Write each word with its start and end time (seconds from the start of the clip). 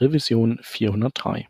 Revision 0.00 0.58
403. 0.62 1.46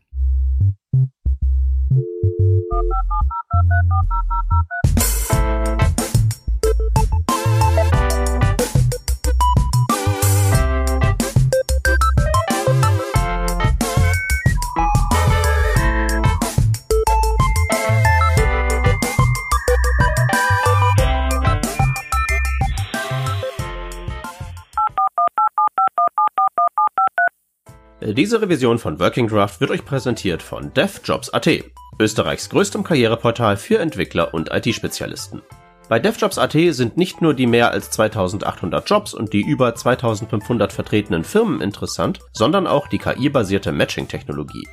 Diese 28.14 28.40
Revision 28.40 28.78
von 28.78 29.00
Working 29.00 29.26
Draft 29.26 29.60
wird 29.60 29.72
euch 29.72 29.84
präsentiert 29.84 30.40
von 30.40 30.72
DevJobs.at, 30.72 31.48
Österreichs 31.98 32.48
größtem 32.50 32.84
Karriereportal 32.84 33.56
für 33.56 33.80
Entwickler 33.80 34.32
und 34.32 34.48
IT-Spezialisten. 34.52 35.42
Bei 35.88 35.98
DevJobs.at 35.98 36.52
sind 36.52 36.96
nicht 36.96 37.20
nur 37.20 37.34
die 37.34 37.48
mehr 37.48 37.72
als 37.72 37.90
2800 37.90 38.88
Jobs 38.88 39.12
und 39.12 39.32
die 39.32 39.40
über 39.40 39.74
2500 39.74 40.72
vertretenen 40.72 41.24
Firmen 41.24 41.60
interessant, 41.60 42.20
sondern 42.32 42.68
auch 42.68 42.86
die 42.86 42.98
KI-basierte 42.98 43.72
Matching-Technologie. 43.72 44.68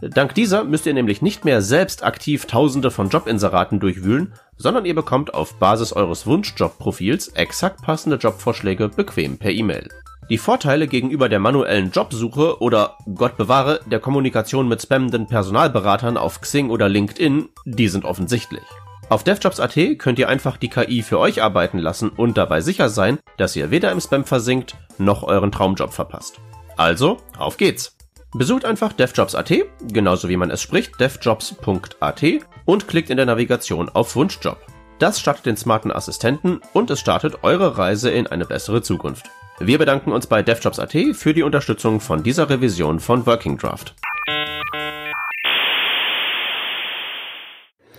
Dank 0.00 0.34
dieser 0.34 0.64
müsst 0.64 0.86
ihr 0.86 0.94
nämlich 0.94 1.20
nicht 1.20 1.44
mehr 1.44 1.60
selbst 1.60 2.02
aktiv 2.02 2.46
tausende 2.46 2.90
von 2.90 3.10
Jobinseraten 3.10 3.80
durchwühlen, 3.80 4.32
sondern 4.56 4.86
ihr 4.86 4.94
bekommt 4.94 5.34
auf 5.34 5.58
Basis 5.58 5.92
eures 5.92 6.26
Wunschjobprofils 6.26 7.28
exakt 7.28 7.82
passende 7.82 8.16
Jobvorschläge 8.16 8.88
bequem 8.88 9.36
per 9.36 9.50
E-Mail. 9.50 9.90
Die 10.30 10.38
Vorteile 10.38 10.88
gegenüber 10.88 11.30
der 11.30 11.38
manuellen 11.38 11.90
Jobsuche 11.90 12.60
oder, 12.60 12.98
Gott 13.14 13.38
bewahre, 13.38 13.80
der 13.86 13.98
Kommunikation 13.98 14.68
mit 14.68 14.82
spammenden 14.82 15.26
Personalberatern 15.26 16.18
auf 16.18 16.42
Xing 16.42 16.68
oder 16.68 16.88
LinkedIn, 16.88 17.48
die 17.64 17.88
sind 17.88 18.04
offensichtlich. 18.04 18.64
Auf 19.08 19.24
devjobs.at 19.24 19.98
könnt 19.98 20.18
ihr 20.18 20.28
einfach 20.28 20.58
die 20.58 20.68
KI 20.68 21.02
für 21.02 21.18
euch 21.18 21.42
arbeiten 21.42 21.78
lassen 21.78 22.10
und 22.10 22.36
dabei 22.36 22.60
sicher 22.60 22.90
sein, 22.90 23.18
dass 23.38 23.56
ihr 23.56 23.70
weder 23.70 23.90
im 23.90 24.02
Spam 24.02 24.24
versinkt, 24.24 24.76
noch 24.98 25.22
euren 25.22 25.50
Traumjob 25.50 25.94
verpasst. 25.94 26.40
Also, 26.76 27.16
auf 27.38 27.56
geht's! 27.56 27.96
Besucht 28.34 28.66
einfach 28.66 28.92
devjobs.at, 28.92 29.50
genauso 29.90 30.28
wie 30.28 30.36
man 30.36 30.50
es 30.50 30.60
spricht, 30.60 31.00
devjobs.at 31.00 32.22
und 32.66 32.86
klickt 32.86 33.08
in 33.08 33.16
der 33.16 33.24
Navigation 33.24 33.88
auf 33.88 34.14
Wunschjob. 34.14 34.58
Das 34.98 35.18
startet 35.18 35.46
den 35.46 35.56
smarten 35.56 35.90
Assistenten 35.90 36.60
und 36.74 36.90
es 36.90 37.00
startet 37.00 37.42
eure 37.42 37.78
Reise 37.78 38.10
in 38.10 38.26
eine 38.26 38.44
bessere 38.44 38.82
Zukunft. 38.82 39.30
Wir 39.60 39.76
bedanken 39.76 40.12
uns 40.12 40.28
bei 40.28 40.40
DevJobs.at 40.40 40.92
für 41.16 41.34
die 41.34 41.42
Unterstützung 41.42 41.98
von 41.98 42.22
dieser 42.22 42.48
Revision 42.48 43.00
von 43.00 43.26
Working 43.26 43.58
Draft. 43.58 43.96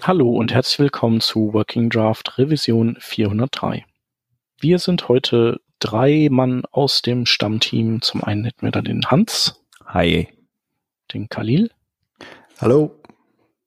Hallo 0.01 0.29
und 0.29 0.53
herzlich 0.53 0.79
willkommen 0.79 1.19
zu 1.19 1.53
Working 1.53 1.89
Draft 1.89 2.37
Revision 2.37 2.95
403. 3.01 3.85
Wir 4.61 4.79
sind 4.79 5.09
heute 5.09 5.59
drei 5.79 6.29
Mann 6.31 6.63
aus 6.71 7.01
dem 7.01 7.25
Stammteam. 7.25 8.01
Zum 8.01 8.23
einen 8.23 8.45
hätten 8.45 8.61
wir 8.61 8.71
da 8.71 8.81
den 8.81 9.05
Hans. 9.07 9.61
Hi. 9.85 10.29
Den 11.13 11.27
Khalil. 11.27 11.71
Hallo. 12.61 13.01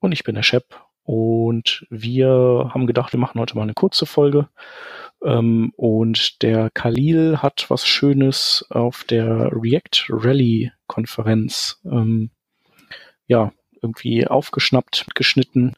Und 0.01 0.13
ich 0.13 0.25
bin 0.25 0.35
der 0.35 0.43
Shep. 0.43 0.65
Und 1.05 1.87
wir 1.91 2.71
haben 2.73 2.87
gedacht, 2.87 3.13
wir 3.13 3.21
machen 3.21 3.39
heute 3.39 3.55
mal 3.55 3.65
eine 3.65 3.75
kurze 3.75 4.07
Folge 4.07 4.49
ähm, 5.25 5.73
und 5.77 6.43
der 6.43 6.71
Khalil 6.71 7.39
hat 7.39 7.67
was 7.69 7.87
Schönes 7.87 8.65
auf 8.71 9.05
der 9.05 9.51
React 9.53 10.07
Rally 10.09 10.73
Konferenz, 10.87 11.81
ähm, 11.85 12.31
ja, 13.27 13.53
irgendwie 13.81 14.27
aufgeschnappt, 14.27 15.07
geschnitten, 15.15 15.75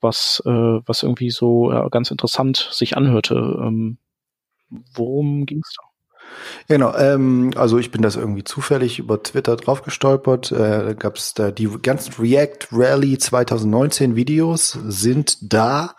was, 0.00 0.42
äh, 0.46 0.50
was 0.50 1.02
irgendwie 1.02 1.30
so 1.30 1.72
äh, 1.72 1.88
ganz 1.90 2.10
interessant 2.10 2.68
sich 2.72 2.96
anhörte. 2.96 3.34
Ähm, 3.34 3.98
worum 4.94 5.46
ging's 5.46 5.74
da? 5.76 5.88
Genau, 6.68 6.94
ähm, 6.96 7.52
also 7.56 7.78
ich 7.78 7.90
bin 7.90 8.02
das 8.02 8.16
irgendwie 8.16 8.44
zufällig 8.44 8.98
über 8.98 9.22
Twitter 9.22 9.56
drauf 9.56 9.82
gestolpert. 9.82 10.52
Äh, 10.52 10.56
da 10.56 10.92
gab 10.92 11.16
es 11.16 11.34
da 11.34 11.50
die 11.50 11.68
ganzen 11.82 12.14
React 12.14 12.68
Rally 12.72 13.18
2019 13.18 14.16
Videos 14.16 14.78
sind 14.86 15.52
da. 15.52 15.96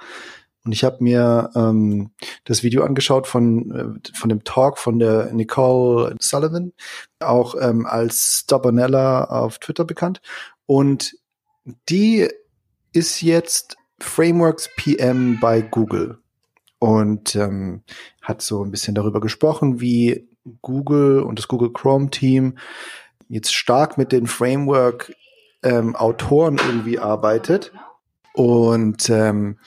Und 0.66 0.74
ich 0.74 0.84
habe 0.84 1.04
mir 1.04 1.50
ähm, 1.56 2.12
das 2.44 2.64
Video 2.64 2.84
angeschaut 2.84 3.28
von, 3.28 3.72
äh, 4.04 4.18
von 4.18 4.30
dem 4.30 4.44
Talk 4.44 4.78
von 4.78 5.00
der 5.00 5.32
Nicole 5.34 6.16
Sullivan, 6.20 6.74
auch 7.20 7.56
ähm, 7.60 7.86
als 7.86 8.42
Stubbornella 8.44 9.26
auf 9.26 9.60
Twitter 9.60 9.86
bekannt. 9.86 10.22
Und 10.66 11.16
die 11.88 12.28
ist 12.92 13.22
jetzt 13.22 13.78
Frameworks 14.00 14.70
PM 14.76 15.40
bei 15.40 15.62
Google 15.62 16.20
und 16.80 17.36
ähm, 17.36 17.84
hat 18.22 18.42
so 18.42 18.64
ein 18.64 18.72
bisschen 18.72 18.96
darüber 18.96 19.20
gesprochen, 19.20 19.80
wie 19.80 20.28
Google 20.62 21.22
und 21.22 21.38
das 21.38 21.48
Google 21.48 21.72
Chrome 21.72 22.10
Team 22.10 22.58
jetzt 23.28 23.54
stark 23.54 23.98
mit 23.98 24.12
den 24.12 24.28
Framework 24.28 25.14
ähm, 25.64 25.96
Autoren 25.96 26.58
irgendwie 26.58 27.00
arbeitet 27.00 27.72
und 28.34 29.10
ähm, 29.10 29.58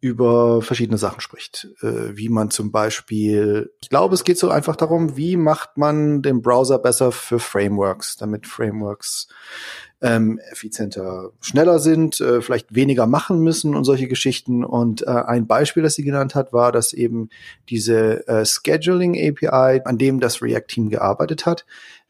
über 0.00 0.62
verschiedene 0.62 0.98
Sachen 0.98 1.20
spricht. 1.20 1.68
Äh, 1.80 2.16
wie 2.16 2.28
man 2.28 2.50
zum 2.50 2.70
Beispiel, 2.70 3.72
ich 3.80 3.88
glaube, 3.88 4.14
es 4.14 4.24
geht 4.24 4.38
so 4.38 4.50
einfach 4.50 4.76
darum, 4.76 5.16
wie 5.16 5.36
macht 5.36 5.76
man 5.76 6.22
den 6.22 6.42
Browser 6.42 6.78
besser 6.78 7.12
für 7.12 7.38
Frameworks, 7.38 8.16
damit 8.16 8.46
Frameworks 8.46 9.28
ähm, 10.02 10.38
effizienter, 10.52 11.30
schneller 11.40 11.78
sind, 11.78 12.20
äh, 12.20 12.42
vielleicht 12.42 12.74
weniger 12.74 13.06
machen 13.06 13.40
müssen 13.40 13.74
und 13.74 13.84
solche 13.84 14.08
Geschichten. 14.08 14.64
Und 14.64 15.02
äh, 15.02 15.10
ein 15.10 15.46
Beispiel, 15.46 15.82
das 15.82 15.94
sie 15.94 16.04
genannt 16.04 16.34
hat, 16.34 16.52
war, 16.52 16.72
dass 16.72 16.92
eben 16.92 17.30
diese 17.68 18.26
äh, 18.28 18.44
Scheduling 18.44 19.14
API, 19.14 19.82
an 19.84 19.98
dem 19.98 20.20
das 20.20 20.42
React-Team 20.42 20.90
gearbeitet 20.90 21.46
hat, 21.46 21.64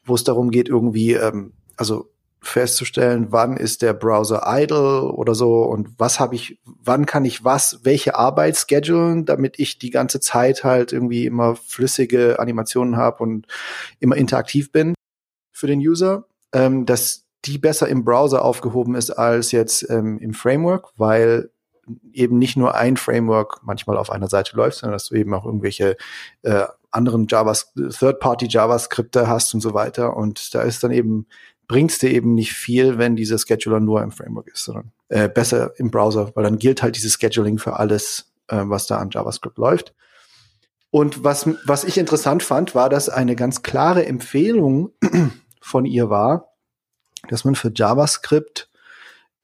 wo 0.05 0.15
es 0.15 0.25
darum 0.25 0.51
geht, 0.51 0.69
irgendwie, 0.69 1.13
ähm, 1.13 1.53
also 1.77 2.11
festzustellen, 2.47 3.29
wann 3.31 3.57
ist 3.57 3.83
der 3.83 3.93
Browser 3.93 4.43
idle 4.47 5.13
oder 5.13 5.35
so 5.35 5.63
und 5.63 5.89
was 5.99 6.21
habe 6.21 6.35
ich, 6.35 6.61
wann 6.65 7.07
kann 7.07 7.25
ich 7.25 7.45
was, 7.45 7.81
welche 7.83 8.17
Arbeit 8.17 8.57
schedulen, 8.57 9.25
damit 9.25 9.59
ich 9.59 9.79
die 9.79 9.91
ganze 9.91 10.21
Zeit 10.21 10.65
halt 10.65 10.93
irgendwie 10.93 11.27
immer 11.27 11.57
flüssige 11.57 12.39
Animationen 12.39 12.97
habe 12.97 13.23
und 13.23 13.47
immer 14.01 14.17
interaktiv 14.17 14.73
bin 14.73 14.95
für 15.53 15.67
den 15.67 15.81
User, 15.81 16.27
ähm, 16.53 16.87
dass 16.87 17.25
die 17.45 17.59
besser 17.59 17.89
im 17.89 18.05
Browser 18.05 18.45
aufgehoben 18.45 18.95
ist 18.95 19.11
als 19.11 19.53
jetzt 19.53 19.89
ähm, 19.91 20.19
im 20.19 20.35
Framework, 20.35 20.89
weil 20.97 21.51
eben 22.13 22.39
nicht 22.39 22.57
nur 22.57 22.75
ein 22.75 22.97
Framework 22.97 23.61
manchmal 23.63 23.97
auf 23.97 24.11
einer 24.11 24.29
Seite 24.29 24.57
läuft, 24.57 24.79
sondern 24.79 24.95
dass 24.95 25.09
du 25.09 25.15
eben 25.15 25.33
auch 25.35 25.45
irgendwelche 25.45 25.97
äh, 26.43 26.65
anderen 26.91 27.27
Javas 27.29 27.73
Third-Party 27.75 28.47
JavaScripte 28.49 29.29
hast 29.29 29.55
und 29.55 29.61
so 29.61 29.75
weiter. 29.75 30.17
Und 30.17 30.55
da 30.55 30.63
ist 30.63 30.83
dann 30.83 30.91
eben 30.91 31.27
bringt's 31.69 31.99
dir 31.99 32.11
eben 32.11 32.35
nicht 32.35 32.53
viel, 32.53 32.99
wenn 32.99 33.17
dieser 33.17 33.39
Scheduler 33.39 33.81
nur 33.81 34.03
im 34.03 34.13
Framework 34.13 34.49
ist, 34.49 34.65
sondern 34.65 34.93
äh, 35.09 35.29
besser 35.29 35.73
im 35.79 35.91
Browser, 35.91 36.31
weil 36.35 36.45
dann 36.45 36.59
gilt 36.59 36.83
halt 36.83 36.97
dieses 36.97 37.15
Scheduling 37.15 37.59
für 37.59 37.79
alles, 37.79 38.33
äh, 38.49 38.63
was 38.63 38.87
da 38.87 38.99
an 38.99 39.11
JavaScript 39.11 39.59
läuft. 39.59 39.95
Und 40.91 41.25
was, 41.25 41.49
was 41.65 41.85
ich 41.85 41.99
interessant 41.99 42.43
fand, 42.43 42.75
war, 42.75 42.89
dass 42.89 43.09
eine 43.09 43.37
ganz 43.37 43.63
klare 43.63 44.07
Empfehlung 44.07 44.93
von 45.61 45.85
ihr 45.85 46.09
war, 46.09 46.55
dass 47.29 47.45
man 47.45 47.55
für 47.55 47.73
JavaScript 47.75 48.71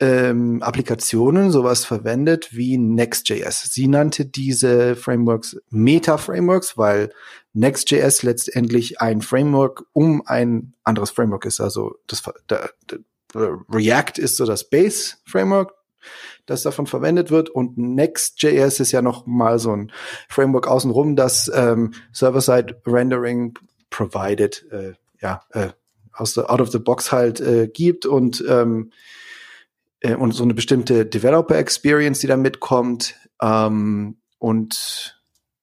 ähm, 0.02 0.64
Applikationen 0.64 1.52
sowas 1.52 1.84
verwendet 1.84 2.48
wie 2.50 2.76
Next.js. 2.76 3.72
Sie 3.72 3.86
nannte 3.86 4.26
diese 4.26 4.96
Frameworks 4.96 5.56
Meta-Frameworks, 5.70 6.76
weil 6.76 7.12
Next.js 7.52 8.24
letztendlich 8.24 9.00
ein 9.00 9.22
Framework 9.22 9.84
um 9.92 10.26
ein 10.26 10.74
anderes 10.82 11.10
Framework 11.10 11.44
ist. 11.44 11.60
Also 11.60 11.94
das, 12.08 12.24
der, 12.50 12.70
der 12.90 13.00
React 13.72 14.18
ist 14.18 14.36
so 14.36 14.44
das 14.44 14.68
Base-Framework, 14.68 15.72
das 16.46 16.62
davon 16.62 16.88
verwendet 16.88 17.30
wird 17.30 17.48
und 17.48 17.78
Next.js 17.78 18.80
ist 18.80 18.90
ja 18.90 19.02
noch 19.02 19.24
mal 19.26 19.60
so 19.60 19.70
ein 19.70 19.92
Framework 20.28 20.66
außenrum, 20.66 21.14
das 21.14 21.48
ähm, 21.54 21.94
Server-Side-Rendering 22.12 23.54
provided, 23.88 24.66
äh, 24.72 24.94
ja, 25.20 25.42
äh, 25.50 25.68
aus 26.12 26.34
der 26.34 26.50
out 26.50 26.60
of 26.60 26.72
the 26.72 26.80
box 26.80 27.12
halt 27.12 27.40
äh, 27.40 27.68
gibt 27.68 28.04
und 28.04 28.44
ähm, 28.48 28.90
äh, 30.02 30.14
und 30.14 30.32
so 30.32 30.44
eine 30.44 30.54
bestimmte 30.54 31.06
Developer 31.06 31.56
Experience, 31.56 32.20
die 32.20 32.26
da 32.26 32.36
mitkommt 32.36 33.14
ähm, 33.40 34.18
und 34.38 35.18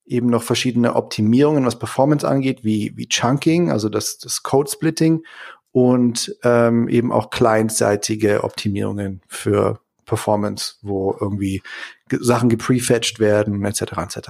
eben 0.06 0.28
noch 0.28 0.44
verschiedene 0.44 0.96
Optimierungen, 0.96 1.66
was 1.66 1.78
Performance 1.78 2.28
angeht, 2.28 2.64
wie, 2.64 2.94
wie 2.96 3.08
Chunking, 3.08 3.72
also 3.72 3.90
das, 3.90 4.18
das 4.18 4.42
Code 4.42 4.70
Splitting 4.70 5.24
und 5.72 6.36
ähm, 6.44 6.90
eben 6.90 7.12
auch 7.12 7.30
clientseitige 7.30 8.44
Optimierungen 8.44 9.22
für 9.28 9.80
Performance, 10.06 10.76
wo 10.82 11.16
irgendwie 11.22 11.62
Sachen 12.10 12.50
geprefetched 12.50 13.20
werden, 13.20 13.64
etc. 13.64 13.82
etc. 13.98 14.30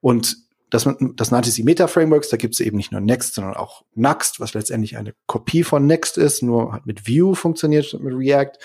Und 0.00 0.38
das, 0.70 0.88
das 1.16 1.30
nannte 1.30 1.50
sie 1.50 1.64
Meta-Frameworks, 1.64 2.30
da 2.30 2.38
gibt 2.38 2.54
es 2.54 2.60
eben 2.60 2.78
nicht 2.78 2.92
nur 2.92 3.02
Next, 3.02 3.34
sondern 3.34 3.54
auch 3.54 3.84
Next, 3.94 4.40
was 4.40 4.54
letztendlich 4.54 4.96
eine 4.96 5.12
Kopie 5.26 5.64
von 5.64 5.86
Next 5.86 6.16
ist, 6.16 6.42
nur 6.42 6.72
hat 6.72 6.86
mit 6.86 7.06
Vue 7.06 7.36
funktioniert 7.36 7.92
mit 8.00 8.14
React. 8.14 8.58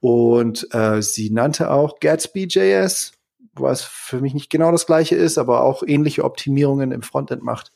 Und 0.00 0.66
äh, 0.72 1.02
sie 1.02 1.30
nannte 1.30 1.70
auch 1.70 2.00
Gatsby.js, 2.00 3.12
was 3.54 3.82
für 3.82 4.20
mich 4.20 4.34
nicht 4.34 4.50
genau 4.50 4.72
das 4.72 4.86
gleiche 4.86 5.14
ist, 5.14 5.38
aber 5.38 5.62
auch 5.62 5.82
ähnliche 5.86 6.24
Optimierungen 6.24 6.92
im 6.92 7.02
Frontend 7.02 7.42
macht. 7.42 7.72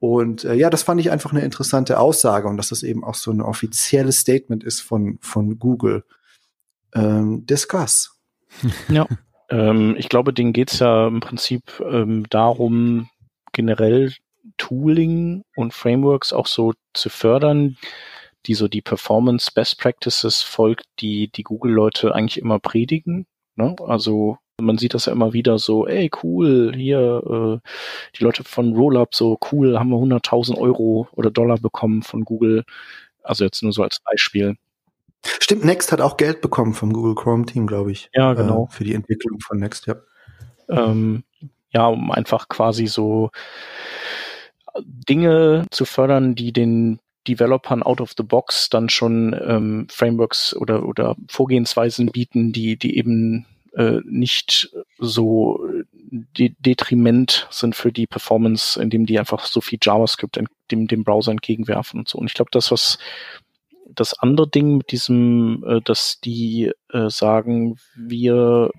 Und 0.00 0.44
äh, 0.44 0.54
ja, 0.54 0.70
das 0.70 0.82
fand 0.82 1.00
ich 1.00 1.10
einfach 1.10 1.32
eine 1.32 1.42
interessante 1.42 1.98
Aussage 1.98 2.48
und 2.48 2.56
dass 2.56 2.68
das 2.68 2.82
eben 2.82 3.04
auch 3.04 3.16
so 3.16 3.32
ein 3.32 3.42
offizielles 3.42 4.18
Statement 4.18 4.64
ist 4.64 4.80
von, 4.80 5.18
von 5.20 5.58
Google. 5.58 6.04
Ähm, 6.94 7.44
discuss. 7.46 8.14
Ja. 8.88 9.06
ähm, 9.50 9.94
ich 9.98 10.08
glaube, 10.08 10.32
denen 10.32 10.54
geht's 10.54 10.78
ja 10.78 11.06
im 11.06 11.20
Prinzip 11.20 11.80
ähm, 11.80 12.24
darum, 12.30 13.10
generell 13.52 14.14
Tooling 14.56 15.42
und 15.54 15.74
Frameworks 15.74 16.32
auch 16.32 16.46
so 16.46 16.72
zu 16.94 17.10
fördern, 17.10 17.76
die 18.48 18.54
so 18.54 18.66
die 18.66 18.82
Performance 18.82 19.50
Best 19.54 19.78
Practices 19.78 20.42
folgt, 20.42 20.86
die 21.00 21.30
die 21.30 21.42
Google-Leute 21.44 22.14
eigentlich 22.14 22.38
immer 22.38 22.58
predigen. 22.58 23.26
Ne? 23.56 23.76
Also 23.86 24.38
man 24.60 24.78
sieht 24.78 24.94
das 24.94 25.06
ja 25.06 25.12
immer 25.12 25.32
wieder 25.32 25.58
so, 25.58 25.86
ey, 25.86 26.10
cool, 26.22 26.72
hier, 26.74 27.60
äh, 27.62 27.68
die 28.18 28.24
Leute 28.24 28.42
von 28.42 28.74
Rollup, 28.74 29.14
so 29.14 29.38
cool, 29.52 29.78
haben 29.78 29.90
wir 29.90 29.98
100.000 29.98 30.58
Euro 30.58 31.06
oder 31.12 31.30
Dollar 31.30 31.58
bekommen 31.58 32.02
von 32.02 32.24
Google. 32.24 32.64
Also 33.22 33.44
jetzt 33.44 33.62
nur 33.62 33.72
so 33.72 33.82
als 33.82 34.00
Beispiel. 34.00 34.56
Stimmt, 35.40 35.64
Next 35.64 35.92
hat 35.92 36.00
auch 36.00 36.16
Geld 36.16 36.40
bekommen 36.40 36.74
vom 36.74 36.92
Google 36.92 37.14
Chrome 37.14 37.46
Team, 37.46 37.66
glaube 37.66 37.92
ich. 37.92 38.08
Ja, 38.14 38.34
genau. 38.34 38.68
Äh, 38.70 38.74
für 38.74 38.84
die 38.84 38.94
Entwicklung 38.94 39.38
von 39.40 39.58
Next, 39.58 39.86
ja. 39.86 39.96
Ähm, 40.68 41.24
ja, 41.70 41.86
um 41.86 42.10
einfach 42.10 42.48
quasi 42.48 42.86
so 42.86 43.30
Dinge 44.82 45.66
zu 45.70 45.84
fördern, 45.84 46.34
die 46.34 46.52
den 46.52 47.00
Developern 47.28 47.82
out 47.82 48.00
of 48.00 48.12
the 48.16 48.22
box 48.22 48.70
dann 48.70 48.88
schon 48.88 49.36
ähm, 49.46 49.86
Frameworks 49.90 50.54
oder, 50.56 50.86
oder 50.86 51.16
Vorgehensweisen 51.28 52.06
bieten, 52.06 52.52
die, 52.52 52.76
die 52.76 52.96
eben 52.96 53.46
äh, 53.74 54.00
nicht 54.04 54.70
so 54.98 55.60
de 56.10 56.54
detriment 56.58 57.46
sind 57.50 57.76
für 57.76 57.92
die 57.92 58.06
Performance, 58.06 58.80
indem 58.80 59.06
die 59.06 59.18
einfach 59.18 59.44
so 59.44 59.60
viel 59.60 59.78
JavaScript 59.80 60.40
dem, 60.70 60.86
dem 60.86 61.04
Browser 61.04 61.32
entgegenwerfen 61.32 62.00
und 62.00 62.08
so. 62.08 62.18
Und 62.18 62.26
ich 62.26 62.34
glaube, 62.34 62.50
das, 62.50 62.70
was 62.70 62.98
das 63.86 64.18
andere 64.18 64.48
Ding 64.48 64.78
mit 64.78 64.92
diesem, 64.92 65.64
äh, 65.66 65.80
dass 65.82 66.20
die 66.20 66.72
äh, 66.92 67.10
sagen, 67.10 67.76
wir 67.96 68.70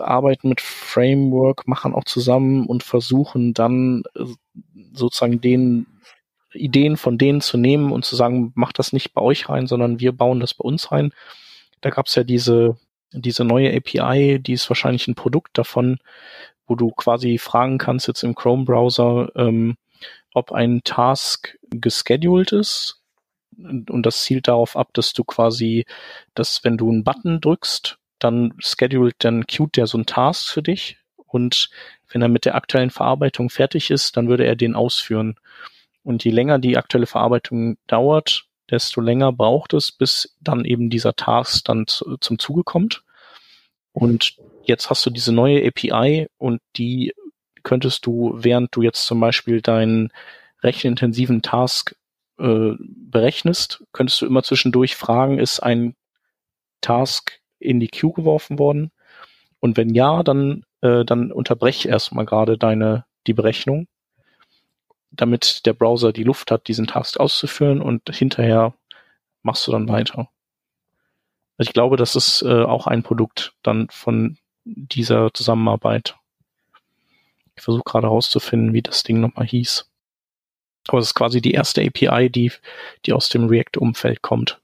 arbeiten 0.00 0.48
mit 0.48 0.60
Framework, 0.60 1.68
machen 1.68 1.94
auch 1.94 2.04
zusammen 2.04 2.66
und 2.66 2.82
versuchen 2.82 3.54
dann 3.54 4.02
äh, 4.14 4.24
sozusagen 4.92 5.40
den 5.40 5.86
Ideen 6.56 6.96
von 6.96 7.18
denen 7.18 7.40
zu 7.40 7.56
nehmen 7.56 7.92
und 7.92 8.04
zu 8.04 8.16
sagen, 8.16 8.52
macht 8.54 8.78
das 8.78 8.92
nicht 8.92 9.12
bei 9.14 9.22
euch 9.22 9.48
rein, 9.48 9.66
sondern 9.66 10.00
wir 10.00 10.12
bauen 10.12 10.40
das 10.40 10.54
bei 10.54 10.64
uns 10.64 10.92
rein. 10.92 11.12
Da 11.80 11.90
gab 11.90 12.06
es 12.06 12.14
ja 12.14 12.24
diese, 12.24 12.76
diese 13.12 13.44
neue 13.44 13.74
API, 13.74 14.38
die 14.40 14.52
ist 14.52 14.68
wahrscheinlich 14.68 15.06
ein 15.08 15.14
Produkt 15.14 15.58
davon, 15.58 15.98
wo 16.66 16.74
du 16.74 16.90
quasi 16.90 17.38
fragen 17.38 17.78
kannst 17.78 18.08
jetzt 18.08 18.22
im 18.22 18.34
Chrome-Browser, 18.34 19.30
ähm, 19.36 19.76
ob 20.34 20.52
ein 20.52 20.82
Task 20.84 21.56
gescheduled 21.70 22.52
ist. 22.52 23.00
Und 23.56 24.02
das 24.04 24.22
zielt 24.22 24.48
darauf 24.48 24.76
ab, 24.76 24.90
dass 24.92 25.14
du 25.14 25.24
quasi, 25.24 25.86
dass 26.34 26.62
wenn 26.62 26.76
du 26.76 26.90
einen 26.90 27.04
Button 27.04 27.40
drückst, 27.40 27.98
dann 28.18 28.54
scheduled, 28.58 29.14
dann 29.18 29.46
queued 29.46 29.76
der 29.76 29.86
so 29.86 29.96
einen 29.96 30.06
Task 30.06 30.48
für 30.48 30.62
dich. 30.62 30.98
Und 31.16 31.70
wenn 32.10 32.22
er 32.22 32.28
mit 32.28 32.44
der 32.44 32.54
aktuellen 32.54 32.90
Verarbeitung 32.90 33.50
fertig 33.50 33.90
ist, 33.90 34.16
dann 34.16 34.28
würde 34.28 34.44
er 34.44 34.56
den 34.56 34.74
ausführen. 34.74 35.36
Und 36.06 36.22
je 36.22 36.30
länger 36.30 36.60
die 36.60 36.76
aktuelle 36.76 37.08
Verarbeitung 37.08 37.78
dauert, 37.88 38.44
desto 38.70 39.00
länger 39.00 39.32
braucht 39.32 39.74
es, 39.74 39.90
bis 39.90 40.36
dann 40.40 40.64
eben 40.64 40.88
dieser 40.88 41.14
Task 41.14 41.64
dann 41.64 41.88
zu, 41.88 42.16
zum 42.18 42.38
Zuge 42.38 42.62
kommt. 42.62 43.02
Und 43.90 44.36
jetzt 44.62 44.88
hast 44.88 45.04
du 45.04 45.10
diese 45.10 45.32
neue 45.32 45.66
API 45.66 46.28
und 46.38 46.60
die 46.76 47.12
könntest 47.64 48.06
du, 48.06 48.34
während 48.36 48.68
du 48.76 48.82
jetzt 48.82 49.04
zum 49.04 49.18
Beispiel 49.18 49.60
deinen 49.60 50.12
rechenintensiven 50.62 51.42
Task 51.42 51.96
äh, 52.38 52.74
berechnest, 52.78 53.82
könntest 53.90 54.22
du 54.22 54.26
immer 54.26 54.44
zwischendurch 54.44 54.94
fragen, 54.94 55.40
ist 55.40 55.58
ein 55.58 55.96
Task 56.82 57.40
in 57.58 57.80
die 57.80 57.88
Queue 57.88 58.12
geworfen 58.12 58.60
worden? 58.60 58.92
Und 59.58 59.76
wenn 59.76 59.92
ja, 59.92 60.22
dann, 60.22 60.64
äh, 60.82 61.04
dann 61.04 61.32
unterbrech 61.32 61.86
erstmal 61.86 62.26
gerade 62.26 62.58
deine, 62.58 63.06
die 63.26 63.34
Berechnung 63.34 63.88
damit 65.16 65.66
der 65.66 65.72
Browser 65.72 66.12
die 66.12 66.24
Luft 66.24 66.50
hat, 66.50 66.68
diesen 66.68 66.86
Task 66.86 67.18
auszuführen 67.18 67.80
und 67.80 68.02
hinterher 68.14 68.74
machst 69.42 69.66
du 69.66 69.72
dann 69.72 69.88
weiter. 69.88 70.28
Also 71.58 71.70
ich 71.70 71.72
glaube, 71.72 71.96
das 71.96 72.16
ist 72.16 72.42
äh, 72.42 72.62
auch 72.62 72.86
ein 72.86 73.02
Produkt 73.02 73.54
dann 73.62 73.88
von 73.90 74.38
dieser 74.64 75.32
Zusammenarbeit. 75.32 76.16
Ich 77.54 77.62
versuche 77.62 77.84
gerade 77.84 78.08
herauszufinden, 78.08 78.74
wie 78.74 78.82
das 78.82 79.02
Ding 79.02 79.20
nochmal 79.20 79.46
hieß. 79.46 79.90
Aber 80.88 80.98
es 80.98 81.06
ist 81.06 81.14
quasi 81.14 81.40
die 81.40 81.52
erste 81.52 81.82
API, 81.82 82.30
die, 82.30 82.52
die 83.06 83.12
aus 83.12 83.28
dem 83.28 83.46
React-Umfeld 83.48 84.22
kommt. 84.22 84.60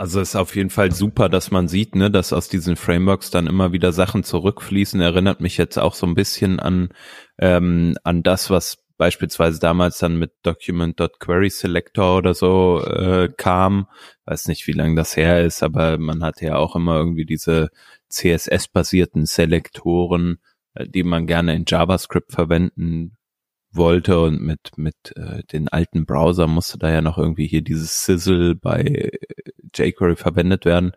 Also 0.00 0.18
es 0.22 0.30
ist 0.30 0.36
auf 0.36 0.56
jeden 0.56 0.70
Fall 0.70 0.92
super, 0.92 1.28
dass 1.28 1.50
man 1.50 1.68
sieht, 1.68 1.94
ne, 1.94 2.10
dass 2.10 2.32
aus 2.32 2.48
diesen 2.48 2.76
Frameworks 2.76 3.30
dann 3.30 3.46
immer 3.46 3.72
wieder 3.72 3.92
Sachen 3.92 4.24
zurückfließen. 4.24 4.98
Erinnert 4.98 5.42
mich 5.42 5.58
jetzt 5.58 5.76
auch 5.78 5.92
so 5.92 6.06
ein 6.06 6.14
bisschen 6.14 6.58
an, 6.58 6.88
ähm, 7.36 7.98
an 8.02 8.22
das, 8.22 8.48
was 8.48 8.78
beispielsweise 8.96 9.60
damals 9.60 9.98
dann 9.98 10.18
mit 10.18 10.32
Document.Query 10.42 11.50
Selector 11.50 12.16
oder 12.16 12.32
so 12.32 12.82
äh, 12.82 13.28
kam. 13.36 13.88
Weiß 14.24 14.48
nicht, 14.48 14.66
wie 14.66 14.72
lange 14.72 14.94
das 14.94 15.18
her 15.18 15.44
ist, 15.44 15.62
aber 15.62 15.98
man 15.98 16.24
hatte 16.24 16.46
ja 16.46 16.56
auch 16.56 16.76
immer 16.76 16.96
irgendwie 16.96 17.26
diese 17.26 17.68
CSS-basierten 18.08 19.26
Selektoren, 19.26 20.38
äh, 20.72 20.88
die 20.88 21.02
man 21.02 21.26
gerne 21.26 21.54
in 21.54 21.64
JavaScript 21.68 22.32
verwenden 22.32 23.18
wollte 23.72 24.18
und 24.20 24.40
mit 24.40 24.72
mit 24.76 24.96
äh, 25.16 25.44
den 25.52 25.68
alten 25.68 26.04
Browser 26.06 26.46
musste 26.46 26.78
da 26.78 26.90
ja 26.90 27.02
noch 27.02 27.18
irgendwie 27.18 27.46
hier 27.46 27.62
dieses 27.62 28.04
Sizzle 28.04 28.54
bei 28.56 29.10
jQuery 29.74 30.16
verwendet 30.16 30.64
werden. 30.64 30.92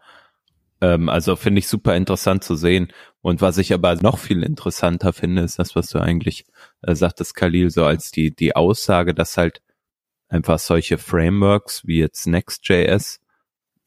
Ähm, 0.81 1.10
also 1.10 1.36
finde 1.36 1.60
ich 1.60 1.68
super 1.68 1.96
interessant 1.96 2.44
zu 2.44 2.56
sehen. 2.56 2.92
Und 3.22 3.42
was 3.42 3.58
ich 3.58 3.74
aber 3.74 3.96
noch 3.96 4.18
viel 4.20 4.44
interessanter 4.44 5.14
finde, 5.14 5.44
ist 5.44 5.60
das, 5.60 5.75
was 5.75 5.88
du 5.88 6.00
eigentlich 6.00 6.46
äh, 6.81 6.96
sagtest, 6.96 7.36
Khalil, 7.36 7.70
so 7.70 7.86
als 7.86 8.12
die 8.12 8.36
die 8.36 8.56
Aussage, 8.56 9.14
dass 9.14 9.38
halt 9.38 9.62
einfach 10.30 10.60
solche 10.60 10.98
Frameworks 10.98 11.86
wie 11.88 12.00
jetzt 12.00 12.28
Next.js 12.28 13.22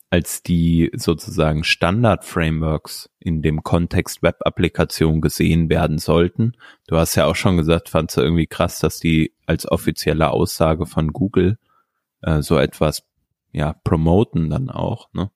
als 0.08 0.43
die 0.43 0.91
sozusagen 0.94 1.65
Standard-Frameworks 1.65 3.10
in 3.19 3.43
dem 3.43 3.63
Kontext 3.63 4.22
Web-Applikation 4.22 5.20
gesehen 5.20 5.69
werden 5.69 5.99
sollten. 5.99 6.53
Du 6.87 6.96
hast 6.96 7.17
ja 7.17 7.27
auch 7.27 7.34
schon 7.34 7.56
gesagt, 7.56 7.89
fandst 7.89 8.17
du 8.17 8.20
irgendwie 8.20 8.46
krass, 8.46 8.79
dass 8.79 9.01
die 9.01 9.34
als 9.46 9.70
offizielle 9.70 10.31
Aussage 10.31 10.87
von 10.87 11.13
Google 11.13 11.58
äh, 12.22 12.41
so 12.41 12.56
etwas 12.56 13.03
ja 13.56 13.75
promoten 13.84 14.51
dann 14.51 14.70
auch. 14.70 15.13
Ne? 15.13 15.31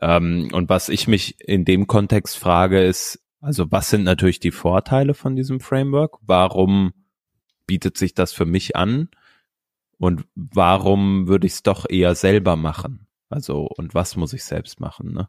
Ähm, 0.00 0.48
und 0.52 0.68
was 0.68 0.88
ich 0.88 1.06
mich 1.06 1.40
in 1.40 1.64
dem 1.64 1.86
Kontext 1.86 2.38
frage, 2.38 2.82
ist, 2.82 3.22
also 3.40 3.70
was 3.70 3.90
sind 3.90 4.04
natürlich 4.04 4.40
die 4.40 4.50
Vorteile 4.50 5.14
von 5.14 5.36
diesem 5.36 5.60
Framework? 5.60 6.18
Warum 6.22 6.92
bietet 7.66 7.96
sich 7.98 8.14
das 8.14 8.32
für 8.32 8.46
mich 8.46 8.76
an? 8.76 9.08
Und 9.98 10.24
warum 10.34 11.28
würde 11.28 11.46
ich 11.46 11.54
es 11.54 11.62
doch 11.62 11.88
eher 11.88 12.14
selber 12.14 12.56
machen? 12.56 13.06
Also, 13.28 13.68
und 13.76 13.94
was 13.94 14.16
muss 14.16 14.32
ich 14.32 14.44
selbst 14.44 14.80
machen, 14.80 15.12
ne? 15.12 15.28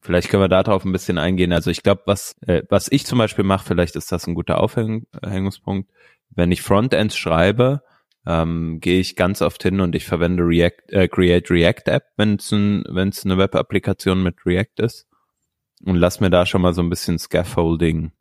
Vielleicht 0.00 0.28
können 0.28 0.42
wir 0.42 0.48
darauf 0.48 0.84
ein 0.84 0.92
bisschen 0.92 1.18
eingehen. 1.18 1.52
Also 1.52 1.70
ich 1.70 1.82
glaube, 1.82 2.02
was, 2.06 2.36
äh, 2.46 2.62
was 2.68 2.86
ich 2.92 3.06
zum 3.06 3.18
Beispiel 3.18 3.44
mache, 3.44 3.66
vielleicht 3.66 3.96
ist 3.96 4.12
das 4.12 4.28
ein 4.28 4.34
guter 4.34 4.60
Aufhängungspunkt. 4.60 5.90
Wenn 6.30 6.52
ich 6.52 6.62
Frontends 6.62 7.16
schreibe, 7.16 7.82
ähm, 8.26 8.80
gehe 8.80 9.00
ich 9.00 9.16
ganz 9.16 9.40
oft 9.40 9.62
hin 9.62 9.80
und 9.80 9.94
ich 9.94 10.04
verwende 10.04 10.42
React, 10.42 10.92
äh, 10.92 11.08
Create 11.08 11.50
React 11.50 11.82
App, 11.86 12.04
wenn 12.16 12.36
es 12.36 12.50
ein, 12.52 12.84
wenn's 12.88 13.24
eine 13.24 13.38
Web-Applikation 13.38 14.22
mit 14.22 14.44
React 14.44 14.82
ist 14.82 15.06
und 15.84 15.96
lass 15.96 16.20
mir 16.20 16.30
da 16.30 16.46
schon 16.46 16.62
mal 16.62 16.74
so 16.74 16.82
ein 16.82 16.90
bisschen 16.90 17.18
Scaffolding 17.18 18.12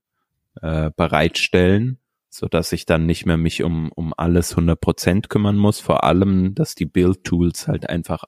äh, 0.62 0.92
bereitstellen, 0.96 2.00
so 2.30 2.48
dass 2.48 2.72
ich 2.72 2.86
dann 2.86 3.06
nicht 3.06 3.26
mehr 3.26 3.38
mich 3.38 3.64
um, 3.64 3.92
um 3.94 4.14
alles 4.16 4.56
100% 4.56 5.28
kümmern 5.28 5.58
muss. 5.58 5.80
Vor 5.80 6.04
allem, 6.04 6.54
dass 6.54 6.76
die 6.76 6.86
Build-Tools 6.86 7.68
halt 7.68 7.90
einfach 7.90 8.26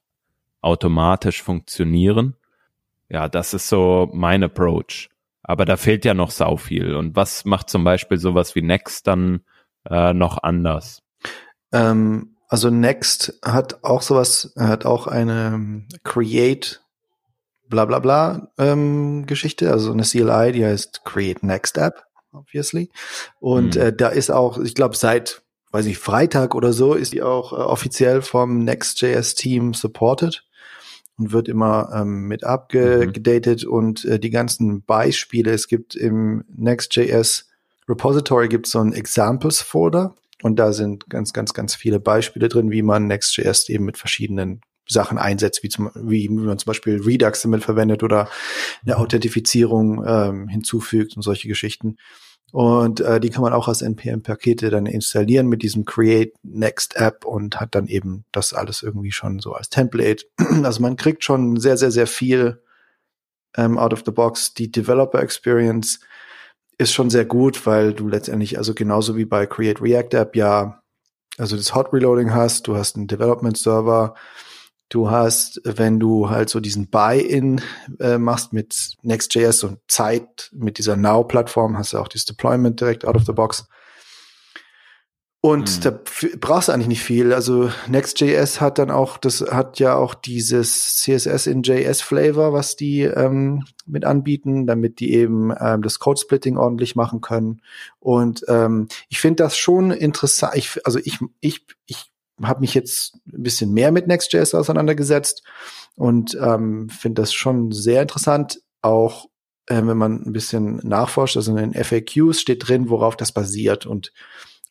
automatisch 0.62 1.44
funktionieren. 1.44 2.36
Ja, 3.10 3.30
das 3.30 3.54
ist 3.54 3.70
so 3.70 4.10
mein 4.14 4.44
Approach. 4.44 5.10
Aber 5.44 5.66
da 5.66 5.78
fehlt 5.78 6.04
ja 6.04 6.14
noch 6.14 6.32
sau 6.32 6.58
viel. 6.58 6.96
Und 6.96 7.16
was 7.16 7.46
macht 7.46 7.70
zum 7.70 7.84
Beispiel 7.84 8.18
sowas 8.18 8.56
wie 8.56 8.62
Next 8.62 9.08
dann 9.08 9.42
äh, 9.90 10.14
noch 10.14 10.44
anders? 10.44 11.04
Ähm, 11.72 12.36
also 12.50 12.70
Next 12.70 13.40
hat 13.44 13.84
auch 13.84 14.02
sowas, 14.02 14.54
hat 14.58 14.86
auch 14.86 15.08
eine 15.08 15.52
ähm, 15.54 15.88
Create 16.04 16.82
bla 17.70 17.86
bla 17.86 18.00
bla 18.00 18.50
ähm, 18.58 19.26
Geschichte, 19.26 19.72
also 19.72 19.92
eine 19.92 20.04
CLI, 20.04 20.54
die 20.54 20.66
heißt 20.66 21.04
Create 21.04 21.44
Next 21.44 21.78
App. 21.78 22.04
obviously. 22.32 22.90
Und 23.40 23.76
mhm. 23.76 23.82
äh, 23.82 23.94
da 23.94 24.10
ist 24.10 24.32
auch, 24.32 24.58
ich 24.60 24.76
glaube, 24.76 24.96
seit, 24.96 25.42
weiß 25.72 25.86
ich, 25.88 25.98
Freitag 25.98 26.56
oder 26.56 26.74
so 26.74 26.94
ist 26.94 27.14
die 27.14 27.22
auch 27.22 27.54
äh, 27.54 27.56
offiziell 27.56 28.22
vom 28.22 28.64
Next.js-Team 28.64 29.74
supported 29.74 30.46
und 31.18 31.32
wird 31.32 31.48
immer 31.48 31.90
ähm, 31.94 32.28
mit 32.28 32.44
abgedatet 32.44 33.66
mhm. 33.66 33.72
und 33.72 34.06
äh, 34.06 34.20
die 34.20 34.30
ganzen 34.30 34.84
Beispiele, 34.84 35.52
es 35.52 35.68
gibt 35.68 35.96
im 35.96 36.46
Next.js 36.56 37.46
Repository 37.90 38.50
gibt 38.50 38.66
es 38.68 38.74
so 38.74 38.80
ein 38.80 38.94
Examples 38.94 39.62
Folder 39.62 40.14
und 40.44 40.58
da 40.58 40.72
sind 40.72 41.10
ganz, 41.10 41.34
ganz, 41.34 41.54
ganz 41.54 41.76
viele 41.76 42.00
Beispiele 42.00 42.48
drin, 42.48 42.72
wie 42.72 42.84
man 42.84 43.08
Next.js 43.08 43.70
eben 43.70 43.86
mit 43.86 43.98
verschiedenen 43.98 44.62
Sachen 44.88 45.18
einsetzt, 45.18 45.64
wie, 45.64 45.70
zum, 45.70 45.92
wie, 45.96 46.30
man 46.30 46.58
zum 46.60 46.68
Beispiel 46.68 47.02
Redux 47.02 47.42
damit 47.42 47.64
verwendet 47.64 48.04
oder 48.04 48.30
eine 48.86 48.98
Authentifizierung 48.98 50.04
ähm, 50.06 50.48
hinzufügt 50.48 51.16
und 51.16 51.24
solche 51.24 51.48
Geschichten. 51.48 51.98
Und 52.54 53.02
äh, 53.02 53.20
die 53.20 53.30
kann 53.30 53.42
man 53.42 53.52
auch 53.52 53.68
als 53.68 53.82
NPM-Pakete 53.82 54.70
dann 54.70 54.86
installieren 54.86 55.48
mit 55.48 55.64
diesem 55.64 55.84
Create 55.84 56.34
Next 56.44 56.96
App 56.96 57.26
und 57.26 57.60
hat 57.60 57.76
dann 57.76 57.88
eben 57.88 58.24
das 58.32 58.54
alles 58.54 58.84
irgendwie 58.84 59.12
schon 59.12 59.40
so 59.40 59.54
als 59.54 59.70
Template. 59.70 60.26
Also 60.64 60.82
man 60.82 60.96
kriegt 60.96 61.24
schon 61.24 61.60
sehr, 61.60 61.78
sehr, 61.78 61.92
sehr 61.92 62.08
viel 62.08 62.62
ähm, 63.58 63.78
out 63.78 63.92
of 63.92 64.04
the 64.06 64.12
box. 64.12 64.54
Die 64.54 64.72
Developer 64.72 65.22
Experience 65.22 66.00
ist 66.78 66.94
schon 66.94 67.10
sehr 67.10 67.26
gut, 67.26 67.66
weil 67.66 67.94
du 67.94 68.08
letztendlich 68.08 68.58
also 68.58 68.74
genauso 68.74 69.16
wie 69.16 69.26
bei 69.26 69.46
Create 69.46 69.82
React 69.82 70.14
App 70.14 70.36
ja 70.36 70.82
also 71.38 71.56
das 71.56 71.76
Hot 71.76 71.94
Reloading 71.94 72.34
hast, 72.34 72.68
du 72.68 72.76
hast 72.76 72.96
einen 72.96 73.08
Development 73.08 73.58
Server, 73.58 74.16
Du 74.90 75.12
hast, 75.12 75.60
wenn 75.66 76.00
du 76.00 76.30
halt 76.30 76.50
so 76.50 76.62
diesen 76.62 76.90
Buy-in 76.90 77.62
äh, 78.00 78.18
machst 78.18 78.54
mit 78.54 78.96
Next.js 79.02 79.64
und 79.64 79.80
Zeit 79.90 80.50
mit 80.54 80.78
dieser 80.78 80.96
Now-Plattform, 80.96 81.78
hast 81.78 81.92
du 81.92 81.98
auch 81.98 82.08
dieses 82.08 82.26
Deployment 82.26 82.80
direkt 82.80 83.04
out 83.04 83.18
of 83.18 83.26
the 83.26 83.34
box. 83.34 83.68
Und 85.40 85.78
mhm. 85.78 85.82
da 85.82 86.00
brauchst 86.40 86.68
du 86.68 86.72
eigentlich 86.72 86.88
nicht 86.88 87.04
viel. 87.04 87.32
Also 87.32 87.70
Next.js 87.88 88.60
hat 88.60 88.80
dann 88.80 88.90
auch, 88.90 89.18
das 89.18 89.42
hat 89.42 89.80
ja 89.80 89.96
auch 89.96 90.16
dieses 90.16 90.98
CSS 90.98 91.46
in 91.46 91.62
JS 91.62 92.02
Flavor, 92.02 92.54
was 92.54 92.76
die 92.76 93.02
ähm, 93.02 93.64
mit 93.86 94.04
anbieten, 94.04 94.66
damit 94.66 95.00
die 95.00 95.14
eben 95.14 95.54
ähm, 95.60 95.84
das 95.84 96.00
Code 96.00 96.20
Splitting 96.20 96.58
ordentlich 96.58 96.96
machen 96.96 97.22
können. 97.22 97.62
Und 98.00 98.46
ähm, 98.48 98.88
ich 99.10 99.20
finde 99.20 99.44
das 99.44 99.58
schon 99.58 99.92
interessant. 99.92 100.56
Ich, 100.56 100.84
also 100.86 101.00
ich, 101.00 101.20
ich, 101.40 101.66
ich 101.86 102.12
habe 102.42 102.62
mich 102.62 102.74
jetzt 102.74 103.16
ein 103.28 103.44
bisschen 103.44 103.72
mehr 103.74 103.92
mit 103.92 104.08
Next.js 104.08 104.56
auseinandergesetzt 104.56 105.44
und 105.96 106.36
ähm, 106.42 106.90
finde 106.90 107.22
das 107.22 107.34
schon 107.34 107.72
sehr 107.72 108.02
interessant. 108.02 108.60
Auch 108.82 109.28
äh, 109.68 109.76
wenn 109.76 109.98
man 109.98 110.24
ein 110.26 110.34
bisschen 110.34 110.78
nachforscht, 110.78 111.38
also 111.38 111.56
in 111.56 111.72
den 111.72 111.84
FAQs 111.84 112.42
steht 112.42 112.68
drin, 112.68 112.90
worauf 112.90 113.16
das 113.16 113.32
basiert 113.32 113.86
und 113.86 114.12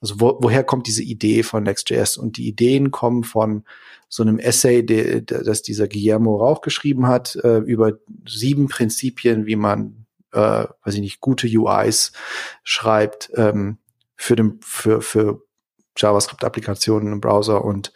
also 0.07 0.21
wo, 0.21 0.39
woher 0.41 0.63
kommt 0.63 0.87
diese 0.87 1.03
Idee 1.03 1.43
von 1.43 1.65
Next.js? 1.65 2.17
Und 2.17 2.37
die 2.37 2.47
Ideen 2.47 2.93
kommen 2.93 3.25
von 3.25 3.65
so 4.09 4.23
einem 4.23 4.39
Essay, 4.39 4.87
de, 4.87 5.21
de, 5.21 5.43
das 5.43 5.63
dieser 5.63 5.89
Guillermo 5.89 6.37
Rauch 6.37 6.61
geschrieben 6.61 7.09
hat, 7.09 7.37
äh, 7.43 7.59
über 7.59 7.95
sieben 8.27 8.69
Prinzipien, 8.69 9.47
wie 9.47 9.57
man, 9.57 10.07
äh, 10.33 10.39
weiß 10.85 10.95
ich 10.95 11.01
nicht, 11.01 11.21
gute 11.21 11.49
UIs 11.49 12.13
schreibt 12.63 13.33
ähm, 13.35 13.79
für, 14.15 14.37
den, 14.37 14.61
für, 14.63 15.03
für 15.03 15.43
JavaScript-Applikationen 15.97 17.13
im 17.13 17.21
Browser 17.21 17.65
und 17.65 17.93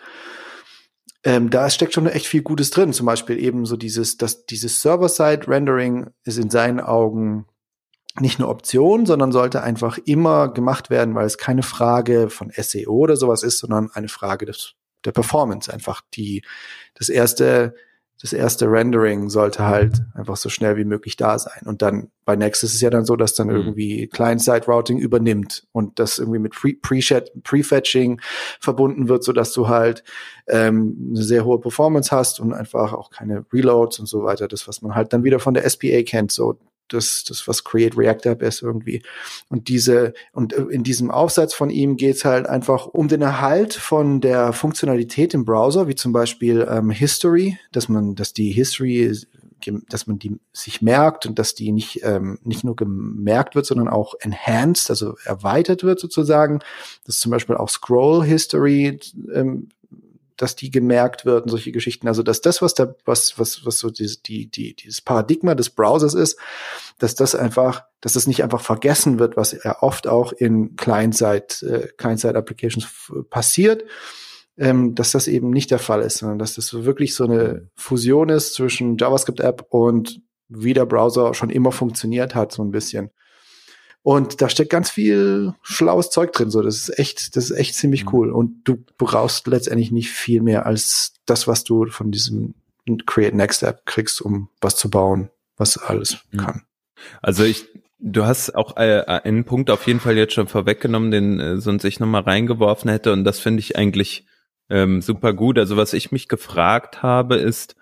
ähm, 1.22 1.50
da 1.50 1.68
steckt 1.68 1.92
schon 1.92 2.06
echt 2.06 2.26
viel 2.26 2.40
Gutes 2.40 2.70
drin. 2.70 2.94
Zum 2.94 3.04
Beispiel 3.04 3.38
eben 3.38 3.66
so 3.66 3.76
dieses, 3.76 4.16
dass 4.16 4.46
dieses 4.46 4.80
Server-Side-Rendering 4.80 6.08
ist 6.24 6.38
in 6.38 6.48
seinen 6.48 6.80
Augen 6.80 7.44
nicht 8.18 8.40
eine 8.40 8.48
Option, 8.48 9.06
sondern 9.06 9.32
sollte 9.32 9.62
einfach 9.62 9.98
immer 10.04 10.48
gemacht 10.48 10.90
werden, 10.90 11.14
weil 11.14 11.26
es 11.26 11.38
keine 11.38 11.62
Frage 11.62 12.28
von 12.30 12.50
SEO 12.54 12.92
oder 12.92 13.16
sowas 13.16 13.42
ist, 13.42 13.58
sondern 13.58 13.90
eine 13.92 14.08
Frage 14.08 14.46
des, 14.46 14.74
der 15.04 15.12
Performance. 15.12 15.72
Einfach 15.72 16.02
die, 16.14 16.42
das 16.94 17.08
erste 17.08 17.74
das 18.22 18.34
erste 18.34 18.70
Rendering 18.70 19.30
sollte 19.30 19.66
halt 19.66 20.02
einfach 20.14 20.36
so 20.36 20.50
schnell 20.50 20.76
wie 20.76 20.84
möglich 20.84 21.16
da 21.16 21.38
sein. 21.38 21.62
Und 21.64 21.80
dann 21.80 22.10
bei 22.26 22.36
Next 22.36 22.62
ist 22.62 22.74
es 22.74 22.82
ja 22.82 22.90
dann 22.90 23.06
so, 23.06 23.16
dass 23.16 23.34
dann 23.34 23.46
mhm. 23.46 23.56
irgendwie 23.56 24.08
Client-Side-Routing 24.08 24.98
übernimmt 24.98 25.66
und 25.72 25.98
das 25.98 26.18
irgendwie 26.18 26.38
mit 26.38 26.52
Pre-Fetching 26.52 28.20
verbunden 28.60 29.08
wird, 29.08 29.24
so 29.24 29.32
dass 29.32 29.54
du 29.54 29.68
halt 29.68 30.04
ähm, 30.48 31.12
eine 31.14 31.22
sehr 31.22 31.46
hohe 31.46 31.60
Performance 31.60 32.14
hast 32.14 32.40
und 32.40 32.52
einfach 32.52 32.92
auch 32.92 33.10
keine 33.10 33.46
Reloads 33.54 34.00
und 34.00 34.06
so 34.06 34.22
weiter. 34.22 34.48
Das, 34.48 34.68
was 34.68 34.82
man 34.82 34.94
halt 34.94 35.14
dann 35.14 35.24
wieder 35.24 35.38
von 35.38 35.54
der 35.54 35.68
SPA 35.68 36.02
kennt. 36.02 36.30
So, 36.30 36.58
das, 36.92 37.24
das 37.24 37.46
was 37.48 37.64
Create 37.64 37.96
React 37.96 38.26
App 38.26 38.42
ist 38.42 38.62
irgendwie. 38.62 39.02
Und 39.48 39.68
diese, 39.68 40.12
und 40.32 40.52
in 40.52 40.82
diesem 40.82 41.10
Aufsatz 41.10 41.54
von 41.54 41.70
ihm 41.70 41.96
geht's 41.96 42.24
halt 42.24 42.46
einfach 42.46 42.86
um 42.86 43.08
den 43.08 43.22
Erhalt 43.22 43.74
von 43.74 44.20
der 44.20 44.52
Funktionalität 44.52 45.34
im 45.34 45.44
Browser, 45.44 45.88
wie 45.88 45.94
zum 45.94 46.12
Beispiel 46.12 46.66
ähm, 46.70 46.90
History, 46.90 47.58
dass 47.72 47.88
man, 47.88 48.14
dass 48.14 48.32
die 48.32 48.50
History 48.50 49.14
dass 49.88 50.06
man 50.06 50.18
die 50.18 50.38
sich 50.52 50.80
merkt 50.80 51.26
und 51.26 51.38
dass 51.38 51.54
die 51.54 51.72
nicht 51.72 52.00
ähm, 52.02 52.38
nicht 52.44 52.64
nur 52.64 52.76
gemerkt 52.76 53.54
wird, 53.54 53.66
sondern 53.66 53.88
auch 53.88 54.14
enhanced, 54.20 54.90
also 54.90 55.16
erweitert 55.24 55.82
wird 55.82 56.00
sozusagen. 56.00 56.60
Dass 57.04 57.18
zum 57.18 57.30
Beispiel 57.30 57.56
auch 57.56 57.68
Scroll 57.68 58.24
History 58.24 58.98
ähm, 59.34 59.68
dass 60.40 60.56
die 60.56 60.70
gemerkt 60.70 61.26
wird 61.26 61.44
und 61.44 61.50
solche 61.50 61.70
Geschichten. 61.70 62.08
Also 62.08 62.22
dass 62.22 62.40
das, 62.40 62.62
was 62.62 62.74
da, 62.74 62.94
was, 63.04 63.38
was, 63.38 63.66
was 63.66 63.78
so 63.78 63.90
die, 63.90 64.10
die, 64.26 64.50
die, 64.50 64.74
dieses 64.74 65.00
Paradigma 65.02 65.54
des 65.54 65.70
Browsers 65.70 66.14
ist, 66.14 66.38
dass 66.98 67.14
das 67.14 67.34
einfach, 67.34 67.84
dass 68.00 68.14
das 68.14 68.26
nicht 68.26 68.42
einfach 68.42 68.60
vergessen 68.60 69.18
wird, 69.18 69.36
was 69.36 69.52
ja 69.62 69.82
oft 69.82 70.06
auch 70.06 70.32
in 70.32 70.76
Client-Side, 70.76 71.46
äh, 71.62 71.88
Client-Side-Applications 71.96 72.88
passiert, 73.28 73.84
ähm, 74.56 74.94
dass 74.94 75.12
das 75.12 75.28
eben 75.28 75.50
nicht 75.50 75.70
der 75.70 75.78
Fall 75.78 76.00
ist, 76.00 76.18
sondern 76.18 76.38
dass 76.38 76.54
das 76.54 76.66
so 76.66 76.86
wirklich 76.86 77.14
so 77.14 77.24
eine 77.24 77.68
Fusion 77.74 78.30
ist 78.30 78.54
zwischen 78.54 78.96
JavaScript-App 78.96 79.66
und 79.68 80.22
wie 80.48 80.74
der 80.74 80.86
Browser 80.86 81.34
schon 81.34 81.50
immer 81.50 81.70
funktioniert 81.70 82.34
hat, 82.34 82.52
so 82.52 82.62
ein 82.62 82.70
bisschen. 82.70 83.10
Und 84.02 84.40
da 84.40 84.48
steckt 84.48 84.70
ganz 84.70 84.90
viel 84.90 85.54
schlaues 85.62 86.10
Zeug 86.10 86.32
drin. 86.32 86.50
So, 86.50 86.62
das 86.62 86.76
ist 86.76 86.98
echt, 86.98 87.36
das 87.36 87.50
ist 87.50 87.56
echt 87.56 87.74
ziemlich 87.74 88.06
mhm. 88.06 88.10
cool. 88.12 88.30
Und 88.30 88.62
du 88.64 88.82
brauchst 88.96 89.46
letztendlich 89.46 89.90
nicht 89.92 90.10
viel 90.10 90.40
mehr 90.40 90.66
als 90.66 91.14
das, 91.26 91.46
was 91.46 91.64
du 91.64 91.86
von 91.86 92.10
diesem 92.10 92.54
Create 93.06 93.34
Next 93.34 93.62
App 93.62 93.84
kriegst, 93.84 94.22
um 94.22 94.48
was 94.60 94.76
zu 94.76 94.90
bauen, 94.90 95.30
was 95.56 95.76
alles 95.76 96.18
mhm. 96.30 96.38
kann. 96.38 96.62
Also 97.20 97.44
ich, 97.44 97.66
du 97.98 98.24
hast 98.24 98.54
auch 98.54 98.76
äh, 98.76 99.04
einen 99.06 99.44
Punkt 99.44 99.70
auf 99.70 99.86
jeden 99.86 100.00
Fall 100.00 100.16
jetzt 100.16 100.32
schon 100.32 100.48
vorweggenommen, 100.48 101.10
den 101.10 101.38
äh, 101.38 101.60
sonst 101.60 101.84
ich 101.84 102.00
nochmal 102.00 102.22
reingeworfen 102.22 102.90
hätte. 102.90 103.12
Und 103.12 103.24
das 103.24 103.38
finde 103.38 103.60
ich 103.60 103.76
eigentlich 103.76 104.26
ähm, 104.70 105.02
super 105.02 105.34
gut. 105.34 105.58
Also 105.58 105.76
was 105.76 105.92
ich 105.92 106.10
mich 106.10 106.28
gefragt 106.28 107.02
habe, 107.02 107.36
ist, 107.36 107.76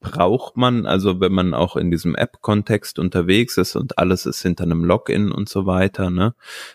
braucht 0.00 0.56
man, 0.56 0.86
also 0.86 1.20
wenn 1.20 1.32
man 1.32 1.54
auch 1.54 1.76
in 1.76 1.90
diesem 1.90 2.14
App-Kontext 2.14 2.98
unterwegs 2.98 3.56
ist 3.56 3.76
und 3.76 3.98
alles 3.98 4.26
ist 4.26 4.42
hinter 4.42 4.64
einem 4.64 4.84
Login 4.84 5.32
und 5.32 5.48
so 5.48 5.66
weiter, 5.66 6.10
ne, 6.10 6.34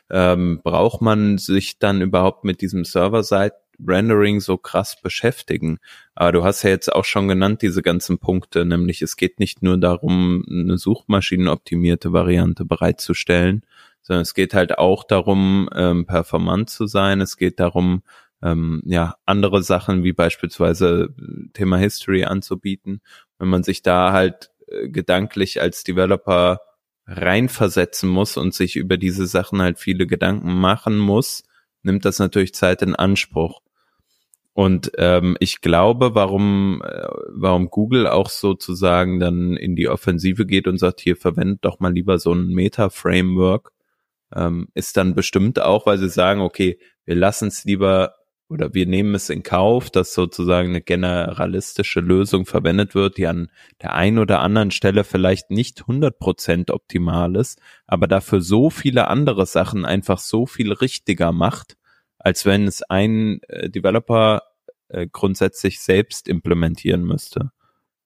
ähm, 0.09 0.61
braucht 0.63 1.01
man 1.01 1.37
sich 1.37 1.79
dann 1.79 2.01
überhaupt 2.01 2.43
mit 2.43 2.61
diesem 2.61 2.85
Server-Side 2.85 3.53
Rendering 3.85 4.39
so 4.39 4.57
krass 4.57 5.01
beschäftigen. 5.01 5.79
Aber 6.15 6.31
du 6.31 6.43
hast 6.43 6.63
ja 6.63 6.69
jetzt 6.69 6.93
auch 6.93 7.05
schon 7.05 7.27
genannt, 7.27 7.61
diese 7.61 7.81
ganzen 7.81 8.19
Punkte, 8.19 8.65
nämlich 8.65 9.01
es 9.01 9.15
geht 9.17 9.39
nicht 9.39 9.63
nur 9.63 9.77
darum, 9.77 10.45
eine 10.49 10.77
suchmaschinenoptimierte 10.77 12.13
Variante 12.13 12.65
bereitzustellen, 12.65 13.65
sondern 14.01 14.21
es 14.21 14.33
geht 14.33 14.53
halt 14.53 14.77
auch 14.77 15.03
darum, 15.03 15.69
ähm, 15.73 16.05
performant 16.05 16.69
zu 16.69 16.87
sein. 16.87 17.21
Es 17.21 17.37
geht 17.37 17.59
darum, 17.59 18.03
ähm, 18.43 18.81
ja, 18.85 19.15
andere 19.25 19.63
Sachen 19.63 20.03
wie 20.03 20.13
beispielsweise 20.13 21.13
äh, 21.17 21.49
Thema 21.53 21.77
History 21.77 22.25
anzubieten. 22.25 23.01
Wenn 23.39 23.47
man 23.47 23.63
sich 23.63 23.81
da 23.81 24.11
halt 24.11 24.51
äh, 24.67 24.89
gedanklich 24.89 25.61
als 25.61 25.83
Developer 25.83 26.59
reinversetzen 27.05 28.09
muss 28.09 28.37
und 28.37 28.53
sich 28.53 28.75
über 28.75 28.97
diese 28.97 29.27
Sachen 29.27 29.61
halt 29.61 29.79
viele 29.79 30.07
Gedanken 30.07 30.53
machen 30.59 30.97
muss, 30.97 31.43
nimmt 31.83 32.05
das 32.05 32.19
natürlich 32.19 32.53
Zeit 32.53 32.81
in 32.81 32.95
Anspruch. 32.95 33.61
Und 34.53 34.91
ähm, 34.97 35.35
ich 35.39 35.61
glaube, 35.61 36.13
warum, 36.13 36.83
äh, 36.85 37.07
warum 37.29 37.69
Google 37.69 38.07
auch 38.07 38.29
sozusagen 38.29 39.19
dann 39.19 39.55
in 39.57 39.75
die 39.75 39.87
Offensive 39.87 40.45
geht 40.45 40.67
und 40.67 40.77
sagt, 40.77 41.01
hier 41.01 41.15
verwendet 41.15 41.59
doch 41.61 41.79
mal 41.79 41.91
lieber 41.91 42.19
so 42.19 42.33
ein 42.33 42.49
Meta-Framework, 42.49 43.71
ähm, 44.35 44.67
ist 44.75 44.97
dann 44.97 45.15
bestimmt 45.15 45.59
auch, 45.59 45.85
weil 45.85 45.97
sie 45.97 46.09
sagen, 46.09 46.41
okay, 46.41 46.77
wir 47.05 47.15
lassen 47.15 47.47
es 47.47 47.63
lieber 47.63 48.13
oder 48.53 48.73
wir 48.75 48.85
nehmen 48.85 49.15
es 49.15 49.29
in 49.29 49.41
Kauf, 49.41 49.89
dass 49.89 50.13
sozusagen 50.13 50.69
eine 50.69 50.81
generalistische 50.81 51.99
Lösung 51.99 52.45
verwendet 52.45 52.93
wird, 52.93 53.17
die 53.17 53.25
an 53.25 53.49
der 53.81 53.95
einen 53.95 54.19
oder 54.19 54.41
anderen 54.41 54.69
Stelle 54.69 55.03
vielleicht 55.03 55.49
nicht 55.49 55.81
100% 55.81 56.71
optimal 56.71 57.35
ist, 57.35 57.59
aber 57.87 58.07
dafür 58.07 58.41
so 58.41 58.69
viele 58.69 59.07
andere 59.07 59.47
Sachen 59.47 59.85
einfach 59.85 60.19
so 60.19 60.45
viel 60.45 60.71
richtiger 60.71 61.31
macht, 61.31 61.77
als 62.19 62.45
wenn 62.45 62.67
es 62.67 62.83
ein 62.83 63.41
äh, 63.47 63.69
Developer 63.71 64.43
äh, 64.89 65.07
grundsätzlich 65.11 65.81
selbst 65.81 66.27
implementieren 66.27 67.03
müsste. 67.03 67.51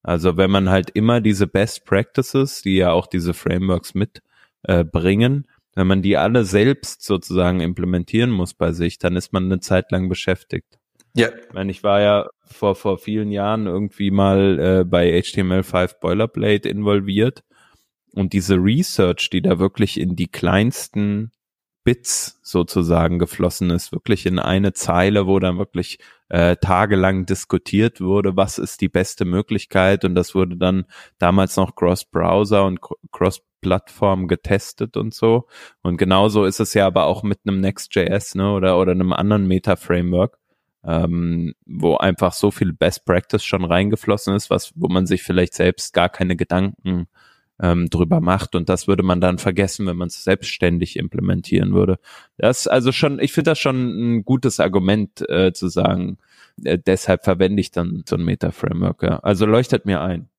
Also 0.02 0.38
wenn 0.38 0.50
man 0.50 0.70
halt 0.70 0.90
immer 0.92 1.20
diese 1.20 1.48
Best 1.48 1.84
Practices, 1.84 2.62
die 2.62 2.78
ja 2.78 2.92
auch 2.92 3.08
diese 3.08 3.34
Frameworks 3.34 3.94
mitbringen, 3.94 5.46
äh, 5.46 5.57
wenn 5.78 5.86
man 5.86 6.02
die 6.02 6.18
alle 6.18 6.44
selbst 6.44 7.04
sozusagen 7.04 7.60
implementieren 7.60 8.32
muss 8.32 8.56
bei 8.56 8.72
sich, 8.72 8.98
dann 8.98 9.16
ist 9.16 9.32
man 9.32 9.46
eine 9.46 9.60
Zeit 9.60 9.92
lang 9.92 10.10
beschäftigt. 10.10 10.80
Ja. 11.16 11.30
Ich 11.30 11.54
meine, 11.54 11.70
ich 11.72 11.84
war 11.84 12.02
ja 12.02 12.28
vor, 12.46 12.74
vor 12.76 12.98
vielen 12.98 13.32
Jahren 13.32 13.68
irgendwie 13.68 14.10
mal 14.10 14.60
äh, 14.60 14.86
bei 14.86 15.16
HTML5 15.20 16.00
Boilerplate 16.00 16.68
involviert 16.68 17.44
und 18.14 18.34
diese 18.34 18.56
Research, 18.56 19.30
die 19.30 19.44
da 19.44 19.60
wirklich 19.60 20.00
in 20.00 20.16
die 20.16 20.28
kleinsten 20.28 21.32
Bits 21.84 22.40
sozusagen 22.42 23.20
geflossen 23.20 23.70
ist, 23.70 23.92
wirklich 23.92 24.26
in 24.26 24.40
eine 24.40 24.74
Zeile, 24.74 25.28
wo 25.28 25.38
dann 25.38 25.60
wirklich 25.60 26.00
äh, 26.30 26.56
tagelang 26.56 27.28
diskutiert 27.28 28.02
wurde, 28.02 28.36
was 28.36 28.58
ist 28.58 28.82
die 28.82 28.90
beste 28.90 29.26
Möglichkeit 29.26 30.04
und 30.06 30.16
das 30.16 30.34
wurde 30.34 30.58
dann 30.58 30.86
damals 31.20 31.56
noch 31.56 31.76
Cross-Browser 31.76 32.66
und 32.66 32.80
Cross-Plattform 33.62 34.28
getestet 34.28 34.98
und 34.98 35.14
so 35.14 35.48
und 35.82 35.98
genauso 35.98 36.46
ist 36.46 36.60
es 36.60 36.74
ja 36.74 36.88
aber 36.88 37.06
auch 37.06 37.24
mit 37.24 37.40
einem 37.46 37.60
Next.js 37.60 38.36
ne, 38.36 38.52
oder, 38.52 38.80
oder 38.80 38.92
einem 38.92 39.14
anderen 39.14 39.48
Meta-Framework, 39.48 40.38
ähm, 40.84 41.54
wo 41.66 41.98
einfach 41.98 42.34
so 42.34 42.52
viel 42.52 42.74
Best 42.74 43.06
Practice 43.06 43.44
schon 43.44 43.66
reingeflossen 43.66 44.36
ist, 44.36 44.50
was, 44.50 44.74
wo 44.76 44.88
man 44.88 45.06
sich 45.06 45.24
vielleicht 45.24 45.54
selbst 45.54 45.94
gar 45.94 46.10
keine 46.10 46.36
Gedanken 46.36 47.08
ähm, 47.60 47.90
drüber 47.90 48.22
macht 48.22 48.56
und 48.56 48.70
das 48.70 48.88
würde 48.88 49.04
man 49.04 49.20
dann 49.20 49.40
vergessen, 49.40 49.88
wenn 49.88 49.98
man 49.98 50.08
es 50.08 50.24
selbstständig 50.24 50.96
implementieren 50.98 51.74
würde. 51.74 51.98
Das 52.38 52.68
also 52.68 52.92
schon, 52.92 53.20
ich 53.20 53.34
finde 53.34 53.52
das 53.52 53.60
schon 53.60 54.18
ein 54.18 54.26
gutes 54.26 54.60
Argument 54.60 55.28
äh, 55.30 55.54
zu 55.54 55.68
sagen, 55.68 56.18
äh, 56.64 56.78
deshalb 56.78 57.24
verwende 57.24 57.62
ich 57.62 57.72
dann 57.72 58.04
so 58.08 58.16
ein 58.16 58.24
Meta-Framework. 58.24 59.02
Ja. 59.04 59.20
Also 59.20 59.46
leuchtet 59.46 59.86
mir 59.86 60.02
ein. 60.02 60.30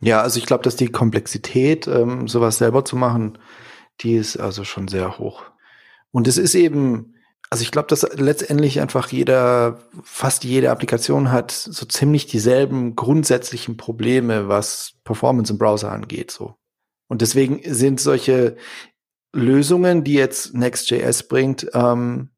Ja, 0.00 0.22
also 0.22 0.38
ich 0.38 0.46
glaube, 0.46 0.62
dass 0.62 0.76
die 0.76 0.88
Komplexität, 0.88 1.86
ähm, 1.88 2.28
sowas 2.28 2.58
selber 2.58 2.84
zu 2.84 2.96
machen, 2.96 3.38
die 4.00 4.14
ist 4.14 4.36
also 4.36 4.64
schon 4.64 4.88
sehr 4.88 5.18
hoch. 5.18 5.42
Und 6.10 6.28
es 6.28 6.38
ist 6.38 6.54
eben, 6.54 7.14
also 7.50 7.62
ich 7.62 7.70
glaube, 7.70 7.88
dass 7.88 8.06
letztendlich 8.16 8.80
einfach 8.80 9.10
jeder, 9.10 9.80
fast 10.02 10.44
jede 10.44 10.70
Applikation 10.70 11.32
hat 11.32 11.50
so 11.50 11.84
ziemlich 11.86 12.26
dieselben 12.26 12.94
grundsätzlichen 12.94 13.76
Probleme, 13.76 14.48
was 14.48 14.94
Performance 15.04 15.52
im 15.52 15.58
Browser 15.58 15.90
angeht, 15.90 16.30
so. 16.30 16.54
Und 17.08 17.22
deswegen 17.22 17.60
sind 17.64 18.00
solche 18.00 18.56
Lösungen, 19.32 20.04
die 20.04 20.14
jetzt 20.14 20.54
Next.js 20.54 21.26
bringt, 21.26 21.68
ähm, 21.72 22.30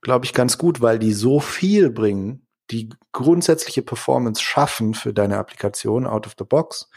glaube 0.00 0.24
ich, 0.24 0.32
ganz 0.32 0.56
gut, 0.56 0.80
weil 0.80 0.98
die 0.98 1.12
so 1.12 1.40
viel 1.40 1.90
bringen, 1.90 2.43
die 2.70 2.88
grundsätzliche 3.12 3.82
Performance 3.82 4.42
schaffen 4.42 4.94
für 4.94 5.12
deine 5.12 5.38
Applikation 5.38 6.06
out 6.06 6.26
of 6.26 6.34
the 6.38 6.44
box 6.44 6.88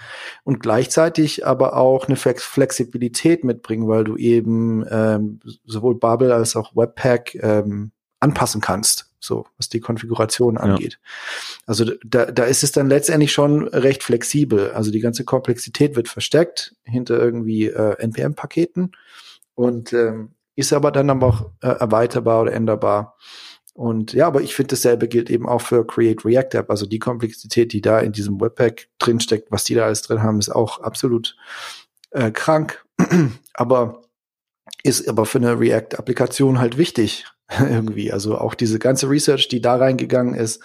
und 0.44 0.60
gleichzeitig 0.60 1.46
aber 1.46 1.76
auch 1.76 2.08
eine 2.08 2.16
Flexibilität 2.16 3.44
mitbringen, 3.44 3.88
weil 3.88 4.04
du 4.04 4.16
eben 4.16 4.86
ähm, 4.90 5.40
sowohl 5.66 5.96
Bubble 5.96 6.34
als 6.34 6.56
auch 6.56 6.76
Webpack 6.76 7.36
ähm, 7.42 7.92
anpassen 8.20 8.62
kannst, 8.62 9.12
so 9.20 9.46
was 9.58 9.70
die 9.70 9.80
Konfiguration 9.80 10.58
angeht. 10.58 10.94
Ja. 10.94 11.64
Also 11.68 11.86
da, 12.06 12.26
da 12.26 12.46
ist 12.46 12.64
es 12.64 12.72
dann 12.72 12.88
letztendlich 12.88 13.32
schon 13.32 13.68
recht 13.68 14.04
flexibel. 14.04 14.72
Also 14.72 14.92
die 14.92 15.02
ganze 15.02 15.26
Komplexität 15.26 15.96
wird 15.96 16.08
versteckt 16.08 16.76
hinter 16.84 17.20
irgendwie 17.20 17.68
äh, 17.68 18.00
NPM-Paketen 18.00 18.94
und 19.54 19.94
ähm, 19.94 20.32
ist 20.56 20.74
aber 20.74 20.92
dann 20.92 21.10
aber 21.10 21.28
auch 21.28 21.52
äh, 21.62 21.68
erweiterbar 21.68 22.42
oder 22.42 22.54
änderbar. 22.54 23.18
Und 23.78 24.14
ja, 24.14 24.26
aber 24.26 24.42
ich 24.42 24.56
finde, 24.56 24.70
dasselbe 24.70 25.08
gilt 25.08 25.30
eben 25.30 25.48
auch 25.48 25.62
für 25.62 25.86
Create 25.86 26.26
React 26.26 26.58
App. 26.58 26.72
Also 26.72 26.88
die 26.88 26.98
Komplexität, 26.98 27.74
die 27.74 27.82
da 27.82 28.00
in 28.00 28.12
diesem 28.12 28.42
Webpack 28.42 28.90
drinsteckt, 28.98 29.52
was 29.52 29.66
die 29.66 29.76
da 29.76 29.86
alles 29.86 30.02
drin 30.02 30.24
haben, 30.24 30.40
ist 30.40 30.50
auch 30.50 30.82
absolut 30.82 31.38
äh, 32.10 32.32
krank. 32.32 32.84
aber 33.54 34.02
ist 34.82 35.08
aber 35.08 35.28
für 35.28 35.38
eine 35.38 35.60
React-Applikation 35.60 36.58
halt 36.58 36.80
wichtig. 36.80 37.26
irgendwie. 37.60 38.12
Also 38.12 38.38
auch 38.38 38.56
diese 38.56 38.80
ganze 38.80 39.10
Research, 39.10 39.48
die 39.48 39.62
da 39.62 39.76
reingegangen 39.76 40.34
ist. 40.34 40.62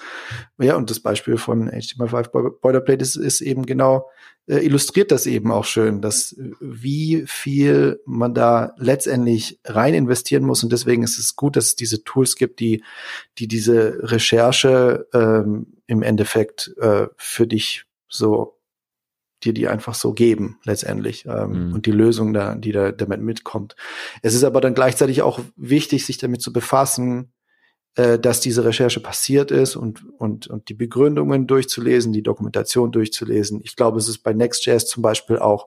Ja, 0.59 0.77
und 0.77 0.91
das 0.91 1.01
Beispiel 1.01 1.37
von 1.37 1.71
HTML5 1.71 2.61
Boilerplate 2.61 3.03
ist, 3.03 3.17
ist 3.17 3.43
eben 3.43 3.67
genau, 3.67 4.09
illustriert 4.47 5.13
das 5.13 5.27
eben 5.27 5.53
auch 5.53 5.65
schön, 5.65 6.01
dass 6.01 6.33
äh, 6.33 6.51
wie 6.61 7.25
viel 7.27 8.01
man 8.05 8.35
da 8.35 8.75
letztendlich 8.77 9.61
rein 9.65 9.95
investieren 9.95 10.45
muss. 10.45 10.65
Und 10.65 10.73
deswegen 10.73 11.03
ist 11.03 11.19
es 11.19 11.37
gut, 11.37 11.57
dass 11.57 11.67
es 11.67 11.77
diese 11.77 12.05
Tools 12.05 12.37
gibt, 12.37 12.61
die, 12.61 12.83
die 13.39 13.49
diese 13.49 13.99
Recherche 14.03 15.07
ähm, 15.13 15.75
im 15.87 16.03
Endeffekt 16.03 16.75
äh, 16.81 17.07
für 17.17 17.47
dich 17.47 17.85
so 18.09 18.59
dir 19.45 19.53
die 19.53 19.69
einfach 19.69 19.95
so 19.95 20.13
geben 20.13 20.59
letztendlich 20.65 21.27
ähm, 21.27 21.69
mhm. 21.69 21.75
und 21.75 21.87
die 21.87 21.91
Lösung 21.93 22.33
da, 22.33 22.55
die 22.55 22.73
da 22.73 22.93
damit 22.93 23.21
mitkommt. 23.21 23.75
Es 24.23 24.35
ist 24.35 24.45
aber 24.45 24.61
dann 24.61 24.75
gleichzeitig 24.75 25.23
auch 25.23 25.41
wichtig, 25.57 26.07
sich 26.07 26.19
damit 26.19 26.43
zu 26.43 26.53
befassen, 26.53 27.32
äh, 27.97 28.19
dass 28.19 28.41
diese 28.41 28.65
Recherche 28.65 29.01
passiert 29.01 29.51
ist 29.51 29.77
und 29.77 30.05
und 30.19 30.47
und 30.47 30.69
die 30.69 30.75
Begründungen 30.75 31.47
durchzulesen, 31.47 32.13
die 32.13 32.23
Dokumentation 32.23 32.93
durchzulesen. 32.93 33.61
Ich 33.63 33.77
glaube, 33.77 33.99
es 33.99 34.09
ist 34.09 34.19
bei 34.19 34.33
Next.js 34.33 34.87
zum 34.87 35.03
Beispiel 35.03 35.39
auch 35.39 35.67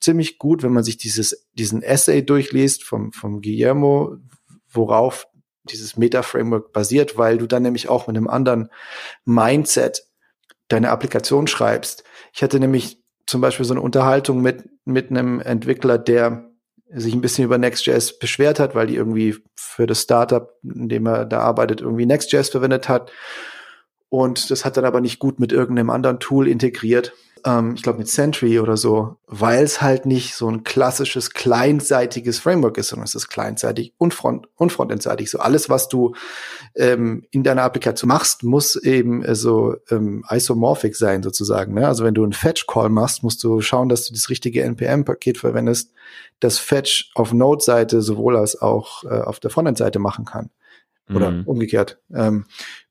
ziemlich 0.00 0.38
gut, 0.38 0.62
wenn 0.62 0.72
man 0.72 0.84
sich 0.84 0.96
dieses 0.96 1.48
diesen 1.54 1.82
Essay 1.82 2.24
durchliest 2.24 2.84
vom 2.84 3.12
vom 3.12 3.40
Guillermo, 3.40 4.16
worauf 4.70 5.26
dieses 5.64 5.96
Meta-Framework 5.96 6.72
basiert, 6.72 7.16
weil 7.16 7.38
du 7.38 7.46
dann 7.46 7.62
nämlich 7.62 7.88
auch 7.88 8.06
mit 8.06 8.16
einem 8.16 8.28
anderen 8.28 8.68
Mindset 9.24 10.04
deine 10.68 10.90
Applikation 10.90 11.46
schreibst. 11.46 12.04
Ich 12.34 12.42
hatte 12.42 12.60
nämlich 12.60 13.02
zum 13.26 13.40
Beispiel 13.40 13.64
so 13.64 13.74
eine 13.74 13.80
Unterhaltung 13.80 14.42
mit, 14.42 14.68
mit 14.84 15.10
einem 15.10 15.40
Entwickler, 15.40 15.98
der 15.98 16.50
sich 16.90 17.14
ein 17.14 17.20
bisschen 17.20 17.44
über 17.44 17.58
Next.js 17.58 18.18
beschwert 18.18 18.60
hat, 18.60 18.74
weil 18.74 18.86
die 18.86 18.96
irgendwie 18.96 19.36
für 19.54 19.86
das 19.86 20.02
Startup, 20.02 20.50
in 20.62 20.88
dem 20.88 21.06
er 21.06 21.24
da 21.24 21.40
arbeitet, 21.40 21.80
irgendwie 21.80 22.06
Next.js 22.06 22.50
verwendet 22.50 22.88
hat. 22.88 23.10
Und 24.08 24.50
das 24.50 24.64
hat 24.64 24.76
dann 24.76 24.84
aber 24.84 25.00
nicht 25.00 25.18
gut 25.18 25.40
mit 25.40 25.52
irgendeinem 25.52 25.90
anderen 25.90 26.20
Tool 26.20 26.46
integriert 26.46 27.12
ähm, 27.44 27.74
ich 27.76 27.82
glaube 27.82 27.98
mit 27.98 28.08
Sentry 28.08 28.58
oder 28.58 28.76
so, 28.76 29.16
weil 29.26 29.62
es 29.62 29.82
halt 29.82 30.06
nicht 30.06 30.34
so 30.34 30.48
ein 30.48 30.64
klassisches 30.64 31.30
kleinseitiges 31.30 32.38
Framework 32.38 32.78
ist, 32.78 32.88
sondern 32.88 33.04
es 33.04 33.14
ist 33.14 33.28
kleinseitig 33.28 33.92
und, 33.98 34.14
front 34.14 34.48
und 34.56 34.72
frontendseitig. 34.72 35.30
So 35.30 35.38
alles, 35.38 35.68
was 35.68 35.88
du 35.88 36.14
ähm, 36.74 37.26
in 37.30 37.42
deiner 37.42 37.62
Applikation 37.62 38.08
machst, 38.08 38.42
muss 38.42 38.76
eben 38.76 39.22
äh, 39.22 39.34
so 39.34 39.76
ähm, 39.90 40.24
isomorphic 40.30 40.96
sein 40.96 41.22
sozusagen. 41.22 41.74
Ne? 41.74 41.86
Also 41.86 42.04
wenn 42.04 42.14
du 42.14 42.22
einen 42.22 42.32
Fetch-Call 42.32 42.88
machst, 42.88 43.22
musst 43.22 43.44
du 43.44 43.60
schauen, 43.60 43.88
dass 43.88 44.06
du 44.06 44.14
das 44.14 44.30
richtige 44.30 44.62
NPM-Paket 44.62 45.38
verwendest, 45.38 45.92
das 46.40 46.58
Fetch 46.58 47.10
auf 47.14 47.32
Node-Seite 47.32 48.00
sowohl 48.00 48.36
als 48.36 48.60
auch 48.60 49.04
äh, 49.04 49.20
auf 49.20 49.38
der 49.40 49.50
Frontend-Seite 49.50 49.98
machen 49.98 50.24
kann. 50.24 50.50
Oder 51.14 51.32
mhm. 51.32 51.42
umgekehrt. 51.44 51.98
Ähm, 52.14 52.46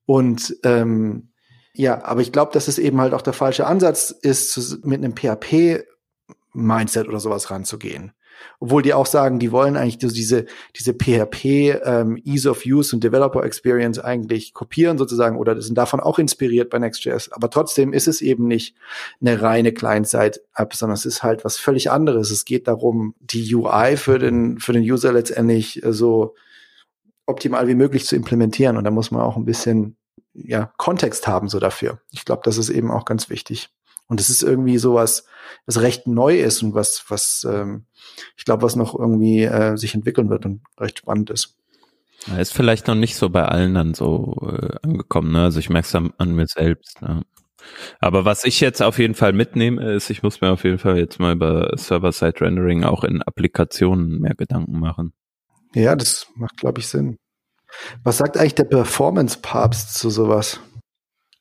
und 0.06 0.56
ähm, 0.64 1.30
ja, 1.76 2.04
aber 2.04 2.22
ich 2.22 2.32
glaube, 2.32 2.52
dass 2.54 2.68
es 2.68 2.78
eben 2.78 3.02
halt 3.02 3.14
auch 3.14 3.22
der 3.22 3.34
falsche 3.34 3.66
Ansatz 3.66 4.12
ist, 4.12 4.86
mit 4.86 5.04
einem 5.04 5.16
PHP-Mindset 5.16 7.08
oder 7.08 7.20
sowas 7.20 7.50
ranzugehen. 7.50 8.14
Obwohl 8.60 8.82
die 8.82 8.94
auch 8.94 9.06
sagen, 9.06 9.40
die 9.40 9.52
wollen 9.52 9.78
eigentlich 9.78 9.98
diese, 9.98 10.46
diese 10.76 10.94
PHP 10.94 11.80
ähm, 11.84 12.22
Ease 12.26 12.50
of 12.50 12.64
Use 12.66 12.96
und 12.96 13.04
Developer 13.04 13.44
Experience 13.44 14.00
eigentlich 14.00 14.54
kopieren 14.54 14.98
sozusagen 14.98 15.38
oder 15.38 15.60
sind 15.62 15.78
davon 15.78 16.00
auch 16.00 16.20
inspiriert 16.20 16.70
bei 16.70 16.80
Next.js. 16.80 17.32
Aber 17.32 17.50
trotzdem 17.50 17.94
ist 17.94 18.08
es 18.08 18.22
eben 18.22 18.48
nicht 18.48 18.76
eine 19.22 19.42
reine 19.42 19.74
Client-Side-App, 19.74 20.74
sondern 20.74 20.96
es 20.96 21.06
ist 21.06 21.24
halt 21.24 21.46
was 21.46 21.58
völlig 21.58 21.92
anderes. 21.92 22.32
Es 22.32 22.46
geht 22.46 22.68
darum, 22.68 23.16
die 23.20 23.54
UI 23.54 23.98
für 23.98 24.20
den, 24.20 24.60
für 24.60 24.74
den 24.74 24.84
User 24.84 25.12
letztendlich 25.14 25.82
so 25.90 26.36
optimal 27.26 27.68
wie 27.68 27.76
möglich 27.76 28.06
zu 28.06 28.16
implementieren. 28.16 28.78
Und 28.78 28.84
da 28.84 28.92
muss 28.92 29.12
man 29.12 29.22
auch 29.22 29.38
ein 29.38 29.46
bisschen 29.46 29.96
ja, 30.34 30.72
Kontext 30.78 31.28
haben 31.28 31.50
so 31.50 31.60
dafür. 31.60 32.00
Ich 32.12 32.26
glaube, 32.26 32.42
das 32.46 32.58
ist 32.58 32.70
eben 32.70 32.92
auch 32.92 33.06
ganz 33.06 33.30
wichtig. 33.30 33.70
Und 34.08 34.20
es 34.20 34.30
ist 34.30 34.44
irgendwie 34.44 34.78
sowas, 34.78 35.26
was 35.66 35.82
recht 35.82 36.08
neu 36.08 36.40
ist 36.40 36.62
und 36.62 36.74
was, 36.74 37.06
was 37.08 37.48
ähm, 37.50 37.86
ich 38.38 38.46
glaube, 38.46 38.64
was 38.64 38.76
noch 38.76 38.98
irgendwie 38.98 39.44
äh, 39.44 39.78
sich 39.78 39.96
entwickeln 39.96 40.30
wird 40.30 40.46
und 40.46 40.62
recht 40.78 41.00
spannend 41.00 41.30
ist. 41.30 41.58
Ja, 42.28 42.38
ist 42.38 42.54
vielleicht 42.54 42.88
noch 42.88 42.96
nicht 42.96 43.16
so 43.16 43.30
bei 43.30 43.46
allen 43.46 43.74
dann 43.74 43.94
so 43.94 44.38
äh, 44.42 44.76
angekommen. 44.82 45.32
Ne? 45.32 45.44
Also 45.44 45.60
ich 45.60 45.70
merke 45.70 45.88
es 45.88 45.96
an, 45.96 46.14
an, 46.18 46.36
mir 46.36 46.48
selbst. 46.48 47.00
Ja. 47.02 47.22
Aber 48.00 48.26
was 48.26 48.44
ich 48.46 48.60
jetzt 48.60 48.82
auf 48.82 49.00
jeden 49.00 49.16
Fall 49.16 49.34
mitnehme, 49.34 49.94
ist, 49.94 50.10
ich 50.10 50.24
muss 50.24 50.42
mir 50.42 50.52
auf 50.52 50.64
jeden 50.64 50.80
Fall 50.80 50.98
jetzt 50.98 51.20
mal 51.20 51.34
über 51.34 51.72
Server-Side-Rendering 51.76 52.84
auch 52.84 53.04
in 53.04 53.22
Applikationen 53.22 54.20
mehr 54.20 54.36
Gedanken 54.36 54.80
machen. 54.80 55.14
Ja, 55.74 55.96
das 55.96 56.28
macht, 56.36 56.58
glaube 56.58 56.80
ich, 56.80 56.88
Sinn. 56.88 57.18
Was 58.04 58.18
sagt 58.18 58.38
eigentlich 58.38 58.56
der 58.56 58.66
Performance-Papst 58.66 59.96
zu 59.96 60.10
sowas? 60.10 60.60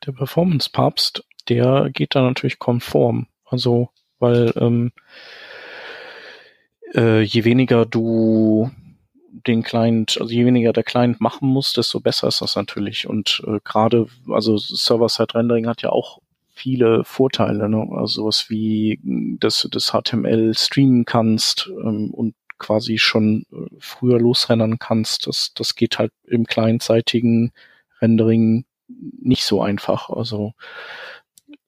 Der 0.06 0.12
Performance-Papst, 0.12 1.24
der 1.48 1.90
geht 1.92 2.14
da 2.14 2.22
natürlich 2.22 2.58
konform. 2.58 3.26
Also, 3.44 3.90
weil 4.18 4.52
ähm, 4.56 4.92
äh, 6.94 7.20
je 7.22 7.44
weniger 7.44 7.86
du 7.86 8.70
den 9.46 9.62
Client, 9.62 10.18
also 10.20 10.32
je 10.32 10.44
weniger 10.46 10.72
der 10.72 10.84
Client 10.84 11.20
machen 11.20 11.48
muss, 11.48 11.72
desto 11.72 12.00
besser 12.00 12.28
ist 12.28 12.40
das 12.40 12.56
natürlich. 12.56 13.08
Und 13.08 13.42
äh, 13.46 13.58
gerade, 13.64 14.06
also 14.28 14.56
Server-Side-Rendering 14.56 15.66
hat 15.66 15.82
ja 15.82 15.90
auch 15.90 16.20
viele 16.54 17.02
Vorteile, 17.04 17.68
ne? 17.68 17.88
also 17.92 18.22
sowas 18.22 18.50
wie, 18.50 19.00
dass 19.40 19.62
du 19.62 19.68
das 19.68 19.92
HTML 19.92 20.54
streamen 20.54 21.04
kannst 21.04 21.68
ähm, 21.82 22.10
und 22.12 22.34
quasi 22.62 22.98
schon 22.98 23.44
äh, 23.52 23.66
früher 23.78 24.18
losrennen 24.18 24.78
kannst. 24.78 25.26
Das, 25.26 25.52
das 25.54 25.74
geht 25.74 25.98
halt 25.98 26.12
im 26.24 26.46
kleinzeitigen 26.46 27.52
Rendering 28.00 28.64
nicht 29.20 29.44
so 29.44 29.60
einfach. 29.62 30.08
Also 30.08 30.54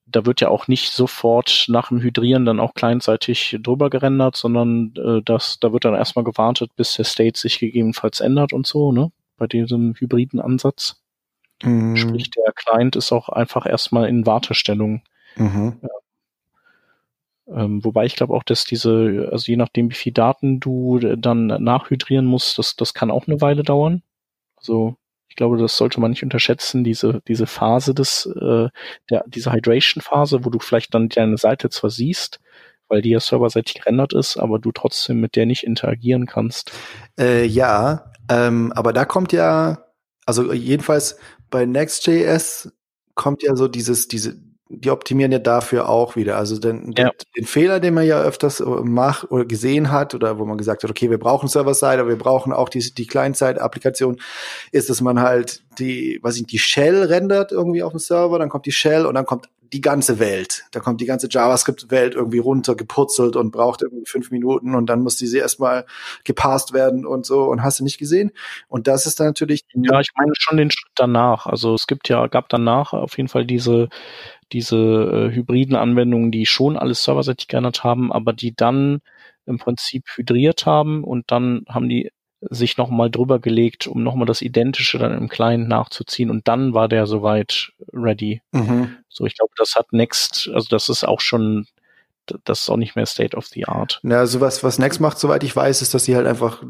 da 0.06 0.24
wird 0.24 0.40
ja 0.40 0.48
auch 0.48 0.68
nicht 0.68 0.92
sofort 0.92 1.66
nach 1.68 1.88
dem 1.88 2.00
Hydrieren 2.00 2.44
dann 2.44 2.60
auch 2.60 2.74
kleinzeitig 2.74 3.58
drüber 3.60 3.90
gerendert, 3.90 4.36
sondern 4.36 4.94
äh, 4.96 5.22
das, 5.24 5.58
da 5.60 5.72
wird 5.72 5.84
dann 5.84 5.94
erstmal 5.94 6.24
gewartet, 6.24 6.70
bis 6.76 6.94
der 6.94 7.04
State 7.04 7.38
sich 7.38 7.58
gegebenenfalls 7.58 8.20
ändert 8.20 8.52
und 8.52 8.66
so, 8.66 8.92
ne? 8.92 9.10
Bei 9.36 9.48
diesem 9.48 9.94
hybriden 9.94 10.40
Ansatz. 10.40 11.02
Mhm. 11.62 11.96
Sprich, 11.96 12.30
der 12.30 12.52
Client 12.54 12.94
ist 12.94 13.10
auch 13.10 13.28
einfach 13.28 13.66
erstmal 13.66 14.08
in 14.08 14.26
Wartestellung. 14.26 15.02
Mhm. 15.36 15.80
Ähm, 17.46 17.84
wobei 17.84 18.06
ich 18.06 18.16
glaube 18.16 18.34
auch, 18.34 18.42
dass 18.42 18.64
diese, 18.64 19.28
also 19.30 19.50
je 19.50 19.56
nachdem, 19.56 19.90
wie 19.90 19.94
viel 19.94 20.12
Daten 20.12 20.60
du 20.60 20.98
dann 20.98 21.46
nachhydrieren 21.46 22.24
musst, 22.24 22.58
das, 22.58 22.76
das 22.76 22.94
kann 22.94 23.10
auch 23.10 23.26
eine 23.26 23.40
Weile 23.40 23.62
dauern. 23.62 24.02
Also 24.56 24.96
ich 25.28 25.36
glaube, 25.36 25.58
das 25.58 25.76
sollte 25.76 26.00
man 26.00 26.10
nicht 26.10 26.22
unterschätzen, 26.22 26.84
diese, 26.84 27.20
diese 27.26 27.46
Phase 27.46 27.92
des, 27.92 28.26
äh, 28.26 28.68
der, 29.10 29.24
diese 29.26 29.52
Hydration-Phase, 29.52 30.44
wo 30.44 30.50
du 30.50 30.60
vielleicht 30.60 30.94
dann 30.94 31.08
deine 31.08 31.38
Seite 31.38 31.70
zwar 31.70 31.90
siehst, 31.90 32.40
weil 32.88 33.02
die 33.02 33.10
ja 33.10 33.20
serverseitig 33.20 33.74
gerendert 33.74 34.14
ist, 34.14 34.36
aber 34.36 34.58
du 34.58 34.70
trotzdem 34.72 35.20
mit 35.20 35.36
der 35.36 35.46
nicht 35.46 35.64
interagieren 35.64 36.26
kannst. 36.26 36.72
Äh, 37.18 37.46
ja, 37.46 38.12
ähm, 38.30 38.72
aber 38.76 38.92
da 38.92 39.04
kommt 39.04 39.32
ja, 39.32 39.84
also 40.24 40.52
jedenfalls 40.52 41.18
bei 41.50 41.66
Next.js 41.66 42.72
kommt 43.14 43.42
ja 43.42 43.56
so 43.56 43.68
dieses, 43.68 44.08
diese, 44.08 44.40
die 44.68 44.90
optimieren 44.90 45.30
ja 45.30 45.38
dafür 45.38 45.88
auch 45.88 46.16
wieder. 46.16 46.36
Also 46.36 46.58
den, 46.58 46.94
ja. 46.96 47.04
den, 47.04 47.10
den, 47.36 47.44
Fehler, 47.44 47.80
den 47.80 47.94
man 47.94 48.06
ja 48.06 48.20
öfters 48.22 48.60
äh, 48.60 48.64
macht 48.64 49.30
oder 49.30 49.44
gesehen 49.44 49.92
hat 49.92 50.14
oder 50.14 50.38
wo 50.38 50.44
man 50.46 50.56
gesagt 50.56 50.82
hat, 50.82 50.90
okay, 50.90 51.10
wir 51.10 51.18
brauchen 51.18 51.48
Server-Side, 51.48 52.00
aber 52.00 52.08
wir 52.08 52.18
brauchen 52.18 52.52
auch 52.52 52.68
die, 52.68 52.80
die 52.94 53.06
Client-Side-Applikation, 53.06 54.20
ist, 54.72 54.88
dass 54.88 55.00
man 55.00 55.20
halt 55.20 55.62
die, 55.78 56.18
weiß 56.22 56.36
ich, 56.36 56.46
die 56.46 56.58
Shell 56.58 57.04
rendert 57.04 57.52
irgendwie 57.52 57.82
auf 57.82 57.92
dem 57.92 57.98
Server, 57.98 58.38
dann 58.38 58.48
kommt 58.48 58.66
die 58.66 58.72
Shell 58.72 59.06
und 59.06 59.14
dann 59.14 59.26
kommt 59.26 59.48
die 59.74 59.80
ganze 59.80 60.20
Welt. 60.20 60.66
Da 60.70 60.78
kommt 60.78 61.00
die 61.00 61.04
ganze 61.04 61.26
JavaScript-Welt 61.28 62.14
irgendwie 62.14 62.38
runter 62.38 62.76
gepurzelt 62.76 63.34
und 63.34 63.50
braucht 63.50 63.82
irgendwie 63.82 64.06
fünf 64.06 64.30
Minuten 64.30 64.74
und 64.76 64.86
dann 64.86 65.02
muss 65.02 65.16
diese 65.16 65.38
erstmal 65.38 65.84
gepasst 66.22 66.72
werden 66.72 67.04
und 67.04 67.26
so 67.26 67.44
und 67.44 67.62
hast 67.62 67.80
du 67.80 67.84
nicht 67.84 67.98
gesehen. 67.98 68.30
Und 68.68 68.86
das 68.86 69.06
ist 69.06 69.18
dann 69.18 69.26
natürlich. 69.26 69.62
Ja, 69.74 69.98
ich 69.98 70.10
meine 70.16 70.32
schon 70.38 70.58
den 70.58 70.70
Schritt 70.70 70.92
danach. 70.94 71.46
Also 71.46 71.74
es 71.74 71.88
gibt 71.88 72.08
ja, 72.08 72.28
gab 72.28 72.48
danach 72.50 72.92
auf 72.92 73.16
jeden 73.16 73.28
Fall 73.28 73.44
diese 73.44 73.88
diese 74.54 74.76
äh, 75.30 75.34
hybriden 75.34 75.76
Anwendungen, 75.76 76.30
die 76.30 76.46
schon 76.46 76.78
alles 76.78 77.04
serverseitig 77.04 77.48
geändert 77.48 77.84
haben, 77.84 78.12
aber 78.12 78.32
die 78.32 78.54
dann 78.54 79.00
im 79.44 79.58
Prinzip 79.58 80.04
hydriert 80.16 80.64
haben 80.64 81.04
und 81.04 81.30
dann 81.30 81.64
haben 81.68 81.88
die 81.88 82.10
sich 82.50 82.76
nochmal 82.76 83.10
drüber 83.10 83.38
gelegt, 83.38 83.86
um 83.86 84.02
nochmal 84.02 84.26
das 84.26 84.42
Identische 84.42 84.98
dann 84.98 85.16
im 85.16 85.28
Client 85.28 85.68
nachzuziehen 85.68 86.30
und 86.30 86.48
dann 86.48 86.74
war 86.74 86.88
der 86.88 87.06
soweit 87.06 87.72
ready. 87.92 88.40
Mhm. 88.52 88.96
So, 89.08 89.26
ich 89.26 89.36
glaube, 89.36 89.52
das 89.56 89.74
hat 89.74 89.92
Next, 89.92 90.50
also 90.52 90.68
das 90.68 90.88
ist 90.88 91.04
auch 91.04 91.20
schon 91.20 91.66
das 92.44 92.62
ist 92.62 92.70
auch 92.70 92.76
nicht 92.76 92.96
mehr 92.96 93.06
State 93.06 93.36
of 93.36 93.46
the 93.46 93.66
Art. 93.66 94.00
Ja, 94.02 94.18
also 94.18 94.40
was, 94.40 94.62
was 94.62 94.78
Next 94.78 95.00
macht, 95.00 95.18
soweit 95.18 95.44
ich 95.44 95.54
weiß, 95.54 95.82
ist, 95.82 95.94
dass 95.94 96.04
sie 96.04 96.16
halt 96.16 96.26
einfach 96.26 96.62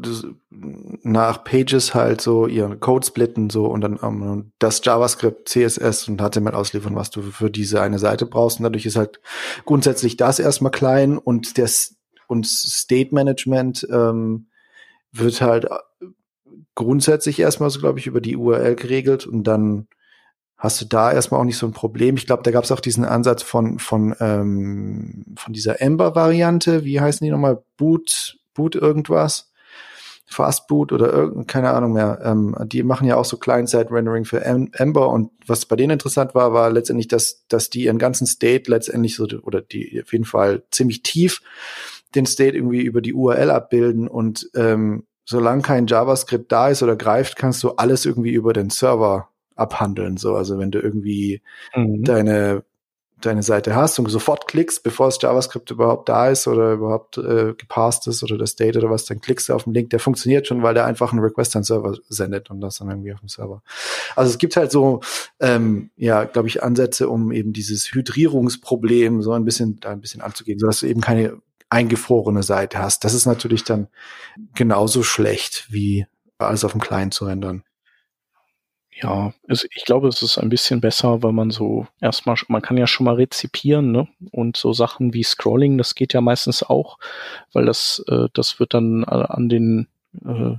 nach 0.49 1.43
Pages 1.43 1.93
halt 1.93 2.21
so 2.21 2.47
ihren 2.47 2.79
Code 2.79 3.05
splitten 3.05 3.49
so 3.49 3.65
und 3.65 3.81
dann 3.81 3.97
um, 3.97 4.23
ähm, 4.23 4.51
das 4.59 4.81
JavaScript, 4.83 5.49
CSS 5.49 6.07
und 6.07 6.21
HTML 6.21 6.53
ausliefern, 6.53 6.95
was 6.95 7.09
du 7.09 7.21
für 7.21 7.49
diese 7.49 7.81
eine 7.81 7.99
Seite 7.99 8.25
brauchst. 8.25 8.59
Und 8.59 8.63
dadurch 8.63 8.85
ist 8.85 8.95
halt 8.95 9.19
grundsätzlich 9.65 10.17
das 10.17 10.39
erstmal 10.39 10.71
klein 10.71 11.17
und 11.17 11.57
das 11.57 11.95
und 12.27 12.47
State 12.47 13.13
Management 13.13 13.87
ähm, 13.91 14.47
wird 15.11 15.41
halt 15.41 15.65
äh, 15.65 16.05
grundsätzlich 16.73 17.39
erstmal 17.39 17.69
so, 17.69 17.79
glaube 17.79 17.99
ich, 17.99 18.07
über 18.07 18.21
die 18.21 18.35
URL 18.35 18.75
geregelt 18.75 19.25
und 19.25 19.43
dann 19.43 19.87
hast 20.57 20.81
du 20.81 20.85
da 20.85 21.11
erstmal 21.11 21.39
auch 21.39 21.45
nicht 21.45 21.57
so 21.57 21.65
ein 21.65 21.73
Problem. 21.73 22.15
Ich 22.15 22.25
glaube, 22.25 22.43
da 22.43 22.51
gab 22.51 22.63
es 22.63 22.71
auch 22.71 22.79
diesen 22.79 23.05
Ansatz 23.05 23.43
von 23.43 23.79
von 23.79 24.15
ähm, 24.19 25.35
von 25.37 25.53
dieser 25.53 25.81
Ember-Variante. 25.81 26.85
Wie 26.85 26.99
heißen 26.99 27.23
die 27.25 27.31
nochmal? 27.31 27.63
Boot, 27.77 28.37
Boot 28.53 28.75
irgendwas, 28.75 29.51
Fast 30.25 30.67
Boot 30.67 30.91
oder 30.91 31.11
irgend, 31.11 31.47
keine 31.47 31.71
Ahnung 31.71 31.93
mehr. 31.93 32.19
Ähm, 32.23 32.55
die 32.65 32.83
machen 32.83 33.07
ja 33.07 33.17
auch 33.17 33.25
so 33.25 33.37
Client-Side-Rendering 33.37 34.25
für 34.25 34.43
Ember 34.43 35.09
und 35.09 35.31
was 35.45 35.65
bei 35.65 35.75
denen 35.75 35.91
interessant 35.91 36.33
war, 36.33 36.53
war 36.53 36.69
letztendlich, 36.71 37.09
dass 37.09 37.45
dass 37.47 37.69
die 37.69 37.83
ihren 37.83 37.99
ganzen 37.99 38.25
State 38.25 38.71
letztendlich 38.71 39.15
so 39.15 39.27
oder 39.43 39.61
die 39.61 40.01
auf 40.03 40.13
jeden 40.13 40.25
Fall 40.25 40.63
ziemlich 40.71 41.03
tief 41.03 41.41
den 42.15 42.25
State 42.25 42.55
irgendwie 42.55 42.81
über 42.81 43.01
die 43.01 43.13
URL 43.13 43.51
abbilden 43.51 44.07
und 44.07 44.49
ähm, 44.55 45.05
solange 45.25 45.63
kein 45.63 45.87
JavaScript 45.87 46.51
da 46.51 46.69
ist 46.69 46.81
oder 46.81 46.95
greift, 46.95 47.35
kannst 47.35 47.61
du 47.63 47.71
alles 47.71 48.05
irgendwie 48.05 48.31
über 48.31 48.53
den 48.53 48.69
Server 48.69 49.29
abhandeln. 49.55 50.17
So, 50.17 50.35
also 50.35 50.57
wenn 50.59 50.71
du 50.71 50.79
irgendwie 50.79 51.41
mhm. 51.75 52.03
deine 52.03 52.63
deine 53.21 53.43
Seite 53.43 53.75
hast 53.75 53.97
und 53.97 54.09
sofort 54.09 54.47
klickst, 54.47 54.83
bevor 54.83 55.07
das 55.07 55.21
JavaScript 55.21 55.71
überhaupt 55.71 56.09
da 56.09 56.29
ist 56.29 56.47
oder 56.47 56.73
überhaupt 56.73 57.17
äh, 57.17 57.53
gepasst 57.57 58.07
ist 58.07 58.23
oder 58.23 58.37
das 58.37 58.55
Date 58.55 58.77
oder 58.77 58.89
was, 58.89 59.05
dann 59.05 59.21
klickst 59.21 59.49
du 59.49 59.53
auf 59.53 59.63
den 59.63 59.73
Link, 59.73 59.89
der 59.89 59.99
funktioniert 59.99 60.47
schon, 60.47 60.63
weil 60.63 60.73
der 60.73 60.85
einfach 60.85 61.11
einen 61.11 61.21
Request 61.21 61.55
an 61.55 61.61
den 61.61 61.65
Server 61.65 61.97
sendet 62.09 62.51
und 62.51 62.61
das 62.61 62.77
dann 62.77 62.89
irgendwie 62.89 63.13
auf 63.13 63.19
dem 63.19 63.29
Server. 63.29 63.63
Also 64.15 64.31
es 64.31 64.37
gibt 64.37 64.57
halt 64.57 64.71
so, 64.71 65.01
ähm, 65.39 65.89
ja, 65.95 66.25
glaube 66.25 66.47
ich, 66.47 66.61
Ansätze, 66.61 67.09
um 67.09 67.31
eben 67.31 67.53
dieses 67.53 67.93
Hydrierungsproblem 67.93 69.21
so 69.21 69.31
ein 69.31 69.45
bisschen, 69.45 69.79
da 69.79 69.91
ein 69.91 70.01
bisschen 70.01 70.21
anzugehen, 70.21 70.59
sodass 70.59 70.81
du 70.81 70.87
eben 70.87 71.01
keine 71.01 71.37
eingefrorene 71.69 72.43
Seite 72.43 72.79
hast. 72.79 73.03
Das 73.03 73.13
ist 73.13 73.25
natürlich 73.25 73.63
dann 73.63 73.87
genauso 74.53 75.03
schlecht 75.03 75.67
wie 75.69 76.05
alles 76.37 76.63
auf 76.63 76.73
dem 76.73 76.81
Client 76.81 77.13
zu 77.13 77.25
ändern. 77.25 77.63
Ja, 79.01 79.33
es, 79.47 79.67
ich 79.75 79.83
glaube, 79.83 80.07
es 80.07 80.21
ist 80.21 80.37
ein 80.37 80.47
bisschen 80.47 80.79
besser, 80.79 81.21
weil 81.21 81.33
man 81.33 81.51
so 81.51 81.85
erstmal, 81.99 82.37
man 82.47 82.61
kann 82.61 82.77
ja 82.77 82.87
schon 82.87 83.05
mal 83.05 83.15
rezipieren, 83.15 83.91
ne? 83.91 84.07
Und 84.31 84.55
so 84.55 84.71
Sachen 84.71 85.13
wie 85.13 85.23
Scrolling, 85.23 85.77
das 85.77 85.95
geht 85.95 86.13
ja 86.13 86.21
meistens 86.21 86.63
auch, 86.63 86.97
weil 87.51 87.65
das, 87.65 88.03
äh, 88.07 88.29
das 88.33 88.59
wird 88.59 88.73
dann 88.73 89.03
äh, 89.03 89.07
an 89.07 89.49
den 89.49 89.87
äh, 90.23 90.55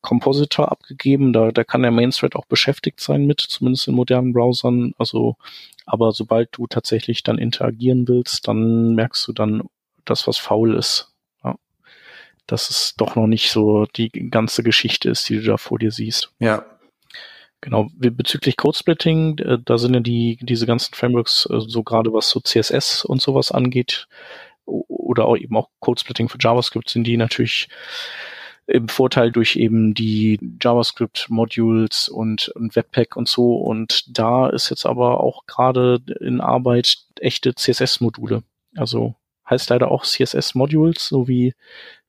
Compositor 0.00 0.72
abgegeben. 0.72 1.34
Da, 1.34 1.52
da 1.52 1.62
kann 1.64 1.82
der 1.82 1.90
Main 1.90 2.12
Thread 2.12 2.34
auch 2.34 2.46
beschäftigt 2.46 3.00
sein 3.00 3.26
mit, 3.26 3.40
zumindest 3.40 3.88
in 3.88 3.94
modernen 3.94 4.32
Browsern. 4.32 4.94
Also, 4.96 5.36
aber 5.84 6.12
sobald 6.12 6.56
du 6.56 6.66
tatsächlich 6.66 7.22
dann 7.22 7.36
interagieren 7.36 8.08
willst, 8.08 8.48
dann 8.48 8.94
merkst 8.94 9.28
du 9.28 9.32
dann 9.34 9.64
das, 10.06 10.26
was 10.26 10.38
faul 10.38 10.76
ist. 10.76 11.12
Ja. 11.44 11.56
Dass 12.46 12.70
es 12.70 12.94
doch 12.96 13.16
noch 13.16 13.26
nicht 13.26 13.50
so 13.50 13.84
die 13.84 14.10
ganze 14.10 14.62
Geschichte 14.62 15.10
ist, 15.10 15.28
die 15.28 15.36
du 15.36 15.42
da 15.42 15.56
vor 15.58 15.78
dir 15.78 15.90
siehst. 15.90 16.32
Ja, 16.38 16.64
Genau, 17.62 17.88
bezüglich 17.94 18.56
Codesplitting, 18.56 19.38
äh, 19.38 19.58
da 19.62 19.76
sind 19.76 19.94
ja 19.94 20.00
die, 20.00 20.38
diese 20.40 20.66
ganzen 20.66 20.94
Frameworks, 20.94 21.46
äh, 21.50 21.60
so 21.60 21.82
gerade 21.82 22.12
was 22.12 22.30
so 22.30 22.40
CSS 22.40 23.04
und 23.04 23.20
sowas 23.20 23.52
angeht, 23.52 24.08
oder 24.64 25.26
auch 25.26 25.36
eben 25.36 25.56
auch 25.56 25.68
Codesplitting 25.80 26.28
für 26.28 26.38
JavaScript, 26.40 26.88
sind 26.88 27.04
die 27.04 27.16
natürlich 27.16 27.68
im 28.66 28.88
Vorteil 28.88 29.32
durch 29.32 29.56
eben 29.56 29.94
die 29.94 30.38
JavaScript-Modules 30.62 32.08
und, 32.08 32.48
und 32.50 32.76
Webpack 32.76 33.16
und 33.16 33.28
so. 33.28 33.56
Und 33.56 34.16
da 34.16 34.48
ist 34.48 34.70
jetzt 34.70 34.86
aber 34.86 35.20
auch 35.20 35.44
gerade 35.46 36.00
in 36.20 36.40
Arbeit 36.40 36.98
echte 37.18 37.54
CSS-Module. 37.54 38.44
Also 38.76 39.16
heißt 39.48 39.70
leider 39.70 39.90
auch 39.90 40.04
CSS-Modules, 40.04 41.08
so 41.08 41.26
wie 41.26 41.54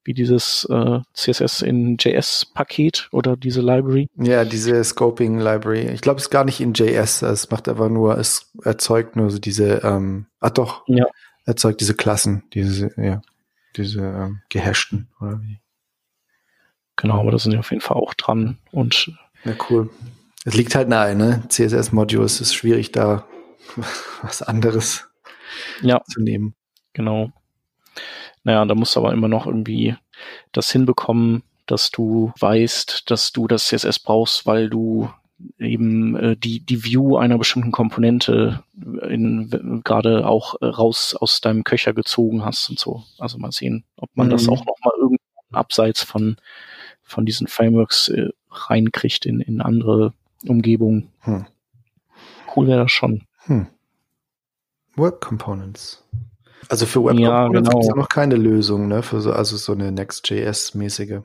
wie 0.04 0.14
dieses 0.14 0.68
äh, 0.70 1.00
CSS 1.14 1.62
in 1.62 1.98
JS-Paket 2.00 3.10
oder 3.12 3.38
diese 3.38 3.62
Library. 3.62 4.10
Ja, 4.16 4.46
diese 4.46 4.84
Scoping 4.84 5.40
Library. 5.40 5.90
Ich 5.90 6.02
glaube, 6.02 6.18
es 6.18 6.26
ist 6.26 6.30
gar 6.30 6.44
nicht 6.44 6.60
in 6.60 6.74
JS. 6.74 7.22
Es 7.22 7.50
macht 7.50 7.70
einfach 7.70 7.90
nur, 7.90 8.18
es 8.18 8.52
erzeugt 8.64 9.16
nur 9.16 9.30
so 9.30 9.40
diese, 9.40 9.82
ähm, 9.84 10.28
ach 10.40 10.52
doch, 10.52 10.84
ja. 10.88 11.06
erzeugt 11.46 11.82
diese 11.82 11.94
Klassen, 11.94 12.44
diese, 12.54 12.92
ja, 12.98 13.22
diese 13.76 14.02
ähm, 14.02 14.42
gehashten 14.50 15.10
oder 15.20 15.42
wie. 15.42 15.60
Genau, 16.96 17.20
aber 17.20 17.32
da 17.32 17.40
sind 17.40 17.54
wir 17.54 17.60
auf 17.60 17.72
jeden 17.72 17.82
Fall 17.82 17.98
auch 17.98 18.14
dran 18.14 18.58
und. 18.72 19.12
Ja, 19.44 19.54
cool. 19.70 19.90
Es 20.46 20.56
liegt 20.56 20.76
halt 20.76 20.90
nahe, 20.90 21.16
ne? 21.16 21.44
CSS-Modules 21.50 22.42
ist 22.42 22.54
schwierig, 22.54 22.92
da 22.92 23.26
was 24.22 24.42
anderes 24.42 25.08
ja. 25.82 26.02
zu 26.04 26.22
nehmen. 26.22 26.56
Genau. 26.94 27.32
Naja, 28.44 28.66
da 28.66 28.76
musst 28.76 28.96
du 28.96 29.00
aber 29.00 29.14
immer 29.14 29.28
noch 29.28 29.46
irgendwie 29.46 29.96
das 30.52 30.72
hinbekommen, 30.72 31.44
dass 31.66 31.92
du 31.92 32.34
weißt, 32.40 33.10
dass 33.10 33.32
du 33.32 33.48
das 33.48 33.68
CSS 33.68 34.00
brauchst, 34.00 34.46
weil 34.46 34.70
du 34.70 35.10
eben 35.58 36.16
äh, 36.16 36.38
die, 36.38 36.60
die 36.66 36.84
View 36.84 37.18
einer 37.18 37.38
bestimmten 37.38 37.72
Komponente 37.72 38.64
in, 38.76 39.82
gerade 39.84 40.28
auch 40.28 40.56
äh, 40.62 40.66
raus 40.66 41.16
aus 41.20 41.42
deinem 41.42 41.64
Köcher 41.64 41.94
gezogen 41.94 42.46
hast 42.46 42.70
und 42.70 42.80
so. 42.80 43.04
Also 43.18 43.38
mal 43.38 43.52
sehen, 43.52 43.84
ob 43.96 44.10
man 44.16 44.28
mhm. 44.28 44.32
das 44.32 44.48
auch 44.48 44.66
noch 44.66 44.76
mal 44.84 44.94
irgendwo 44.98 45.22
abseits 45.52 46.04
von, 46.04 46.38
von 47.02 47.26
diesen 47.26 47.48
Frameworks 47.48 48.10
äh, 48.10 48.30
reinkriegt 48.50 49.26
in, 49.26 49.42
in 49.42 49.62
andere 49.62 50.14
Umgebungen. 50.48 51.10
Hm. 51.20 51.46
Cool 52.56 52.68
wäre 52.68 52.84
das 52.84 52.92
schon. 52.92 53.24
Hm. 53.46 53.68
Work 54.96 55.22
Components. 55.22 56.06
Also 56.70 56.86
für 56.86 57.04
Web 57.04 57.20
Ja, 57.20 57.44
Components 57.44 57.70
genau. 57.70 57.80
gibt 57.80 57.84
es 57.84 57.90
ja 57.90 57.96
noch 57.96 58.10
keine 58.10 58.36
Lösung, 58.36 58.88
ne? 58.88 59.04
Für 59.04 59.22
so, 59.22 59.34
also 59.34 59.58
so 59.58 59.72
eine 59.72 59.92
Next.js-mäßige. 59.92 61.22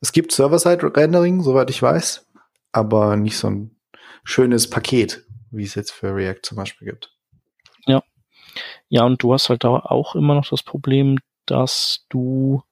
Es 0.00 0.12
gibt 0.12 0.32
Server-Side-Rendering, 0.32 1.42
soweit 1.42 1.70
ich 1.70 1.80
weiß, 1.80 2.26
aber 2.72 3.16
nicht 3.16 3.38
so 3.38 3.48
ein 3.48 3.76
schönes 4.24 4.68
Paket, 4.68 5.24
wie 5.50 5.64
es 5.64 5.74
jetzt 5.74 5.92
für 5.92 6.14
React 6.14 6.40
zum 6.42 6.56
Beispiel 6.56 6.88
gibt. 6.88 7.14
Ja, 8.88 9.04
und 9.04 9.22
du 9.22 9.32
hast 9.32 9.48
halt 9.48 9.64
da 9.64 9.70
auch 9.70 10.14
immer 10.14 10.34
noch 10.34 10.48
das 10.48 10.62
Problem, 10.62 11.18
dass 11.46 12.06
du 12.08 12.62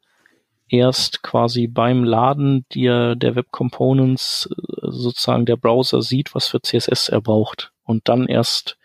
erst 0.68 1.22
quasi 1.22 1.66
beim 1.66 2.04
Laden 2.04 2.64
dir 2.72 3.14
der 3.16 3.34
Web 3.34 3.50
Components 3.50 4.48
äh, 4.50 4.86
sozusagen 4.88 5.44
der 5.44 5.56
Browser 5.56 6.00
sieht, 6.00 6.34
was 6.34 6.46
für 6.46 6.62
CSS 6.62 7.08
er 7.08 7.20
braucht 7.20 7.72
und 7.82 8.08
dann 8.08 8.26
erst 8.26 8.78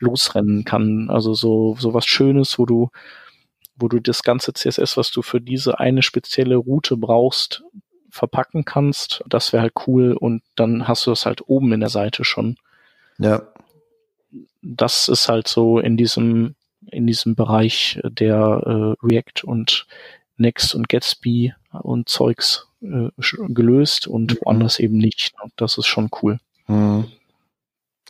losrennen 0.00 0.64
kann. 0.64 1.08
Also 1.10 1.34
so, 1.34 1.76
so 1.78 1.94
was 1.94 2.06
Schönes, 2.06 2.58
wo 2.58 2.66
du, 2.66 2.90
wo 3.76 3.88
du 3.88 4.00
das 4.00 4.22
ganze 4.22 4.52
CSS, 4.52 4.96
was 4.96 5.10
du 5.10 5.22
für 5.22 5.40
diese 5.40 5.78
eine 5.78 6.02
spezielle 6.02 6.56
Route 6.56 6.96
brauchst, 6.96 7.62
verpacken 8.10 8.64
kannst. 8.64 9.22
Das 9.28 9.52
wäre 9.52 9.62
halt 9.62 9.74
cool 9.86 10.14
und 10.14 10.42
dann 10.56 10.88
hast 10.88 11.06
du 11.06 11.10
das 11.10 11.26
halt 11.26 11.42
oben 11.48 11.72
in 11.72 11.80
der 11.80 11.90
Seite 11.90 12.24
schon. 12.24 12.56
Ja. 13.18 13.42
Das 14.62 15.08
ist 15.08 15.28
halt 15.28 15.48
so 15.48 15.78
in 15.78 15.96
diesem, 15.96 16.54
in 16.90 17.06
diesem 17.06 17.34
Bereich 17.34 18.00
der 18.04 18.96
äh, 19.00 19.06
React 19.06 19.44
und 19.44 19.86
Next 20.36 20.74
und 20.74 20.88
Gatsby 20.88 21.54
und 21.82 22.08
Zeugs 22.08 22.66
äh, 22.82 23.08
gelöst 23.48 24.06
und 24.06 24.32
Mhm. 24.32 24.38
woanders 24.42 24.78
eben 24.78 24.98
nicht. 24.98 25.32
Das 25.56 25.78
ist 25.78 25.86
schon 25.86 26.08
cool. 26.22 26.40
Hm. 26.66 27.04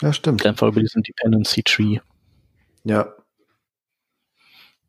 Ja, 0.00 0.12
stimmt. 0.12 0.44
Einfach 0.46 0.68
über 0.68 0.80
diesen 0.80 1.02
Dependency 1.02 1.62
Tree. 1.62 1.98
Ja. 2.84 3.12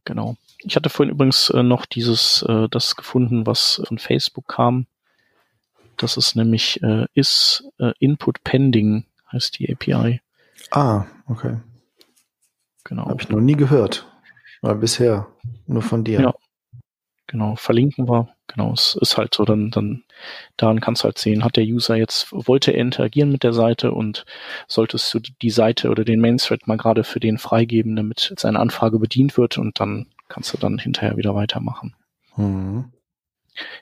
Genau. 0.06 0.38
Ich 0.60 0.76
hatte 0.76 0.90
vorhin 0.90 1.14
übrigens 1.14 1.50
äh, 1.50 1.64
noch 1.64 1.86
dieses, 1.86 2.44
äh, 2.48 2.68
das 2.70 2.96
gefunden, 2.96 3.46
was 3.46 3.82
von 3.86 3.98
Facebook 3.98 4.48
kam. 4.48 4.88
Das 5.98 6.18
ist 6.18 6.36
nämlich 6.36 6.82
äh, 6.82 7.06
is 7.14 7.64
äh, 7.78 7.92
Input 8.00 8.44
Pending 8.44 9.06
heißt 9.32 9.60
die 9.60 9.72
API. 9.72 10.22
Ah, 10.72 11.06
okay. 11.28 11.58
Genau. 12.84 13.06
Habe 13.06 13.22
ich 13.22 13.30
noch 13.30 13.40
nie 13.40 13.56
gehört. 13.56 14.08
War 14.62 14.76
bisher 14.76 15.28
nur 15.68 15.82
von 15.82 16.04
dir. 16.04 16.22
Ja. 16.22 16.34
Genau, 17.32 17.56
verlinken 17.56 18.10
wir. 18.10 18.28
Genau, 18.48 18.74
es 18.74 18.98
ist 19.00 19.18
halt 19.18 19.34
so, 19.34 19.46
dann, 19.46 19.72
dann, 19.72 20.04
daran 20.58 20.82
kannst 20.82 21.04
du 21.04 21.06
halt 21.06 21.18
sehen, 21.18 21.46
hat 21.46 21.56
der 21.56 21.64
User 21.64 21.96
jetzt, 21.96 22.28
wollte 22.34 22.72
er 22.74 22.82
interagieren 22.82 23.32
mit 23.32 23.44
der 23.44 23.54
Seite 23.54 23.94
und 23.94 24.26
solltest 24.68 25.14
du 25.14 25.20
die 25.20 25.50
Seite 25.50 25.90
oder 25.90 26.04
den 26.04 26.20
Main 26.20 26.40
Thread 26.40 26.68
mal 26.68 26.76
gerade 26.76 27.06
für 27.06 27.22
den 27.22 27.38
freigeben, 27.38 27.96
damit 27.96 28.34
seine 28.38 28.60
Anfrage 28.60 29.00
bedient 29.00 29.38
wird 29.38 29.58
und 29.58 29.80
dann 29.80 30.08
kannst 30.28 30.54
du 30.54 30.58
dann 30.58 30.78
hinterher 30.78 31.16
wieder 31.16 31.34
weitermachen. 31.34 31.96
Hm. 32.36 32.92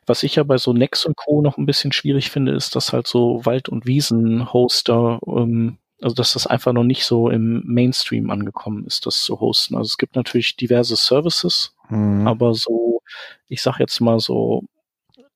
Was 0.05 0.21
ich 0.21 0.35
ja 0.35 0.43
bei 0.43 0.59
so 0.59 0.71
Nex 0.71 1.05
und 1.05 1.17
Co. 1.17 1.41
noch 1.41 1.57
ein 1.57 1.65
bisschen 1.65 1.91
schwierig 1.91 2.29
finde, 2.29 2.51
ist, 2.53 2.75
dass 2.75 2.93
halt 2.93 3.07
so 3.07 3.43
Wald- 3.47 3.69
und 3.69 3.88
Wiesen-Hoster, 3.88 5.21
ähm, 5.25 5.79
also 6.03 6.13
dass 6.13 6.33
das 6.33 6.45
einfach 6.45 6.73
noch 6.73 6.83
nicht 6.83 7.03
so 7.03 7.31
im 7.31 7.63
Mainstream 7.65 8.29
angekommen 8.29 8.85
ist, 8.85 9.07
das 9.07 9.21
zu 9.23 9.39
hosten. 9.39 9.75
Also 9.75 9.88
es 9.88 9.97
gibt 9.97 10.15
natürlich 10.15 10.55
diverse 10.55 10.95
Services, 10.95 11.73
Hm. 11.88 12.27
aber 12.27 12.53
so, 12.53 12.98
ich 13.48 13.62
sag 13.62 13.80
jetzt 13.80 14.00
mal 14.00 14.19
so, 14.19 14.63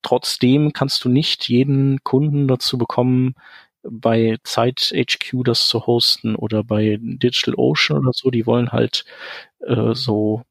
trotzdem 0.02 0.74
kannst 0.74 1.04
du 1.04 1.10
nicht 1.10 1.50
jeden 1.50 2.04
Kunden 2.04 2.48
dazu 2.48 2.78
bekommen, 2.78 3.36
bei 3.84 4.38
Zeit 4.44 4.94
HQ 4.96 5.44
das 5.44 5.68
zu 5.68 5.86
hosten 5.86 6.36
oder 6.36 6.64
bei 6.64 6.98
Digital 7.02 7.56
Ocean 7.56 8.00
oder 8.00 8.12
so, 8.14 8.32
die 8.32 8.46
wollen 8.46 8.72
halt 8.72 9.06
äh, 9.60 9.94
so 9.94 10.44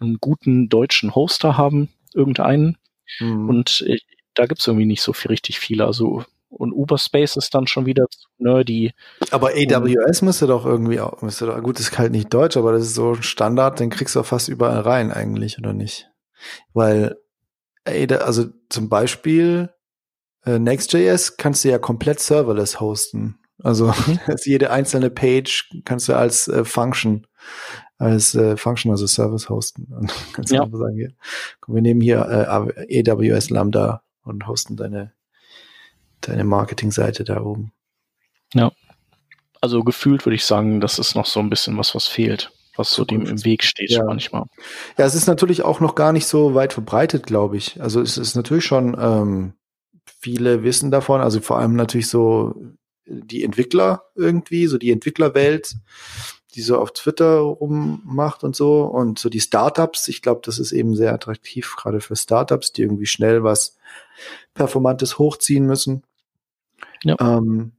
einen 0.00 0.18
guten 0.20 0.68
deutschen 0.68 1.14
Hoster 1.14 1.56
haben, 1.56 1.90
irgendeinen. 2.14 2.78
Hm. 3.18 3.48
Und 3.48 3.84
äh, 3.86 3.98
da 4.34 4.46
gibt's 4.46 4.66
irgendwie 4.66 4.86
nicht 4.86 5.02
so 5.02 5.12
viel 5.12 5.30
richtig 5.30 5.58
viele. 5.58 5.84
Also 5.84 6.24
und 6.48 6.72
Uberspace 6.72 7.36
ist 7.36 7.54
dann 7.54 7.66
schon 7.66 7.86
wieder 7.86 8.06
nerdy. 8.38 8.92
Aber 9.30 9.50
AWS 9.50 10.22
müsste 10.22 10.46
doch 10.46 10.66
irgendwie 10.66 11.00
auch, 11.00 11.22
müsste 11.22 11.46
doch, 11.46 11.60
gut, 11.62 11.80
ist 11.80 11.96
halt 11.98 12.12
nicht 12.12 12.32
deutsch, 12.32 12.56
aber 12.56 12.72
das 12.72 12.82
ist 12.82 12.94
so 12.94 13.12
ein 13.12 13.22
Standard, 13.22 13.80
den 13.80 13.90
kriegst 13.90 14.14
du 14.14 14.20
auch 14.20 14.26
fast 14.26 14.48
überall 14.48 14.80
rein 14.80 15.10
eigentlich, 15.12 15.58
oder 15.58 15.72
nicht? 15.72 16.11
Weil, 16.72 17.16
AW 17.86 18.16
also 18.18 18.46
zum 18.68 18.88
Beispiel 18.88 19.70
äh, 20.44 20.58
Next.js 20.58 21.36
kannst 21.36 21.64
du 21.64 21.70
ja 21.70 21.78
komplett 21.78 22.20
serverless 22.20 22.80
hosten. 22.80 23.38
Also 23.62 23.92
dass 24.26 24.44
jede 24.46 24.70
einzelne 24.70 25.10
Page 25.10 25.70
kannst 25.84 26.08
du 26.08 26.14
als 26.14 26.48
äh, 26.48 26.64
Function, 26.64 27.26
als 27.98 28.34
äh, 28.34 28.56
Function, 28.56 28.90
also 28.90 29.06
Service 29.06 29.48
hosten. 29.48 29.92
Und 29.92 30.12
kannst 30.32 30.50
du 30.50 30.56
Ja. 30.56 30.62
einfach 30.64 30.78
sagen, 30.78 30.96
hier, 30.96 31.12
komm, 31.60 31.74
wir 31.76 31.82
nehmen 31.82 32.00
hier 32.00 32.20
äh, 32.88 33.10
AWS 33.10 33.50
Lambda 33.50 34.02
und 34.24 34.46
hosten 34.46 34.76
deine, 34.76 35.12
deine 36.20 36.44
Marketingseite 36.44 37.24
da 37.24 37.40
oben. 37.40 37.72
Also 39.60 39.84
gefühlt 39.84 40.26
würde 40.26 40.34
ich 40.34 40.44
sagen, 40.44 40.80
das 40.80 40.98
ist 40.98 41.14
noch 41.14 41.26
so 41.26 41.38
ein 41.40 41.48
bisschen 41.50 41.78
was, 41.78 41.94
was 41.94 42.06
fehlt, 42.08 42.52
was 42.76 42.90
so 42.90 43.04
dem 43.04 43.26
im 43.26 43.44
Weg 43.44 43.64
steht 43.64 43.90
Ja. 43.90 44.04
manchmal. 44.04 44.44
Ja, 44.98 45.04
es 45.04 45.14
ist 45.14 45.26
natürlich 45.26 45.62
auch 45.62 45.80
noch 45.80 45.94
gar 45.94 46.12
nicht 46.12 46.26
so 46.26 46.54
weit 46.54 46.72
verbreitet, 46.72 47.26
glaube 47.26 47.56
ich. 47.56 47.80
Also 47.82 48.00
es 48.00 48.16
ist 48.18 48.34
natürlich 48.34 48.64
schon, 48.64 48.96
ähm, 48.98 49.54
viele 50.20 50.62
wissen 50.62 50.90
davon, 50.90 51.20
also 51.20 51.40
vor 51.40 51.58
allem 51.58 51.74
natürlich 51.74 52.08
so 52.08 52.54
die 53.06 53.44
Entwickler 53.44 54.04
irgendwie, 54.14 54.66
so 54.66 54.78
die 54.78 54.90
Entwicklerwelt, 54.90 55.74
die 56.54 56.62
so 56.62 56.78
auf 56.78 56.92
Twitter 56.92 57.38
rummacht 57.38 58.44
und 58.44 58.54
so 58.54 58.84
und 58.84 59.18
so 59.18 59.28
die 59.28 59.40
Startups. 59.40 60.08
Ich 60.08 60.22
glaube, 60.22 60.42
das 60.44 60.58
ist 60.58 60.72
eben 60.72 60.94
sehr 60.94 61.12
attraktiv, 61.12 61.74
gerade 61.76 62.00
für 62.00 62.14
Startups, 62.16 62.72
die 62.72 62.82
irgendwie 62.82 63.06
schnell 63.06 63.42
was 63.42 63.76
Performantes 64.54 65.18
hochziehen 65.18 65.66
müssen. 65.66 66.02
Ja. 67.04 67.16
Ähm, 67.20 67.72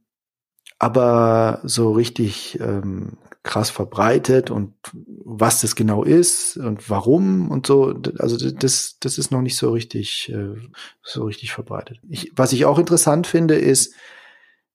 aber 0.78 1.60
so 1.62 1.92
richtig 1.92 2.58
ähm, 2.60 3.12
krass 3.44 3.68
verbreitet 3.70 4.50
und 4.50 4.74
was 5.22 5.60
das 5.60 5.76
genau 5.76 6.02
ist 6.02 6.56
und 6.56 6.88
warum 6.90 7.50
und 7.50 7.66
so, 7.66 7.94
also 8.18 8.50
das, 8.50 8.96
das 8.98 9.18
ist 9.18 9.30
noch 9.30 9.42
nicht 9.42 9.56
so 9.56 9.70
richtig, 9.70 10.32
äh, 10.32 10.56
so 11.02 11.24
richtig 11.24 11.52
verbreitet. 11.52 12.00
Ich, 12.08 12.32
was 12.34 12.52
ich 12.54 12.64
auch 12.64 12.78
interessant 12.78 13.26
finde, 13.26 13.56
ist, 13.56 13.94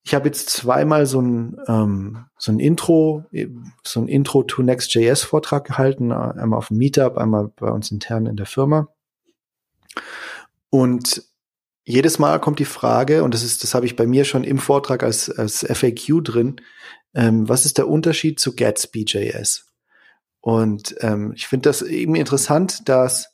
ich 0.03 0.13
habe 0.13 0.27
jetzt 0.27 0.51
zweimal 0.51 1.07
so 1.07 1.19
ein, 1.19 1.57
ähm, 1.67 2.25
so 2.37 2.51
ein 2.51 2.59
Intro, 2.59 3.25
äh, 3.31 3.47
so 3.83 4.01
ein 4.01 4.07
Intro 4.07 4.43
to 4.43 4.61
Next.js 4.61 5.23
Vortrag 5.23 5.65
gehalten, 5.65 6.11
äh, 6.11 6.13
einmal 6.13 6.59
auf 6.59 6.67
dem 6.67 6.77
Meetup, 6.77 7.17
einmal 7.17 7.51
bei 7.55 7.71
uns 7.71 7.91
intern 7.91 8.27
in 8.27 8.37
der 8.37 8.45
Firma. 8.45 8.87
Und 10.69 11.23
jedes 11.83 12.19
Mal 12.19 12.39
kommt 12.39 12.59
die 12.59 12.65
Frage, 12.65 13.23
und 13.23 13.33
das 13.33 13.43
ist, 13.43 13.63
das 13.63 13.73
habe 13.73 13.87
ich 13.87 13.95
bei 13.95 14.05
mir 14.05 14.25
schon 14.25 14.43
im 14.43 14.59
Vortrag 14.59 15.01
als, 15.01 15.31
als 15.31 15.65
FAQ 15.67 16.23
drin, 16.23 16.61
ähm, 17.13 17.47
was 17.49 17.65
ist 17.65 17.77
der 17.77 17.87
Unterschied 17.87 18.39
zu 18.39 18.55
Gatsby.js? 18.55 19.65
Und 20.41 20.95
ähm, 21.01 21.33
ich 21.35 21.47
finde 21.47 21.69
das 21.69 21.81
eben 21.81 22.15
interessant, 22.15 22.87
dass, 22.87 23.29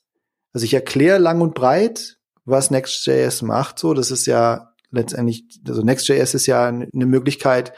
also 0.53 0.65
ich 0.65 0.73
erkläre 0.73 1.19
lang 1.19 1.41
und 1.41 1.53
breit, 1.53 2.17
was 2.45 2.71
Next.js 2.71 3.41
macht. 3.41 3.79
So, 3.79 3.93
das 3.93 4.11
ist 4.11 4.25
ja 4.25 4.73
letztendlich, 4.91 5.45
also 5.67 5.81
Next.js 5.81 6.33
ist 6.33 6.45
ja 6.45 6.67
eine 6.67 7.05
Möglichkeit, 7.05 7.73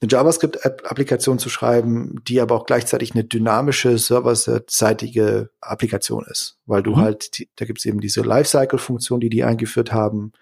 eine 0.00 0.10
JavaScript-Applikation 0.10 1.38
zu 1.38 1.48
schreiben, 1.48 2.20
die 2.26 2.40
aber 2.40 2.56
auch 2.56 2.66
gleichzeitig 2.66 3.14
eine 3.14 3.24
dynamische, 3.24 3.96
serverseitige 3.98 5.50
Applikation 5.60 6.26
ist, 6.28 6.58
weil 6.66 6.82
du 6.82 6.92
Mhm. 6.92 6.96
halt, 6.96 7.46
da 7.56 7.64
gibt 7.64 7.78
es 7.78 7.84
eben 7.84 8.00
diese 8.00 8.22
Lifecycle-Funktion, 8.22 9.20
die 9.20 9.30
die 9.30 9.44
eingeführt 9.44 9.92
haben, 9.92 10.32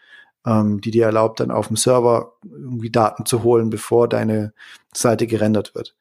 ähm, 0.47 0.81
die 0.81 0.91
dir 0.91 1.07
erlaubt, 1.07 1.41
dann 1.41 1.51
auf 1.51 1.69
dem 1.69 1.77
Server 1.77 2.33
irgendwie 2.45 2.91
Daten 2.91 3.27
zu 3.27 3.43
holen, 3.43 3.71
bevor 3.71 4.09
deine 4.09 4.53
Seite 4.95 5.27
gerendert 5.27 5.75
wird. 5.75 5.95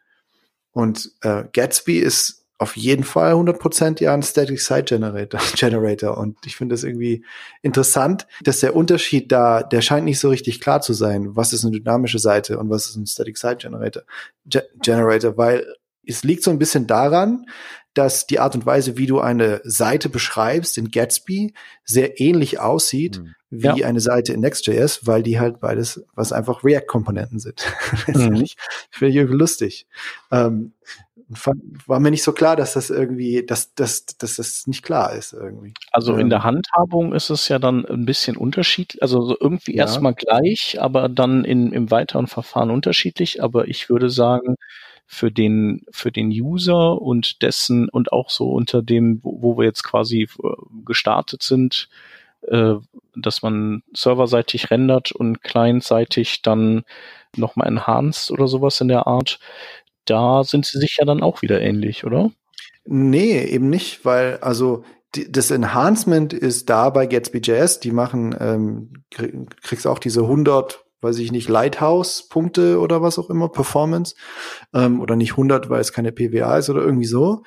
Und 0.72 1.12
äh, 1.22 1.44
Gatsby 1.52 2.00
ist 2.00 2.46
auf 2.58 2.76
jeden 2.76 3.06
Fall 3.06 3.34
100% 3.34 4.02
ja 4.02 4.14
ein 4.14 4.22
Static 4.22 4.60
Site 4.60 4.84
Generator, 4.84 5.40
Generator. 5.56 6.18
Und 6.18 6.38
ich 6.46 6.58
finde 6.58 6.74
das 6.74 6.84
irgendwie 6.84 7.26
interessant, 7.62 8.28
dass 8.44 8.60
der 8.60 8.76
Unterschied 8.76 9.32
da, 9.32 9.64
der 9.64 9.82
scheint 9.82 10.06
nicht 10.06 10.20
so 10.20 10.30
richtig 10.30 10.60
klar 10.60 10.82
zu 10.82 10.94
sein. 10.94 11.36
Was 11.36 11.54
ist 11.54 11.64
eine 11.64 11.78
dynamische 11.78 12.20
Seite 12.20 12.60
und 12.60 12.70
was 12.70 12.88
ist 12.88 12.98
ein 12.98 13.08
Static 13.08 13.38
Site 13.38 13.58
Generator? 13.58 14.04
Ge 14.46 14.64
Generator, 14.82 15.38
weil 15.38 15.66
es 16.06 16.24
liegt 16.24 16.44
so 16.44 16.52
ein 16.52 16.60
bisschen 16.60 16.86
daran, 16.86 17.46
dass 17.94 18.28
die 18.28 18.40
Art 18.40 18.56
und 18.56 18.66
Weise, 18.66 18.98
wie 18.98 19.08
du 19.08 19.20
eine 19.20 19.62
Seite 19.64 20.10
beschreibst 20.10 20.78
in 20.78 20.92
Gatsby, 20.92 21.54
sehr 21.86 22.20
ähnlich 22.20 22.60
aussieht 22.60 23.18
Hm. 23.18 23.36
Wie 23.52 23.66
Ja. 23.80 23.88
eine 23.88 24.00
Seite 24.00 24.34
in 24.34 24.42
Next.js, 24.42 25.08
weil 25.08 25.24
die 25.24 25.40
halt 25.40 25.60
beides, 25.60 26.06
was 26.16 26.32
einfach 26.32 26.64
React-Komponenten 26.64 27.40
sind. 27.40 27.64
Letztendlich. 28.08 28.56
Finde 28.92 29.10
ich 29.10 29.16
irgendwie 29.18 29.38
lustig. 29.38 29.88
Ähm, 30.32 30.74
war 31.86 32.00
mir 32.00 32.10
nicht 32.10 32.24
so 32.24 32.32
klar, 32.32 32.56
dass 32.56 32.74
das 32.74 32.90
irgendwie, 32.90 33.46
dass, 33.46 33.76
dass, 33.76 34.06
dass 34.06 34.38
das 34.38 34.66
nicht 34.66 34.82
klar 34.84 35.14
ist 35.14 35.34
irgendwie. 35.34 35.74
Also 35.92 36.14
in 36.14 36.22
Ähm. 36.22 36.30
der 36.32 36.44
Handhabung 36.44 37.14
ist 37.14 37.30
es 37.30 37.48
ja 37.50 37.60
dann 37.60 37.86
ein 37.86 38.06
bisschen 38.06 38.36
unterschiedlich, 38.36 39.02
also 39.04 39.22
so 39.22 39.38
irgendwie 39.40 39.76
Ja. 39.76 39.84
erstmal 39.84 40.16
gleich, 40.16 40.78
aber 40.82 41.08
dann 41.08 41.46
in, 41.46 41.72
im 41.72 41.92
weiteren 41.92 42.26
Verfahren 42.28 42.72
unterschiedlich. 42.72 43.44
Aber 43.44 43.68
ich 43.68 43.90
würde 43.90 44.10
sagen, 44.10 44.56
für 45.06 45.32
den, 45.32 45.84
für 45.92 46.12
den 46.12 46.30
User 46.30 47.00
und 47.02 47.42
dessen 47.44 47.90
und 47.90 48.12
auch 48.12 48.30
so 48.32 48.52
unter 48.52 48.82
dem, 48.82 49.20
wo, 49.24 49.42
wo 49.42 49.58
wir 49.58 49.66
jetzt 49.66 49.84
quasi 49.84 50.24
äh, 50.24 50.28
gestartet 50.86 51.44
sind, 51.44 51.90
äh, 52.48 52.76
dass 53.16 53.42
man 53.42 53.84
serverseitig 53.94 54.72
rendert 54.72 55.12
und 55.12 55.42
clientseitig 55.44 56.42
dann 56.42 56.84
nochmal 57.36 57.68
enhanced 57.68 58.32
oder 58.32 58.48
sowas 58.48 58.80
in 58.82 58.88
der 58.88 59.08
Art. 59.08 59.40
Da 60.06 60.44
sind 60.44 60.66
sie 60.66 60.80
sich 60.80 60.98
ja 61.00 61.06
dann 61.06 61.22
auch 61.22 61.42
wieder 61.42 61.62
ähnlich, 61.62 62.06
oder? 62.06 62.32
Nee, 62.86 63.44
eben 63.44 63.70
nicht, 63.70 64.06
weil 64.06 64.38
also 64.38 64.84
die, 65.16 65.32
das 65.32 65.52
Enhancement 65.52 66.34
ist 66.34 66.70
da 66.70 66.90
bei 66.90 67.06
Gatsby.js. 67.06 67.80
Die 67.80 67.92
machen, 67.92 68.36
ähm, 68.40 68.94
kriegst 69.62 69.88
auch 69.88 70.00
diese 70.00 70.22
100 70.22 70.86
weiß 71.02 71.18
ich 71.20 71.32
nicht, 71.32 71.48
Lighthouse-Punkte 71.48 72.80
oder 72.80 73.02
was 73.02 73.20
auch 73.20 73.30
immer, 73.30 73.50
Performance, 73.50 74.16
ähm, 74.74 75.00
oder 75.00 75.16
nicht 75.16 75.32
100, 75.32 75.70
weil 75.70 75.82
es 75.82 75.94
keine 75.94 76.12
PWA 76.12 76.58
ist 76.58 76.70
oder 76.70 76.82
irgendwie 76.82 77.06
so, 77.06 77.44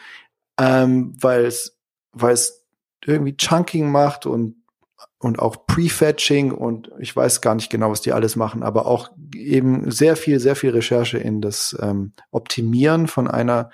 ähm, 0.58 1.14
weil 1.20 1.44
es, 1.44 1.78
weil 2.12 2.34
es 2.34 2.66
irgendwie 3.04 3.36
Chunking 3.36 3.90
macht 3.90 4.26
und 4.26 4.61
und 5.18 5.38
auch 5.38 5.66
Prefetching 5.66 6.50
und 6.50 6.90
ich 6.98 7.14
weiß 7.14 7.40
gar 7.40 7.54
nicht 7.54 7.70
genau, 7.70 7.90
was 7.90 8.00
die 8.00 8.12
alles 8.12 8.36
machen, 8.36 8.62
aber 8.62 8.86
auch 8.86 9.10
eben 9.34 9.90
sehr 9.90 10.16
viel, 10.16 10.40
sehr 10.40 10.56
viel 10.56 10.70
Recherche 10.70 11.18
in 11.18 11.40
das 11.40 11.76
ähm, 11.80 12.12
Optimieren 12.30 13.06
von 13.06 13.28
einer 13.28 13.70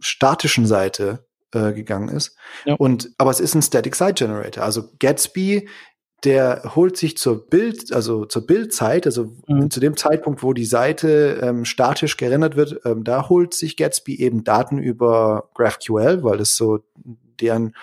statischen 0.00 0.66
Seite 0.66 1.24
äh, 1.52 1.72
gegangen 1.72 2.08
ist. 2.08 2.36
Ja. 2.64 2.74
Und 2.74 3.10
aber 3.18 3.30
es 3.30 3.40
ist 3.40 3.54
ein 3.54 3.62
Static 3.62 3.94
Site 3.94 4.14
Generator. 4.14 4.64
Also 4.64 4.90
Gatsby 4.98 5.68
der 6.24 6.74
holt 6.76 6.96
sich 6.96 7.16
zur 7.16 7.48
Bild, 7.48 7.92
also 7.92 8.26
zur 8.26 8.46
Bildzeit, 8.46 9.06
also 9.06 9.32
mhm. 9.46 9.70
zu 9.70 9.80
dem 9.80 9.96
Zeitpunkt, 9.96 10.42
wo 10.42 10.52
die 10.52 10.66
Seite 10.66 11.40
ähm, 11.42 11.64
statisch 11.64 12.16
gerendert 12.16 12.56
wird, 12.56 12.80
ähm, 12.84 13.04
da 13.04 13.28
holt 13.28 13.54
sich 13.54 13.76
Gatsby 13.76 14.20
eben 14.20 14.44
Daten 14.44 14.78
über 14.78 15.48
GraphQL, 15.54 16.22
weil 16.22 16.38
das 16.38 16.56
so 16.56 16.80
deren 17.40 17.74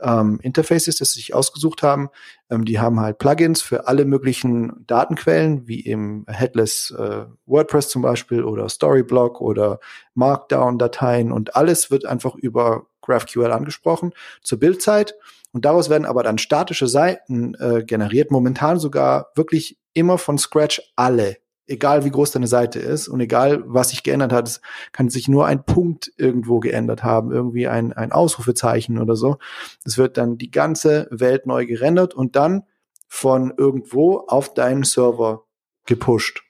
ähm, 0.00 0.38
Interface 0.42 0.88
ist, 0.88 1.00
das 1.00 1.12
sie 1.12 1.20
sich 1.20 1.34
ausgesucht 1.34 1.82
haben. 1.82 2.10
Ähm, 2.50 2.64
die 2.64 2.78
haben 2.78 3.00
halt 3.00 3.18
Plugins 3.18 3.62
für 3.62 3.88
alle 3.88 4.04
möglichen 4.04 4.84
Datenquellen, 4.86 5.66
wie 5.66 5.86
eben 5.86 6.24
Headless 6.28 6.94
äh, 6.96 7.24
WordPress 7.46 7.88
zum 7.88 8.02
Beispiel 8.02 8.44
oder 8.44 8.68
Storyblock 8.68 9.40
oder 9.40 9.80
Markdown-Dateien 10.14 11.32
und 11.32 11.56
alles 11.56 11.90
wird 11.90 12.04
einfach 12.04 12.34
über 12.34 12.86
GraphQL 13.02 13.52
angesprochen 13.52 14.12
zur 14.42 14.58
Bildzeit. 14.58 15.14
Und 15.52 15.64
daraus 15.64 15.88
werden 15.88 16.04
aber 16.04 16.22
dann 16.22 16.38
statische 16.38 16.86
Seiten 16.86 17.54
äh, 17.54 17.82
generiert, 17.82 18.30
momentan 18.30 18.78
sogar 18.78 19.30
wirklich 19.34 19.78
immer 19.94 20.18
von 20.18 20.36
Scratch 20.36 20.82
alle. 20.96 21.38
Egal 21.66 22.04
wie 22.04 22.10
groß 22.10 22.30
deine 22.30 22.46
Seite 22.46 22.78
ist 22.78 23.08
und 23.08 23.20
egal 23.20 23.64
was 23.66 23.90
sich 23.90 24.02
geändert 24.02 24.32
hat, 24.32 24.48
es 24.48 24.60
kann 24.92 25.08
sich 25.08 25.26
nur 25.26 25.46
ein 25.46 25.64
Punkt 25.64 26.12
irgendwo 26.16 26.60
geändert 26.60 27.02
haben, 27.02 27.32
irgendwie 27.32 27.66
ein, 27.66 27.92
ein 27.92 28.12
Ausrufezeichen 28.12 28.98
oder 28.98 29.16
so. 29.16 29.38
Es 29.84 29.98
wird 29.98 30.16
dann 30.16 30.38
die 30.38 30.50
ganze 30.50 31.08
Welt 31.10 31.46
neu 31.46 31.66
gerendert 31.66 32.14
und 32.14 32.36
dann 32.36 32.62
von 33.08 33.52
irgendwo 33.56 34.18
auf 34.28 34.54
deinen 34.54 34.84
Server 34.84 35.44
gepusht 35.86 36.42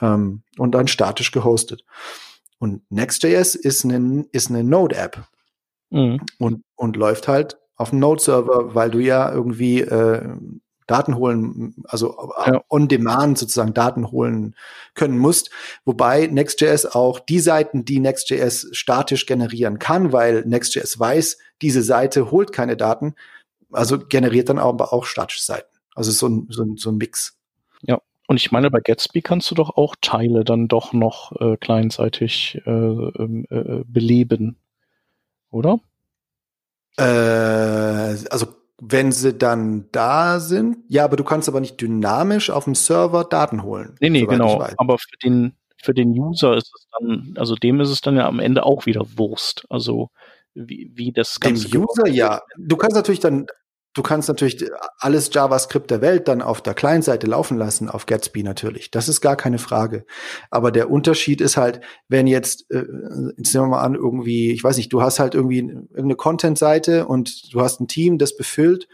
ähm, 0.00 0.42
und 0.58 0.72
dann 0.72 0.88
statisch 0.88 1.30
gehostet. 1.30 1.84
Und 2.58 2.82
Next.js 2.90 3.54
ist 3.54 3.84
eine, 3.84 4.24
ist 4.32 4.50
eine 4.50 4.64
Node-App 4.64 5.24
mhm. 5.90 6.20
und, 6.38 6.64
und 6.76 6.96
läuft 6.96 7.28
halt 7.28 7.58
auf 7.76 7.90
dem 7.90 7.98
Node-Server, 7.98 8.74
weil 8.74 8.90
du 8.90 8.98
ja 8.98 9.32
irgendwie 9.32 9.80
äh, 9.80 10.36
Daten 10.86 11.16
holen, 11.16 11.74
also 11.84 12.32
ja. 12.46 12.62
on 12.68 12.88
demand 12.88 13.38
sozusagen 13.38 13.74
Daten 13.74 14.10
holen 14.10 14.54
können 14.94 15.18
musst. 15.18 15.50
Wobei 15.84 16.26
Next.js 16.26 16.86
auch 16.86 17.20
die 17.20 17.40
Seiten, 17.40 17.84
die 17.84 18.00
Next.js 18.00 18.68
statisch 18.72 19.26
generieren 19.26 19.78
kann, 19.78 20.12
weil 20.12 20.44
Next.js 20.44 20.98
weiß, 20.98 21.38
diese 21.62 21.82
Seite 21.82 22.30
holt 22.30 22.52
keine 22.52 22.76
Daten, 22.76 23.14
also 23.72 23.98
generiert 23.98 24.48
dann 24.48 24.58
aber 24.58 24.92
auch 24.92 25.04
statische 25.06 25.42
Seiten. 25.42 25.68
Also 25.94 26.10
so 26.10 26.28
ein, 26.28 26.46
so 26.50 26.64
ein, 26.64 26.76
so 26.76 26.90
ein 26.90 26.96
Mix. 26.96 27.38
Ja. 27.82 28.00
Und 28.26 28.36
ich 28.36 28.52
meine, 28.52 28.70
bei 28.70 28.80
Gatsby 28.80 29.22
kannst 29.22 29.50
du 29.50 29.54
doch 29.54 29.76
auch 29.76 29.96
Teile 30.00 30.44
dann 30.44 30.68
doch 30.68 30.92
noch 30.92 31.32
äh, 31.40 31.56
kleinseitig 31.56 32.60
äh, 32.66 32.70
ähm, 32.70 33.46
äh, 33.50 33.84
beleben, 33.86 34.56
oder? 35.50 35.80
Äh, 36.96 37.02
also 38.30 38.46
wenn 38.80 39.12
sie 39.12 39.34
dann 39.34 39.88
da 39.92 40.40
sind, 40.40 40.78
ja, 40.88 41.04
aber 41.04 41.16
du 41.16 41.24
kannst 41.24 41.48
aber 41.48 41.60
nicht 41.60 41.80
dynamisch 41.80 42.50
auf 42.50 42.64
dem 42.64 42.74
Server 42.74 43.24
Daten 43.24 43.62
holen. 43.62 43.94
Nee, 44.00 44.10
nee, 44.10 44.26
genau. 44.26 44.66
Aber 44.76 44.98
für 44.98 45.16
den, 45.22 45.54
für 45.80 45.94
den 45.94 46.10
User 46.10 46.56
ist 46.56 46.72
es 46.74 46.86
dann, 46.98 47.34
also 47.38 47.54
dem 47.54 47.80
ist 47.80 47.90
es 47.90 48.00
dann 48.00 48.16
ja 48.16 48.26
am 48.26 48.40
Ende 48.40 48.64
auch 48.64 48.86
wieder 48.86 49.06
Wurst. 49.16 49.64
Also 49.70 50.10
wie, 50.54 50.90
wie 50.94 51.12
das 51.12 51.40
Ganze. 51.40 51.68
Dem 51.68 51.84
User, 51.84 52.08
ja. 52.08 52.42
Du 52.58 52.76
kannst 52.76 52.96
natürlich 52.96 53.20
dann 53.20 53.46
Du 53.94 54.02
kannst 54.02 54.28
natürlich 54.28 54.64
alles 54.98 55.30
JavaScript 55.32 55.90
der 55.90 56.00
Welt 56.00 56.26
dann 56.26 56.42
auf 56.42 56.60
der 56.60 56.74
Client-Seite 56.74 57.28
laufen 57.28 57.56
lassen, 57.56 57.88
auf 57.88 58.06
Gatsby 58.06 58.42
natürlich. 58.42 58.90
Das 58.90 59.08
ist 59.08 59.20
gar 59.20 59.36
keine 59.36 59.58
Frage. 59.58 60.04
Aber 60.50 60.72
der 60.72 60.90
Unterschied 60.90 61.40
ist 61.40 61.56
halt, 61.56 61.80
wenn 62.08 62.26
jetzt, 62.26 62.70
äh, 62.72 62.84
jetzt 63.36 63.54
nehmen 63.54 63.66
wir 63.66 63.76
mal 63.76 63.82
an, 63.82 63.94
irgendwie, 63.94 64.50
ich 64.50 64.64
weiß 64.64 64.76
nicht, 64.76 64.92
du 64.92 65.00
hast 65.00 65.20
halt 65.20 65.34
irgendwie 65.36 65.58
irgendeine 65.58 66.16
Content-Seite 66.16 67.06
und 67.06 67.54
du 67.54 67.60
hast 67.60 67.80
ein 67.80 67.88
Team, 67.88 68.18
das 68.18 68.36
befüllt 68.36 68.88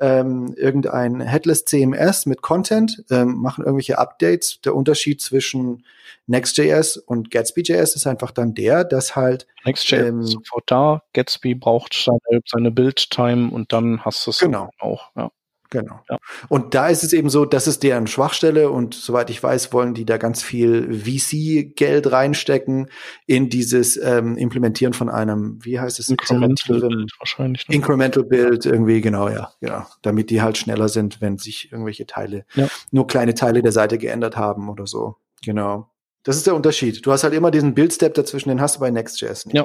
ähm, 0.00 0.54
irgendein 0.56 1.20
Headless 1.20 1.64
CMS 1.64 2.26
mit 2.26 2.42
Content, 2.42 3.04
ähm, 3.10 3.36
machen 3.36 3.64
irgendwelche 3.64 3.98
Updates. 3.98 4.60
Der 4.62 4.74
Unterschied 4.74 5.20
zwischen 5.20 5.84
Next.js 6.26 6.96
und 6.96 7.30
Gatsby.js 7.30 7.94
ist 7.94 8.06
einfach 8.06 8.30
dann 8.30 8.54
der, 8.54 8.84
dass 8.84 9.16
halt 9.16 9.46
Next.js 9.64 10.08
ähm, 10.08 10.22
sofort 10.22 10.64
da, 10.66 11.02
Gatsby 11.12 11.54
braucht 11.54 11.94
seine, 11.94 12.40
seine 12.46 12.70
Build-Time 12.70 13.50
und 13.50 13.72
dann 13.72 14.04
hast 14.04 14.26
du 14.26 14.30
es 14.30 14.38
genau. 14.38 14.70
auch. 14.78 15.10
Ja. 15.16 15.30
Genau. 15.72 16.00
Ja. 16.10 16.18
Und 16.50 16.74
da 16.74 16.88
ist 16.88 17.02
es 17.02 17.14
eben 17.14 17.30
so, 17.30 17.46
das 17.46 17.66
ist 17.66 17.82
deren 17.82 18.06
Schwachstelle 18.06 18.68
und 18.68 18.92
soweit 18.92 19.30
ich 19.30 19.42
weiß, 19.42 19.72
wollen 19.72 19.94
die 19.94 20.04
da 20.04 20.18
ganz 20.18 20.42
viel 20.42 20.92
VC-Geld 20.92 22.12
reinstecken 22.12 22.90
in 23.26 23.48
dieses 23.48 23.96
ähm, 23.96 24.36
Implementieren 24.36 24.92
von 24.92 25.08
einem, 25.08 25.58
wie 25.64 25.80
heißt 25.80 25.98
es? 25.98 26.10
Incremental 26.10 26.80
Build 26.80 27.12
wahrscheinlich. 27.18 27.66
Ne? 27.68 27.74
Incremental 27.74 28.24
Build 28.24 28.66
irgendwie, 28.66 29.00
genau, 29.00 29.30
ja, 29.30 29.50
genau. 29.62 29.86
Damit 30.02 30.28
die 30.28 30.42
halt 30.42 30.58
schneller 30.58 30.90
sind, 30.90 31.22
wenn 31.22 31.38
sich 31.38 31.72
irgendwelche 31.72 32.04
Teile, 32.06 32.44
ja. 32.52 32.68
nur 32.90 33.06
kleine 33.06 33.32
Teile 33.32 33.62
der 33.62 33.72
Seite 33.72 33.96
geändert 33.96 34.36
haben 34.36 34.68
oder 34.68 34.86
so. 34.86 35.16
Genau. 35.42 35.88
Das 36.22 36.36
ist 36.36 36.46
der 36.46 36.54
Unterschied. 36.54 37.04
Du 37.06 37.12
hast 37.12 37.24
halt 37.24 37.32
immer 37.32 37.50
diesen 37.50 37.72
Build-Step 37.72 38.12
dazwischen, 38.12 38.50
den 38.50 38.60
hast 38.60 38.76
du 38.76 38.80
bei 38.80 38.90
Next.js 38.90 39.46
nicht. 39.46 39.56
Ja. 39.56 39.64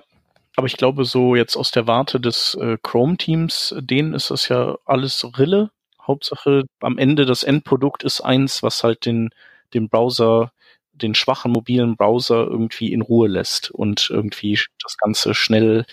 Aber 0.56 0.68
ich 0.68 0.78
glaube, 0.78 1.04
so 1.04 1.36
jetzt 1.36 1.58
aus 1.58 1.70
der 1.72 1.86
Warte 1.86 2.22
des 2.22 2.58
äh, 2.62 2.78
Chrome-Teams, 2.82 3.76
denen 3.78 4.14
ist 4.14 4.32
das 4.32 4.48
ja 4.48 4.78
alles 4.86 5.26
Rille 5.38 5.70
Hauptsache 6.08 6.64
am 6.80 6.98
Ende 6.98 7.26
das 7.26 7.44
Endprodukt 7.44 8.04
ist 8.04 8.22
eins, 8.22 8.64
was 8.64 8.84
halt 8.84 9.06
den, 9.06 9.30
den 9.74 9.90
Browser, 9.90 10.52
den 10.94 11.16
schwachen 11.16 11.52
mobilen 11.52 11.96
Browser 11.96 12.48
irgendwie 12.48 12.92
in 12.94 13.02
Ruhe 13.02 13.28
lässt 13.28 13.72
und 13.72 14.10
irgendwie 14.10 14.60
das 14.82 14.98
Ganze 14.98 15.34
schnell 15.34 15.86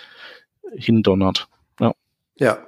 hindonnert. 0.75 1.49
Ja. 1.81 1.93
Ja. 2.37 2.59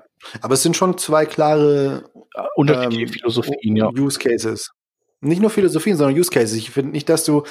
Aber 0.40 0.54
es 0.54 0.62
sind 0.62 0.76
schon 0.76 0.98
zwei 0.98 1.26
klare 1.26 2.10
unterschiedliche 2.56 3.06
ähm, 3.06 3.12
Philosophien, 3.12 3.76
ja. 3.76 3.88
Use 3.90 4.18
Cases. 4.18 4.72
Nicht 5.20 5.40
nur 5.40 5.50
Philosophien, 5.50 5.96
sondern 5.96 6.18
Use 6.18 6.30
Cases. 6.30 6.56
Ich 6.56 6.70
finde 6.70 6.92
nicht, 6.92 7.08
dass 7.08 7.24
du 7.24 7.44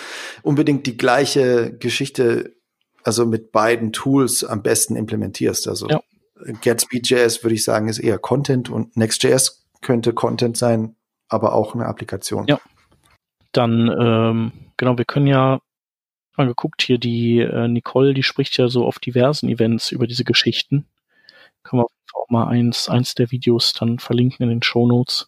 unbedingt 0.44 0.86
die 0.86 0.98
gleiche 0.98 1.76
Geschichte, 1.78 2.56
also 3.04 3.26
mit 3.26 3.52
beiden 3.52 3.92
Tools 3.92 4.44
am 4.44 4.62
besten 4.62 4.96
implementierst. 4.96 5.68
Also 5.68 5.88
ja. 5.88 6.02
Gatsby.js 6.62 7.44
würde 7.44 7.56
ich 7.56 7.64
sagen, 7.64 7.88
ist 7.88 8.00
eher 8.00 8.18
Content 8.18 8.70
und 8.70 8.98
Next.js 8.98 9.65
könnte 9.86 10.14
Content 10.14 10.58
sein, 10.58 10.96
aber 11.30 11.54
auch 11.54 11.76
eine 11.76 11.86
Applikation. 11.86 12.46
Ja. 12.48 12.60
Dann, 13.52 13.88
ähm, 13.88 14.52
genau, 14.76 14.98
wir 14.98 15.06
können 15.06 15.28
ja 15.28 15.62
mal 16.36 16.48
geguckt, 16.48 16.82
hier 16.82 16.98
die 16.98 17.40
äh, 17.40 17.68
Nicole, 17.68 18.14
die 18.14 18.24
spricht 18.24 18.58
ja 18.58 18.68
so 18.68 18.86
auf 18.86 19.00
diversen 19.00 19.48
Events 19.48 19.92
über 19.92 20.08
diese 20.08 20.24
Geschichten. 20.26 20.86
Können 21.64 21.84
wir 21.84 21.88
auch 22.14 22.30
mal 22.30 22.48
eins, 22.48 22.90
eins 22.90 23.16
der 23.16 23.32
Videos 23.32 23.74
dann 23.74 24.00
verlinken 24.00 24.44
in 24.44 24.50
den 24.50 24.64
Show 24.64 24.88
Notes. 24.88 25.28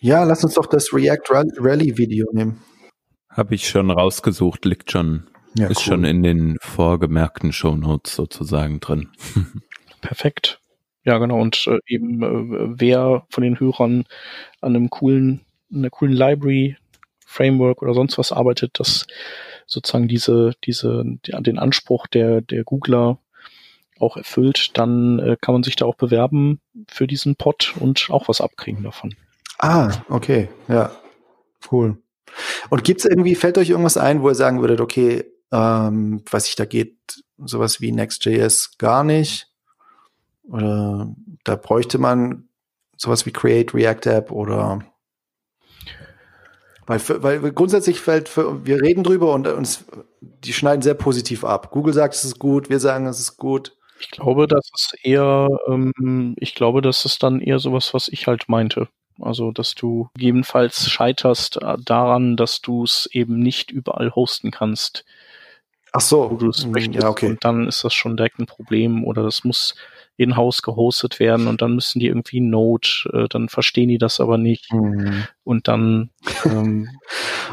Ja, 0.00 0.24
lass 0.24 0.44
uns 0.44 0.54
doch 0.54 0.66
das 0.66 0.92
React 0.92 1.30
Rally 1.58 1.96
Video 1.96 2.26
nehmen. 2.32 2.60
Habe 3.30 3.54
ich 3.54 3.68
schon 3.68 3.90
rausgesucht, 3.90 4.64
liegt 4.64 4.90
schon, 4.90 5.28
ja, 5.54 5.68
ist 5.68 5.78
cool. 5.78 5.84
schon 5.84 6.04
in 6.04 6.22
den 6.22 6.58
vorgemerkten 6.60 7.52
Show 7.52 7.76
Notes 7.76 8.16
sozusagen 8.16 8.80
drin. 8.80 9.10
Perfekt. 10.00 10.60
Ja, 11.06 11.16
genau. 11.16 11.40
Und 11.40 11.66
äh, 11.66 11.78
eben 11.86 12.22
äh, 12.22 12.74
wer 12.78 13.24
von 13.30 13.42
den 13.42 13.58
Hörern 13.58 14.04
an 14.60 14.76
einem 14.76 14.90
coolen, 14.90 15.40
einer 15.72 15.88
coolen 15.88 16.12
Library, 16.12 16.76
Framework 17.24 17.80
oder 17.80 17.94
sonst 17.94 18.18
was 18.18 18.32
arbeitet, 18.32 18.78
das 18.78 19.06
sozusagen 19.66 20.08
diese, 20.08 20.52
diese, 20.64 21.02
den 21.24 21.58
Anspruch 21.58 22.06
der, 22.06 22.42
der 22.42 22.64
Googler 22.64 23.18
auch 23.98 24.18
erfüllt, 24.18 24.76
dann 24.76 25.18
äh, 25.18 25.36
kann 25.40 25.54
man 25.54 25.62
sich 25.62 25.76
da 25.76 25.86
auch 25.86 25.96
bewerben 25.96 26.60
für 26.88 27.06
diesen 27.06 27.36
Pod 27.36 27.74
und 27.80 28.08
auch 28.10 28.28
was 28.28 28.42
abkriegen 28.42 28.82
davon. 28.82 29.14
Ah, 29.58 29.90
okay, 30.10 30.50
ja, 30.68 30.90
cool. 31.72 31.96
Und 32.68 32.84
gibt's 32.84 33.06
irgendwie, 33.06 33.34
fällt 33.34 33.56
euch 33.56 33.70
irgendwas 33.70 33.96
ein, 33.96 34.20
wo 34.20 34.28
ihr 34.28 34.34
sagen 34.34 34.60
würdet, 34.60 34.80
okay, 34.80 35.24
Ähm, 35.52 36.24
weiß 36.28 36.48
ich, 36.48 36.56
da 36.56 36.64
geht 36.64 36.96
sowas 37.38 37.80
wie 37.80 37.92
Next.js 37.92 38.78
gar 38.78 39.04
nicht. 39.04 39.46
Oder 40.48 41.14
da 41.44 41.56
bräuchte 41.56 41.98
man 41.98 42.48
sowas 42.96 43.26
wie 43.26 43.32
Create 43.32 43.74
React 43.74 44.06
App 44.06 44.30
oder 44.30 44.80
weil, 46.86 47.00
weil 47.22 47.52
grundsätzlich 47.52 48.00
fällt, 48.00 48.28
für, 48.28 48.64
wir 48.64 48.80
reden 48.80 49.02
drüber 49.02 49.34
und 49.34 49.48
uns, 49.48 49.84
die 50.20 50.52
schneiden 50.52 50.82
sehr 50.82 50.94
positiv 50.94 51.44
ab. 51.44 51.72
Google 51.72 51.92
sagt, 51.92 52.14
es 52.14 52.24
ist 52.24 52.38
gut, 52.38 52.70
wir 52.70 52.78
sagen, 52.78 53.06
es 53.06 53.18
ist 53.18 53.36
gut. 53.36 53.76
Ich 53.98 54.10
glaube, 54.10 54.46
das 54.46 54.70
ist 54.76 54.94
eher, 55.02 55.48
ähm, 55.66 56.36
ich 56.38 56.54
glaube, 56.54 56.82
das 56.82 57.04
ist 57.04 57.22
dann 57.22 57.40
eher 57.40 57.58
sowas, 57.58 57.92
was 57.92 58.08
ich 58.08 58.28
halt 58.28 58.48
meinte. 58.48 58.88
Also, 59.20 59.50
dass 59.50 59.74
du 59.74 60.10
gegebenenfalls 60.14 60.88
scheiterst 60.88 61.60
äh, 61.62 61.76
daran, 61.82 62.36
dass 62.36 62.60
du 62.60 62.84
es 62.84 63.08
eben 63.10 63.38
nicht 63.38 63.70
überall 63.70 64.14
hosten 64.14 64.50
kannst. 64.50 65.04
Ach 65.92 66.02
so. 66.02 66.30
Wo 66.30 66.36
du 66.36 66.50
es 66.50 66.64
hm, 66.64 66.72
möchtest. 66.72 67.02
Ja, 67.02 67.08
okay. 67.08 67.30
Und 67.30 67.44
dann 67.44 67.66
ist 67.66 67.82
das 67.82 67.94
schon 67.94 68.16
direkt 68.16 68.38
ein 68.38 68.46
Problem 68.46 69.04
oder 69.04 69.22
das 69.22 69.42
muss 69.42 69.74
in-house 70.16 70.62
gehostet 70.62 71.20
werden 71.20 71.46
und 71.46 71.62
dann 71.62 71.74
müssen 71.74 72.00
die 72.00 72.06
irgendwie 72.06 72.40
Node, 72.40 72.88
äh, 73.12 73.28
dann 73.28 73.48
verstehen 73.48 73.88
die 73.88 73.98
das 73.98 74.20
aber 74.20 74.38
nicht 74.38 74.72
mhm. 74.72 75.24
und 75.44 75.68
dann 75.68 76.10
ähm, 76.44 76.88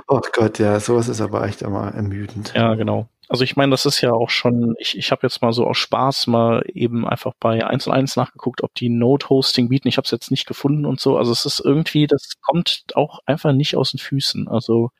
Oh 0.07 0.21
Gott, 0.33 0.59
ja, 0.59 0.79
sowas 0.79 1.07
ist 1.07 1.21
aber 1.21 1.45
echt 1.45 1.61
immer 1.61 1.93
ermüdend. 1.93 2.53
Ja, 2.55 2.75
genau. 2.75 3.07
Also 3.29 3.43
ich 3.43 3.55
meine, 3.55 3.71
das 3.71 3.85
ist 3.85 4.01
ja 4.01 4.11
auch 4.11 4.29
schon, 4.29 4.75
ich, 4.77 4.97
ich 4.97 5.11
habe 5.11 5.21
jetzt 5.23 5.41
mal 5.41 5.53
so 5.53 5.65
aus 5.65 5.77
Spaß 5.77 6.27
mal 6.27 6.63
eben 6.73 7.07
einfach 7.07 7.33
bei 7.39 7.65
1 7.65 7.87
und 7.87 7.93
1 7.93 8.15
nachgeguckt, 8.15 8.61
ob 8.63 8.75
die 8.75 8.89
Node-Hosting 8.89 9.69
bieten. 9.69 9.87
Ich 9.87 9.97
habe 9.97 10.05
es 10.05 10.11
jetzt 10.11 10.29
nicht 10.29 10.45
gefunden 10.45 10.85
und 10.85 10.99
so. 10.99 11.17
Also 11.17 11.31
es 11.31 11.45
ist 11.45 11.59
irgendwie, 11.59 12.05
das 12.05 12.33
kommt 12.41 12.83
auch 12.95 13.19
einfach 13.25 13.53
nicht 13.53 13.75
aus 13.75 13.91
den 13.91 13.99
Füßen. 13.99 14.47
Also 14.47 14.91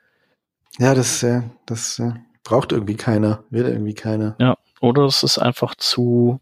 ja, 0.80 0.96
das, 0.96 1.22
äh, 1.22 1.42
das 1.66 2.00
äh, 2.00 2.14
braucht 2.44 2.72
irgendwie 2.72 2.96
keiner, 2.96 3.44
will 3.50 3.66
irgendwie 3.66 3.94
keiner. 3.94 4.36
Ja, 4.40 4.58
oder 4.82 5.04
es 5.04 5.24
ist 5.24 5.38
einfach 5.38 5.76
zu, 5.76 6.40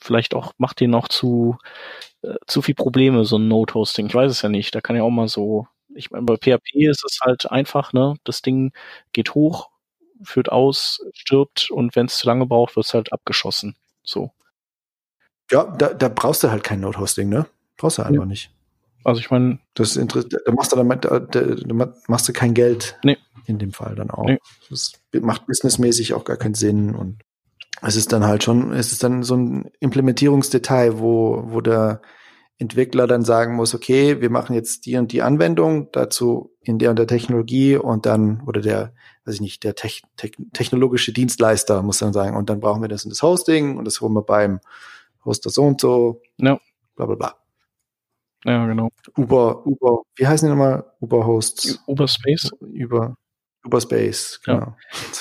vielleicht 0.00 0.34
auch, 0.34 0.52
macht 0.58 0.80
den 0.80 0.90
noch 0.90 1.08
zu, 1.08 1.58
äh, 2.22 2.34
zu 2.46 2.62
viel 2.62 2.74
Probleme, 2.74 3.24
so 3.24 3.38
ein 3.38 3.48
Node-Hosting. 3.48 4.06
Ich 4.06 4.14
weiß 4.14 4.30
es 4.30 4.42
ja 4.42 4.48
nicht. 4.48 4.74
Da 4.74 4.80
kann 4.80 4.96
ja 4.96 5.02
auch 5.02 5.10
mal 5.10 5.28
so, 5.28 5.66
ich 5.94 6.10
meine, 6.10 6.24
bei 6.24 6.36
PHP 6.36 6.88
ist 6.88 7.04
es 7.04 7.18
halt 7.22 7.50
einfach, 7.50 7.92
ne? 7.92 8.16
Das 8.24 8.42
Ding 8.42 8.72
geht 9.12 9.34
hoch, 9.34 9.70
führt 10.22 10.50
aus, 10.50 11.00
stirbt 11.12 11.70
und 11.70 11.96
wenn 11.96 12.06
es 12.06 12.18
zu 12.18 12.26
lange 12.26 12.46
braucht, 12.46 12.76
wird 12.76 12.86
es 12.86 12.94
halt 12.94 13.12
abgeschossen. 13.12 13.76
So. 14.02 14.32
Ja, 15.50 15.64
da, 15.64 15.92
da 15.94 16.08
brauchst 16.08 16.42
du 16.44 16.50
halt 16.50 16.64
kein 16.64 16.80
Node-Hosting, 16.80 17.28
ne? 17.28 17.46
Brauchst 17.76 17.98
du 17.98 18.02
einfach 18.02 18.22
ja. 18.22 18.26
nicht. 18.26 18.50
Also 19.04 19.20
ich 19.20 19.30
meine. 19.30 19.58
Das 19.74 19.96
ist 19.96 20.14
da 20.14 20.52
machst 20.52 20.72
du 20.72 20.76
damit, 20.76 21.04
da, 21.04 21.20
da 21.20 21.94
machst 22.06 22.28
du 22.28 22.32
kein 22.32 22.54
Geld. 22.54 22.98
Nee. 23.02 23.16
In 23.46 23.58
dem 23.58 23.72
Fall 23.72 23.94
dann 23.94 24.10
auch. 24.10 24.26
Nee. 24.26 24.38
Das 24.68 24.92
macht 25.12 25.46
businessmäßig 25.46 26.14
auch 26.14 26.24
gar 26.24 26.36
keinen 26.36 26.54
Sinn 26.54 26.94
und 26.94 27.22
es 27.82 27.96
ist 27.96 28.12
dann 28.12 28.26
halt 28.26 28.44
schon, 28.44 28.72
es 28.72 28.92
ist 28.92 29.02
dann 29.02 29.22
so 29.22 29.36
ein 29.36 29.70
Implementierungsdetail, 29.80 30.98
wo, 30.98 31.44
wo 31.46 31.60
der 31.60 32.02
Entwickler 32.58 33.06
dann 33.06 33.24
sagen 33.24 33.54
muss, 33.54 33.74
okay, 33.74 34.20
wir 34.20 34.28
machen 34.28 34.54
jetzt 34.54 34.84
die 34.84 34.96
und 34.98 35.12
die 35.12 35.22
Anwendung 35.22 35.90
dazu 35.92 36.54
in 36.60 36.78
der 36.78 36.90
und 36.90 36.98
der 36.98 37.06
Technologie 37.06 37.76
und 37.76 38.04
dann, 38.04 38.42
oder 38.46 38.60
der, 38.60 38.92
weiß 39.24 39.36
ich 39.36 39.40
nicht, 39.40 39.64
der 39.64 39.74
te 39.74 39.88
te 40.16 40.30
technologische 40.52 41.12
Dienstleister 41.12 41.82
muss 41.82 41.98
dann 41.98 42.12
sagen, 42.12 42.36
und 42.36 42.50
dann 42.50 42.60
brauchen 42.60 42.82
wir 42.82 42.88
das 42.88 43.04
in 43.04 43.10
das 43.10 43.22
Hosting 43.22 43.78
und 43.78 43.86
das 43.86 44.02
holen 44.02 44.12
wir 44.12 44.22
beim 44.22 44.60
Hoster 45.24 45.48
so 45.48 45.62
und 45.62 45.80
so, 45.80 46.20
no. 46.36 46.58
bla 46.96 47.06
bla 47.06 47.14
bla. 47.14 47.34
Ja, 48.44 48.66
genau. 48.66 48.90
Uber, 49.16 49.66
Uber, 49.66 50.02
wie 50.16 50.26
heißen 50.26 50.46
die 50.46 50.50
nochmal? 50.50 50.84
Uber 51.00 51.26
Hosts? 51.26 51.82
Uber 51.86 52.08
Space? 52.08 52.50
Über, 52.60 53.16
Überspace, 53.64 54.40
genau. 54.44 54.58
Ja. 54.58 54.76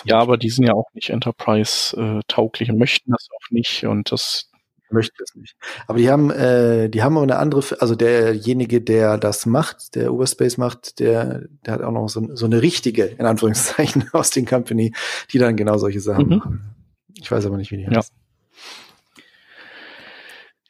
ja, 0.05 0.19
aber 0.19 0.37
die 0.37 0.49
sind 0.49 0.65
ja 0.65 0.73
auch 0.73 0.87
nicht 0.93 1.09
Enterprise-tauglich 1.09 2.71
und 2.71 2.77
möchten 2.77 3.11
das 3.11 3.27
auch 3.35 3.51
nicht 3.51 3.85
und 3.85 4.11
das 4.11 4.49
möchte 4.91 5.13
das 5.19 5.35
nicht. 5.35 5.55
Aber 5.87 5.97
die 5.99 6.09
haben, 6.09 6.31
äh, 6.31 6.89
die 6.89 7.03
haben 7.03 7.17
auch 7.17 7.23
eine 7.23 7.37
andere, 7.37 7.61
also 7.79 7.95
derjenige, 7.95 8.81
der 8.81 9.17
das 9.17 9.45
macht, 9.45 9.95
der 9.95 10.13
Uberspace 10.13 10.57
macht, 10.57 10.99
der, 10.99 11.43
der 11.65 11.73
hat 11.73 11.81
auch 11.81 11.91
noch 11.91 12.07
so, 12.07 12.35
so 12.35 12.45
eine 12.45 12.61
richtige, 12.61 13.05
in 13.05 13.25
Anführungszeichen, 13.25 14.09
aus 14.13 14.29
den 14.31 14.45
Company, 14.45 14.93
die 15.31 15.37
dann 15.37 15.55
genau 15.55 15.77
solche 15.77 15.99
Sachen 15.99 16.25
mhm. 16.25 16.37
machen. 16.37 16.75
Ich 17.15 17.29
weiß 17.29 17.45
aber 17.45 17.57
nicht, 17.57 17.71
wie 17.71 17.77
die 17.77 17.87
heißt. 17.87 18.13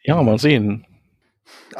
Ja. 0.04 0.16
ja, 0.16 0.24
mal 0.24 0.40
sehen. 0.40 0.86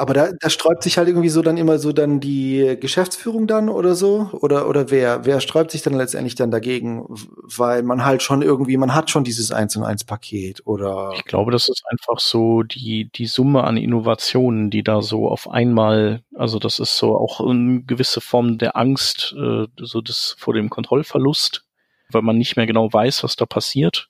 Aber 0.00 0.14
da, 0.14 0.32
da 0.32 0.48
sträubt 0.48 0.82
sich 0.82 0.96
halt 0.96 1.08
irgendwie 1.08 1.28
so 1.28 1.42
dann 1.42 1.58
immer 1.58 1.78
so 1.78 1.92
dann 1.92 2.20
die 2.20 2.78
Geschäftsführung 2.80 3.46
dann 3.46 3.68
oder 3.68 3.94
so? 3.94 4.30
Oder, 4.32 4.66
oder 4.66 4.90
wer, 4.90 5.26
wer 5.26 5.42
sträubt 5.42 5.70
sich 5.70 5.82
dann 5.82 5.92
letztendlich 5.92 6.34
dann 6.34 6.50
dagegen? 6.50 7.04
Weil 7.06 7.82
man 7.82 8.02
halt 8.02 8.22
schon 8.22 8.40
irgendwie, 8.40 8.78
man 8.78 8.94
hat 8.94 9.10
schon 9.10 9.24
dieses 9.24 9.52
1 9.52 9.76
und 9.76 9.84
1 9.84 10.04
Paket 10.04 10.66
oder? 10.66 11.12
Ich 11.16 11.26
glaube, 11.26 11.52
das 11.52 11.68
ist 11.68 11.82
einfach 11.90 12.18
so 12.18 12.62
die, 12.62 13.10
die 13.14 13.26
Summe 13.26 13.64
an 13.64 13.76
Innovationen, 13.76 14.70
die 14.70 14.82
da 14.82 15.02
so 15.02 15.28
auf 15.28 15.50
einmal, 15.50 16.22
also 16.34 16.58
das 16.58 16.78
ist 16.78 16.96
so 16.96 17.14
auch 17.14 17.46
eine 17.46 17.82
gewisse 17.82 18.22
Form 18.22 18.56
der 18.56 18.78
Angst, 18.78 19.34
äh, 19.36 19.66
so 19.82 20.00
das 20.00 20.34
vor 20.38 20.54
dem 20.54 20.70
Kontrollverlust, 20.70 21.66
weil 22.10 22.22
man 22.22 22.38
nicht 22.38 22.56
mehr 22.56 22.66
genau 22.66 22.90
weiß, 22.90 23.22
was 23.22 23.36
da 23.36 23.44
passiert. 23.44 24.08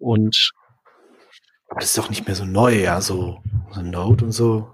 Und 0.00 0.54
aber 1.70 1.80
das 1.80 1.90
ist 1.90 1.98
doch 1.98 2.10
nicht 2.10 2.26
mehr 2.26 2.34
so 2.34 2.44
neu, 2.44 2.80
ja, 2.82 3.00
so, 3.00 3.38
so 3.70 3.80
Node 3.80 4.24
und 4.24 4.32
so. 4.32 4.68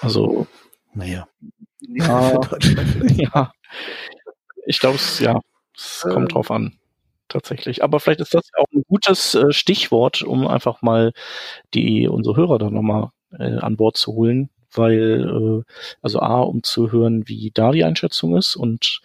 Also, 0.00 0.46
naja. 0.94 1.28
Ja, 1.80 2.40
ja. 3.02 3.52
Ich 4.66 4.78
glaube, 4.78 4.96
es, 4.96 5.18
ja, 5.20 5.40
es 5.76 6.04
ähm. 6.06 6.12
kommt 6.12 6.34
drauf 6.34 6.50
an. 6.50 6.76
Tatsächlich. 7.28 7.84
Aber 7.84 8.00
vielleicht 8.00 8.20
ist 8.20 8.34
das 8.34 8.50
auch 8.58 8.66
ein 8.74 8.82
gutes 8.88 9.36
äh, 9.36 9.52
Stichwort, 9.52 10.22
um 10.22 10.48
einfach 10.48 10.82
mal 10.82 11.12
die, 11.74 12.08
unsere 12.08 12.36
Hörer 12.36 12.58
dann 12.58 12.74
nochmal 12.74 13.10
äh, 13.38 13.56
an 13.58 13.76
Bord 13.76 13.96
zu 13.96 14.12
holen, 14.14 14.50
weil, 14.72 15.62
äh, 15.68 15.72
also 16.02 16.18
A, 16.20 16.40
um 16.40 16.64
zu 16.64 16.90
hören, 16.90 17.28
wie 17.28 17.52
da 17.54 17.70
die 17.70 17.84
Einschätzung 17.84 18.36
ist 18.36 18.56
und 18.56 19.00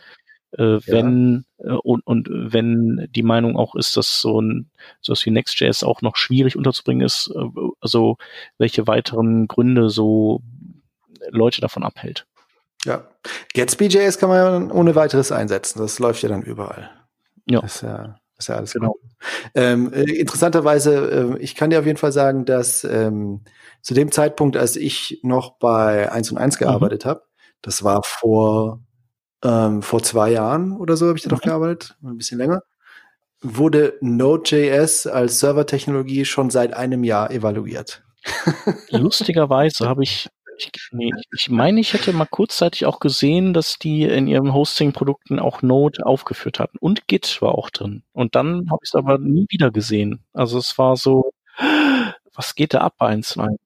äh, 0.58 0.80
wenn 0.88 1.46
ja. 1.60 1.74
äh, 1.74 1.78
und, 1.84 2.06
und 2.08 2.28
wenn 2.32 3.08
die 3.12 3.24
Meinung 3.24 3.58
auch 3.58 3.76
ist, 3.76 3.98
dass 3.98 4.22
so 4.22 4.42
ein 4.42 4.72
so 5.02 5.12
was 5.12 5.26
wie 5.26 5.32
Next.js 5.32 5.84
auch 5.84 6.02
noch 6.02 6.16
schwierig 6.16 6.56
unterzubringen 6.56 7.06
ist, 7.06 7.32
äh, 7.36 7.46
also 7.82 8.18
welche 8.58 8.88
weiteren 8.88 9.48
Gründe 9.48 9.90
so 9.90 10.42
Leute 11.30 11.62
davon 11.62 11.84
abhält. 11.84 12.26
Ja. 12.86 13.04
Gatsby.js 13.54 14.20
kann 14.20 14.30
man 14.30 14.68
ja 14.68 14.74
ohne 14.74 14.96
weiteres 14.96 15.32
einsetzen. 15.32 15.80
Das 15.80 16.00
läuft 16.00 16.22
ja 16.22 16.30
dann 16.30 16.44
überall. 16.44 16.92
Ja. 17.48 17.62
Das 17.62 17.78
ist 17.78 17.82
ja, 17.82 18.20
das 18.36 18.46
ist 18.46 18.48
ja 18.48 18.56
alles 18.56 18.74
genau. 18.74 18.96
Ähm, 19.56 19.92
äh, 19.94 20.04
interessanterweise, 20.04 21.36
äh, 21.36 21.38
ich 21.40 21.56
kann 21.56 21.72
dir 21.72 21.80
auf 21.80 21.86
jeden 21.86 21.98
Fall 21.98 22.12
sagen, 22.12 22.46
dass 22.46 22.84
ähm, 22.84 23.42
zu 23.82 23.94
dem 23.94 24.12
Zeitpunkt, 24.12 24.58
als 24.58 24.76
ich 24.76 25.20
noch 25.24 25.58
bei 25.58 26.12
1 26.12 26.32
und 26.32 26.38
1 26.38 26.58
gearbeitet 26.58 27.06
mhm. 27.06 27.10
habe, 27.10 27.24
das 27.62 27.84
war 27.84 28.02
vor, 28.04 28.82
ähm, 29.44 29.82
vor 29.82 30.04
zwei 30.04 30.32
Jahren 30.32 30.78
oder 30.78 30.98
so 30.98 31.08
habe 31.08 31.18
ich 31.18 31.24
da 31.24 31.30
mhm. 31.30 31.36
noch 31.36 31.42
gearbeitet, 31.42 31.98
ein 32.04 32.18
bisschen 32.18 32.38
länger, 32.38 32.62
wurde 33.42 33.98
Node.js 34.02 35.08
als 35.08 35.40
Servertechnologie 35.40 36.26
schon 36.26 36.50
seit 36.50 36.74
einem 36.74 37.04
Jahr 37.04 37.32
evaluiert. 37.32 38.04
Lustigerweise 38.90 39.88
habe 39.88 40.04
ich 40.04 40.30
ich, 40.58 40.72
nee, 40.92 41.12
ich 41.34 41.50
meine, 41.50 41.80
ich 41.80 41.94
hätte 41.94 42.14
mal 42.14 42.26
kurzzeitig 42.26 42.86
auch 42.86 43.00
gesehen, 43.00 43.54
dass 43.54 43.78
die 43.80 44.04
in 44.04 44.28
ihren 44.28 44.54
Hosting-Produkten 44.54 45.40
auch 45.40 45.62
Node 45.62 46.06
aufgeführt 46.06 46.60
hatten. 46.60 46.78
Und 46.80 47.08
Git 47.08 47.42
war 47.42 47.56
auch 47.56 47.70
drin. 47.70 48.04
Und 48.14 48.36
dann 48.36 48.70
habe 48.70 48.80
ich 48.84 48.90
es 48.90 48.96
aber 48.96 49.18
nie 49.18 49.46
wieder 49.50 49.72
gesehen. 49.72 50.24
Also 50.34 50.58
es 50.58 50.78
war 50.78 50.96
so, 50.98 51.32
was 52.34 52.56
geht 52.56 52.74
da 52.74 52.80
ab 52.80 52.96
bei 52.98 53.14
1.1? 53.14 53.58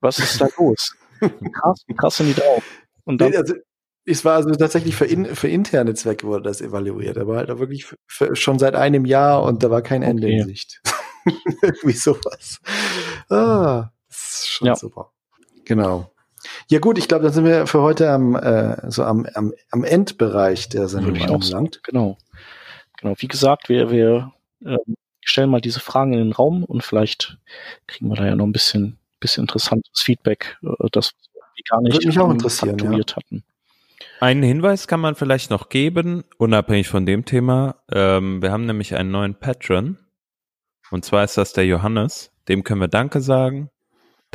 Was 0.00 0.18
ist 0.18 0.40
da 0.40 0.48
los? 0.58 0.94
krass, 1.52 1.84
krass 1.96 2.16
sind 2.16 2.28
die 2.28 2.40
drauf. 2.40 2.62
Und 3.04 3.20
dann, 3.20 3.30
nee, 3.30 3.36
also, 3.36 3.54
es 4.04 4.24
war 4.24 4.36
also 4.36 4.50
tatsächlich 4.50 4.94
für, 4.94 5.06
in, 5.06 5.34
für 5.34 5.48
interne 5.48 5.94
Zwecke 5.94 6.26
wurde 6.26 6.44
das 6.44 6.60
evaluiert. 6.60 7.18
Aber 7.18 7.36
halt 7.36 7.48
wirklich 7.58 7.86
für, 7.86 7.96
für, 8.06 8.36
schon 8.36 8.58
seit 8.58 8.74
einem 8.74 9.04
Jahr 9.04 9.42
und 9.42 9.62
da 9.62 9.70
war 9.70 9.82
kein 9.82 10.02
Ende 10.02 10.26
okay. 10.26 10.38
in 10.38 10.44
Sicht. 10.46 10.80
Irgendwie 11.62 11.92
sowas. 11.92 12.60
Ah, 13.28 13.90
das 14.08 14.18
ist 14.18 14.48
schon 14.48 14.68
ja. 14.68 14.76
super. 14.76 15.12
Genau. 15.64 16.12
Ja 16.68 16.78
gut, 16.78 16.98
ich 16.98 17.08
glaube, 17.08 17.24
dann 17.24 17.32
sind 17.32 17.44
wir 17.44 17.66
für 17.66 17.82
heute 17.82 18.10
am, 18.10 18.34
äh, 18.34 18.90
so 18.90 19.04
am, 19.04 19.26
am, 19.34 19.52
am 19.70 19.84
Endbereich 19.84 20.68
der 20.68 20.88
Sendung 20.88 21.20
angelangt. 21.20 21.80
Genau. 21.84 22.18
Genau. 23.00 23.14
Wie 23.18 23.28
gesagt, 23.28 23.68
wir, 23.68 23.90
wir 23.90 24.32
äh, 24.64 24.76
stellen 25.20 25.50
mal 25.50 25.60
diese 25.60 25.80
Fragen 25.80 26.12
in 26.12 26.18
den 26.18 26.32
Raum 26.32 26.64
und 26.64 26.82
vielleicht 26.82 27.38
kriegen 27.86 28.08
wir 28.08 28.16
da 28.16 28.26
ja 28.26 28.36
noch 28.36 28.46
ein 28.46 28.52
bisschen, 28.52 28.98
bisschen 29.20 29.44
interessantes 29.44 30.00
Feedback, 30.00 30.58
äh, 30.62 30.88
das 30.92 31.12
wir 31.32 31.64
gar 31.68 31.80
nicht 31.82 31.94
Würde 31.94 32.06
mich 32.06 32.18
auch 32.18 32.30
interessieren, 32.30 32.78
ja. 32.78 33.16
hatten. 33.16 33.44
Einen 34.20 34.42
Hinweis 34.42 34.88
kann 34.88 35.00
man 35.00 35.14
vielleicht 35.14 35.50
noch 35.50 35.68
geben, 35.68 36.24
unabhängig 36.38 36.88
von 36.88 37.04
dem 37.04 37.24
Thema. 37.24 37.76
Ähm, 37.92 38.40
wir 38.40 38.50
haben 38.50 38.64
nämlich 38.64 38.94
einen 38.94 39.10
neuen 39.10 39.34
Patron. 39.34 39.98
Und 40.90 41.04
zwar 41.04 41.24
ist 41.24 41.36
das 41.36 41.52
der 41.52 41.66
Johannes. 41.66 42.32
Dem 42.48 42.64
können 42.64 42.80
wir 42.80 42.88
Danke 42.88 43.20
sagen. 43.20 43.70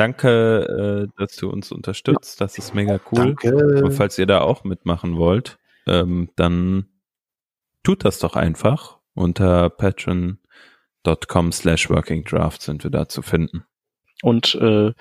Danke, 0.02 1.08
äh, 1.08 1.20
dass 1.20 1.36
du 1.36 1.50
uns 1.50 1.72
unterstützt. 1.72 2.42
Das 2.42 2.58
ist 2.58 2.74
mega 2.74 3.00
cool. 3.12 3.36
Danke. 3.36 3.84
Und 3.84 3.92
falls 3.92 4.18
ihr 4.18 4.26
da 4.26 4.42
auch 4.42 4.64
mitmachen 4.64 5.18
wollt, 5.18 5.60
ähm, 5.86 6.30
dann 6.36 6.86
tut 7.84 8.04
das 8.04 8.20
doch 8.20 8.36
einfach 8.36 8.98
unter 9.14 9.70
patreon.com 9.70 10.42
.com 11.28 11.52
slash 11.52 11.90
Working 11.90 12.24
Draft 12.24 12.62
sind 12.62 12.84
wir 12.84 12.92
da 12.92 13.08
zu 13.08 13.22
finden. 13.22 13.64
Und 14.22 14.56
äh, 14.56 14.94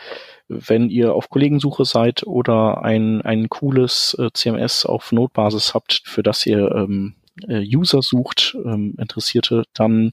wenn 0.49 0.89
ihr 0.89 1.15
auf 1.15 1.29
Kollegensuche 1.29 1.85
seid 1.85 2.23
oder 2.27 2.83
ein, 2.83 3.21
ein 3.23 3.51
cooles 3.51 4.17
äh, 4.19 4.31
CMS 4.33 4.87
auf 4.87 5.13
Notbasis 5.13 5.75
habt, 5.75 6.03
für 6.05 6.23
das 6.23 6.47
ihr 6.47 6.73
ähm, 6.75 7.17
äh, 7.47 7.61
User 7.61 8.01
sucht, 8.01 8.57
ähm, 8.65 8.95
Interessierte, 8.99 9.65
dann 9.75 10.13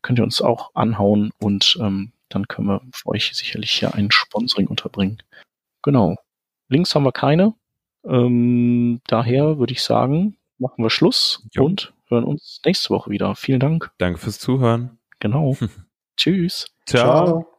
könnt 0.00 0.18
ihr 0.18 0.24
uns 0.24 0.40
auch 0.40 0.70
anhauen 0.74 1.32
und 1.38 1.78
ähm, 1.80 2.12
dann 2.36 2.48
können 2.48 2.68
wir 2.68 2.82
für 2.92 3.08
euch 3.08 3.30
sicherlich 3.34 3.70
hier 3.70 3.94
ein 3.94 4.10
Sponsoring 4.10 4.66
unterbringen. 4.68 5.22
Genau. 5.82 6.16
Links 6.68 6.94
haben 6.94 7.04
wir 7.04 7.12
keine. 7.12 7.54
Ähm, 8.04 9.00
daher 9.06 9.58
würde 9.58 9.72
ich 9.72 9.82
sagen, 9.82 10.36
machen 10.58 10.82
wir 10.84 10.90
Schluss 10.90 11.46
Jo. 11.52 11.64
und 11.64 11.92
hören 12.08 12.24
uns 12.24 12.60
nächste 12.64 12.90
Woche 12.90 13.10
wieder. 13.10 13.34
Vielen 13.34 13.60
Dank. 13.60 13.90
Danke 13.98 14.18
fürs 14.18 14.38
Zuhören. 14.38 14.98
Genau. 15.18 15.56
Tschüss. 16.16 16.66
Ciao. 16.86 17.26
Ciao. 17.26 17.55